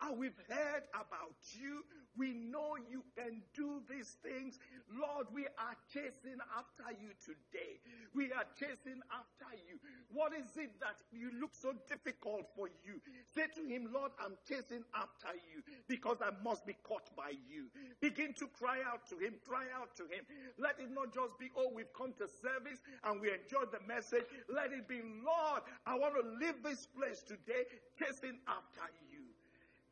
And 0.00 0.18
we've 0.18 0.38
heard 0.48 0.84
about 0.94 1.36
you. 1.58 1.82
We 2.16 2.34
know 2.34 2.74
you 2.90 3.02
can 3.16 3.42
do 3.54 3.80
these 3.88 4.16
things. 4.22 4.58
Lord, 4.90 5.26
we 5.32 5.46
are 5.46 5.78
chasing 5.92 6.38
after 6.50 6.90
you 6.98 7.14
today. 7.22 7.78
We 8.14 8.32
are 8.32 8.46
chasing 8.58 8.98
after 9.14 9.54
you. 9.66 9.78
What 10.10 10.32
is 10.34 10.50
it 10.56 10.74
that 10.80 10.98
you 11.12 11.30
look 11.40 11.54
so 11.54 11.74
difficult 11.88 12.46
for 12.56 12.66
you? 12.82 13.00
Say 13.34 13.46
to 13.54 13.62
him, 13.62 13.90
Lord, 13.94 14.10
I'm 14.18 14.34
chasing 14.48 14.82
after 14.94 15.34
you 15.34 15.62
because 15.86 16.18
I 16.22 16.30
must 16.42 16.66
be 16.66 16.74
caught 16.82 17.14
by 17.16 17.38
you. 17.46 17.70
Begin 18.00 18.34
to 18.34 18.46
cry 18.58 18.78
out 18.86 19.06
to 19.10 19.18
him. 19.18 19.34
Cry 19.46 19.66
out 19.74 19.94
to 19.96 20.02
him. 20.04 20.26
Let 20.58 20.80
it 20.80 20.90
not 20.90 21.14
just 21.14 21.38
be, 21.38 21.50
oh, 21.56 21.70
we've 21.74 21.92
come 21.94 22.14
to 22.18 22.26
service 22.26 22.82
and 23.04 23.20
we 23.20 23.30
enjoyed 23.30 23.70
the 23.70 23.82
message. 23.86 24.24
Let 24.48 24.72
it 24.72 24.88
be, 24.88 25.02
Lord, 25.22 25.62
I 25.86 25.94
want 25.94 26.14
to 26.18 26.24
leave 26.44 26.62
this 26.62 26.86
place 26.86 27.22
today 27.22 27.66
chasing 27.98 28.38
after 28.46 28.90
you. 29.10 29.17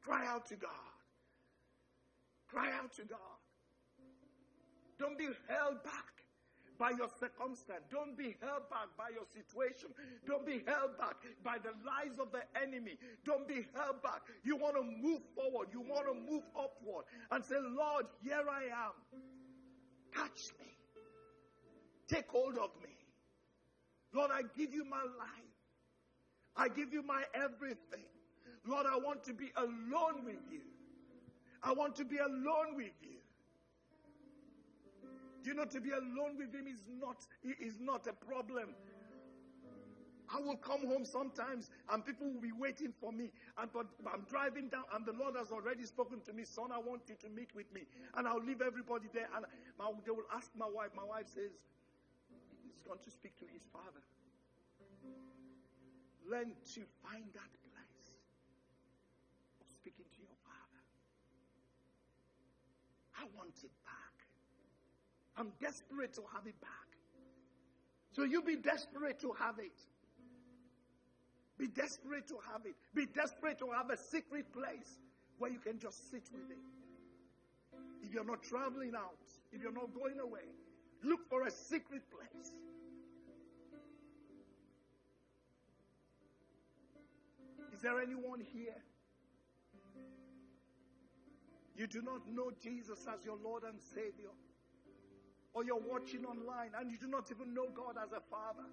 Cry 0.06 0.24
out 0.28 0.46
to 0.46 0.54
God. 0.54 0.70
Cry 2.46 2.70
out 2.78 2.94
to 2.94 3.02
God. 3.02 3.38
Don't 5.00 5.18
be 5.18 5.26
held 5.48 5.82
back 5.82 6.14
by 6.78 6.90
your 6.90 7.08
circumstance. 7.18 7.82
Don't 7.90 8.16
be 8.16 8.36
held 8.40 8.70
back 8.70 8.86
by 8.96 9.10
your 9.10 9.26
situation. 9.34 9.90
Don't 10.24 10.46
be 10.46 10.62
held 10.64 10.96
back 10.96 11.16
by 11.42 11.58
the 11.58 11.74
lies 11.82 12.18
of 12.20 12.30
the 12.30 12.46
enemy. 12.62 12.96
Don't 13.24 13.48
be 13.48 13.66
held 13.74 14.00
back. 14.02 14.22
You 14.44 14.56
want 14.56 14.76
to 14.76 14.82
move 14.82 15.22
forward. 15.34 15.68
You 15.72 15.80
want 15.80 16.06
to 16.06 16.14
move 16.14 16.44
upward 16.54 17.06
and 17.32 17.44
say, 17.44 17.56
Lord, 17.58 18.06
here 18.22 18.44
I 18.48 18.70
am. 18.86 18.94
Touch 20.14 20.54
me. 20.60 20.70
Take 22.08 22.28
hold 22.28 22.56
of 22.58 22.70
me. 22.80 22.94
Lord, 24.14 24.30
I 24.32 24.42
give 24.56 24.72
you 24.72 24.84
my 24.84 25.02
life. 25.02 25.56
I 26.56 26.68
give 26.68 26.92
you 26.92 27.02
my 27.02 27.24
everything. 27.34 28.06
Lord, 28.66 28.86
I 28.86 28.98
want 28.98 29.22
to 29.24 29.32
be 29.32 29.52
alone 29.56 30.24
with 30.24 30.42
you. 30.50 30.60
I 31.62 31.72
want 31.72 31.94
to 31.96 32.04
be 32.04 32.18
alone 32.18 32.74
with 32.74 32.92
you. 33.02 33.18
You 35.44 35.54
know 35.54 35.64
to 35.64 35.80
be 35.80 35.90
alone 35.90 36.36
with 36.36 36.52
him 36.52 36.66
is 36.66 36.82
not 37.00 37.24
is 37.60 37.78
not 37.80 38.06
a 38.08 38.12
problem. 38.12 38.74
I 40.28 40.40
will 40.40 40.56
come 40.56 40.84
home 40.84 41.04
sometimes 41.04 41.70
and 41.92 42.04
people 42.04 42.26
will 42.26 42.40
be 42.40 42.50
waiting 42.50 42.92
for 43.00 43.12
me. 43.12 43.30
And 43.56 43.72
but 43.72 43.86
I'm 44.12 44.26
driving 44.28 44.68
down 44.68 44.82
and 44.92 45.06
the 45.06 45.12
Lord 45.12 45.36
has 45.36 45.52
already 45.52 45.84
spoken 45.84 46.20
to 46.26 46.32
me, 46.32 46.42
son, 46.44 46.72
I 46.72 46.78
want 46.78 47.02
you 47.06 47.14
to 47.22 47.28
meet 47.28 47.54
with 47.54 47.72
me. 47.72 47.82
And 48.16 48.26
I'll 48.26 48.42
leave 48.42 48.60
everybody 48.60 49.06
there. 49.14 49.28
And 49.36 49.46
my, 49.78 49.86
they 50.04 50.10
will 50.10 50.26
ask 50.34 50.50
my 50.58 50.66
wife. 50.66 50.90
My 50.96 51.04
wife 51.04 51.28
says, 51.28 51.54
he's 52.64 52.82
going 52.84 52.98
to 53.04 53.10
speak 53.10 53.38
to 53.38 53.46
his 53.46 53.62
father. 53.72 54.02
Learn 56.28 56.50
to 56.74 56.82
find 57.06 57.30
that 57.34 57.50
speaking 59.86 60.10
to 60.10 60.18
your 60.18 60.34
father. 60.42 60.82
I 63.26 63.36
want 63.36 63.58
it 63.64 63.70
back. 63.84 64.14
I'm 65.36 65.52
desperate 65.60 66.14
to 66.14 66.22
have 66.32 66.46
it 66.46 66.60
back. 66.60 66.70
So 68.12 68.22
you 68.22 68.42
be 68.42 68.56
desperate 68.56 69.20
to 69.20 69.32
have 69.38 69.58
it. 69.58 69.76
Be 71.58 71.66
desperate 71.68 72.28
to 72.28 72.36
have 72.52 72.62
it. 72.66 72.74
Be 72.94 73.06
desperate 73.06 73.58
to 73.58 73.70
have 73.76 73.90
a 73.90 73.96
secret 73.96 74.52
place 74.52 75.00
where 75.38 75.50
you 75.50 75.58
can 75.58 75.78
just 75.78 76.10
sit 76.10 76.22
with 76.32 76.50
it. 76.50 76.58
If 78.02 78.14
you're 78.14 78.24
not 78.24 78.42
traveling 78.42 78.92
out, 78.94 79.18
if 79.52 79.60
you're 79.60 79.72
not 79.72 79.92
going 79.94 80.20
away, 80.20 80.46
look 81.02 81.28
for 81.28 81.46
a 81.46 81.50
secret 81.50 82.02
place. 82.10 82.52
Is 87.74 87.82
there 87.82 88.00
anyone 88.00 88.40
here 88.40 88.76
you 91.78 91.86
do 91.86 92.02
not 92.02 92.26
know 92.28 92.50
Jesus 92.62 93.06
as 93.12 93.24
your 93.24 93.36
Lord 93.42 93.62
and 93.64 93.80
Savior, 93.80 94.32
or 95.52 95.64
you're 95.64 95.80
watching 95.80 96.24
online 96.24 96.70
and 96.78 96.90
you 96.90 96.98
do 96.98 97.06
not 97.06 97.30
even 97.30 97.54
know 97.54 97.66
God 97.74 97.96
as 98.02 98.12
a 98.12 98.20
Father, 98.30 98.68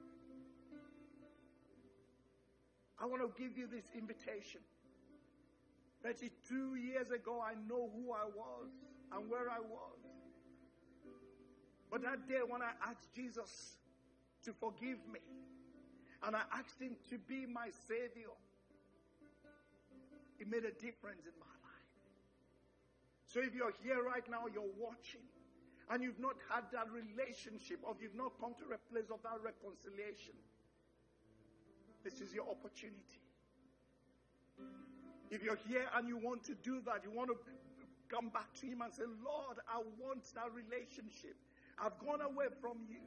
I 3.00 3.06
want 3.06 3.22
to 3.22 3.32
give 3.42 3.58
you 3.58 3.68
this 3.68 3.86
invitation. 3.96 4.62
32 6.04 6.76
years 6.76 7.12
ago, 7.12 7.42
I 7.44 7.54
know 7.68 7.90
who 7.96 8.12
I 8.12 8.26
was 8.26 8.70
and 9.12 9.30
where 9.30 9.50
I 9.50 9.60
was. 9.60 10.00
But 11.90 12.02
that 12.04 12.28
day, 12.28 12.42
when 12.48 12.62
I 12.62 12.72
asked 12.90 13.14
Jesus 13.16 13.78
to 14.44 14.54
forgive 14.54 15.00
me, 15.12 15.20
and 16.26 16.36
I 16.36 16.42
asked 16.58 16.82
Him 16.82 16.96
to 17.10 17.18
be 17.18 17.46
my 17.46 17.70
Savior, 17.88 18.34
it 20.40 20.48
made 20.50 20.66
a 20.66 20.72
difference 20.72 21.24
in 21.26 21.36
my 21.40 21.53
so 23.34 23.42
if 23.42 23.56
you're 23.58 23.74
here 23.82 23.98
right 24.06 24.22
now, 24.30 24.46
you're 24.46 24.78
watching, 24.78 25.26
and 25.90 26.06
you've 26.06 26.22
not 26.22 26.38
had 26.54 26.70
that 26.70 26.86
relationship, 26.94 27.82
or 27.82 27.98
you've 27.98 28.14
not 28.14 28.38
come 28.38 28.54
to 28.62 28.66
a 28.70 28.78
place 28.94 29.10
of 29.10 29.26
that 29.26 29.42
reconciliation, 29.42 30.38
this 32.06 32.22
is 32.22 32.30
your 32.30 32.46
opportunity. 32.46 33.26
If 35.32 35.42
you're 35.42 35.58
here 35.66 35.90
and 35.98 36.06
you 36.08 36.22
want 36.22 36.46
to 36.46 36.54
do 36.62 36.78
that, 36.86 37.02
you 37.02 37.10
want 37.10 37.34
to 37.34 37.38
come 38.06 38.30
back 38.30 38.54
to 38.62 38.70
Him 38.70 38.86
and 38.86 38.94
say, 38.94 39.10
Lord, 39.26 39.58
I 39.66 39.82
want 39.98 40.22
that 40.38 40.54
relationship. 40.54 41.34
I've 41.82 41.98
gone 41.98 42.22
away 42.22 42.54
from 42.62 42.86
you. 42.86 43.02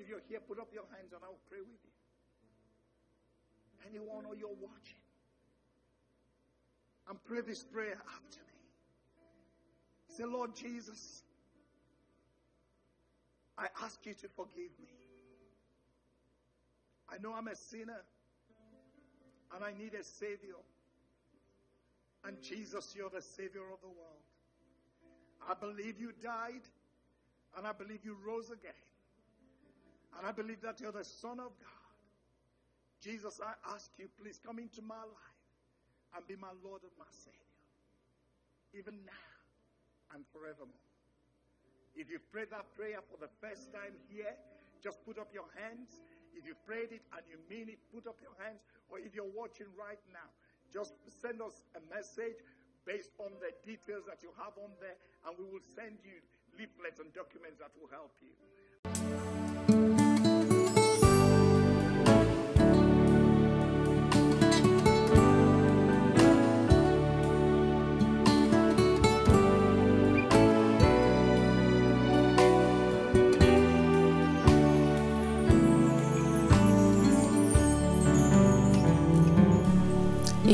If 0.00 0.08
you're 0.08 0.24
here, 0.32 0.40
put 0.40 0.56
up 0.56 0.72
your 0.72 0.88
hands 0.96 1.12
and 1.12 1.20
I'll 1.20 1.44
pray 1.52 1.60
with 1.60 1.76
you. 1.84 1.92
Anyone 3.84 4.24
or 4.24 4.34
you're 4.34 4.48
watching, 4.48 5.04
and 7.10 7.22
pray 7.28 7.44
this 7.44 7.62
prayer 7.64 8.00
after 8.00 8.40
me. 8.40 8.55
Say, 10.16 10.24
Lord 10.24 10.56
Jesus, 10.56 11.22
I 13.58 13.66
ask 13.84 13.98
you 14.06 14.14
to 14.14 14.28
forgive 14.28 14.72
me. 14.80 14.88
I 17.12 17.18
know 17.18 17.34
I'm 17.34 17.48
a 17.48 17.54
sinner 17.54 18.00
and 19.54 19.62
I 19.62 19.72
need 19.78 19.92
a 19.92 20.02
Savior. 20.02 20.56
And 22.24 22.40
Jesus, 22.40 22.94
you're 22.96 23.10
the 23.10 23.20
Savior 23.20 23.60
of 23.70 23.80
the 23.82 23.88
world. 23.88 24.24
I 25.46 25.52
believe 25.52 26.00
you 26.00 26.12
died 26.22 26.64
and 27.58 27.66
I 27.66 27.72
believe 27.72 28.00
you 28.02 28.16
rose 28.26 28.46
again. 28.46 28.72
And 30.16 30.26
I 30.26 30.32
believe 30.32 30.62
that 30.62 30.80
you're 30.80 30.92
the 30.92 31.04
Son 31.04 31.40
of 31.40 31.52
God. 31.60 31.96
Jesus, 33.02 33.38
I 33.44 33.52
ask 33.74 33.90
you, 33.98 34.08
please 34.18 34.40
come 34.44 34.58
into 34.58 34.80
my 34.80 34.94
life 34.96 35.40
and 36.16 36.26
be 36.26 36.36
my 36.36 36.52
Lord 36.64 36.80
and 36.82 36.92
my 36.98 37.04
Savior. 37.10 37.36
Even 38.72 38.94
now 39.04 39.35
and 40.14 40.22
forevermore. 40.30 40.84
If 41.96 42.12
you've 42.12 42.28
prayed 42.28 42.52
that 42.52 42.68
prayer 42.76 43.00
for 43.00 43.16
the 43.16 43.32
first 43.40 43.72
time 43.72 43.96
here, 44.12 44.36
just 44.84 45.00
put 45.08 45.16
up 45.16 45.32
your 45.32 45.48
hands. 45.56 46.04
If 46.36 46.44
you 46.44 46.52
prayed 46.68 46.92
it 46.92 47.00
and 47.16 47.24
you 47.24 47.40
mean 47.48 47.72
it, 47.72 47.80
put 47.88 48.04
up 48.04 48.20
your 48.20 48.36
hands. 48.36 48.60
Or 48.92 49.00
if 49.00 49.16
you're 49.16 49.32
watching 49.32 49.72
right 49.72 50.00
now, 50.12 50.28
just 50.68 50.92
send 51.08 51.40
us 51.40 51.64
a 51.72 51.82
message 51.88 52.44
based 52.84 53.16
on 53.18 53.32
the 53.40 53.50
details 53.64 54.04
that 54.06 54.22
you 54.22 54.30
have 54.38 54.54
on 54.60 54.70
there, 54.78 54.94
and 55.26 55.34
we 55.34 55.42
will 55.42 55.64
send 55.74 55.98
you 56.06 56.22
leaflets 56.54 57.02
and 57.02 57.10
documents 57.16 57.58
that 57.58 57.72
will 57.74 57.90
help 57.90 58.14
you. 58.22 58.30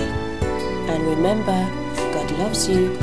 And 0.91 1.07
remember, 1.07 1.67
God 2.13 2.31
loves 2.33 2.69
you 2.69 2.95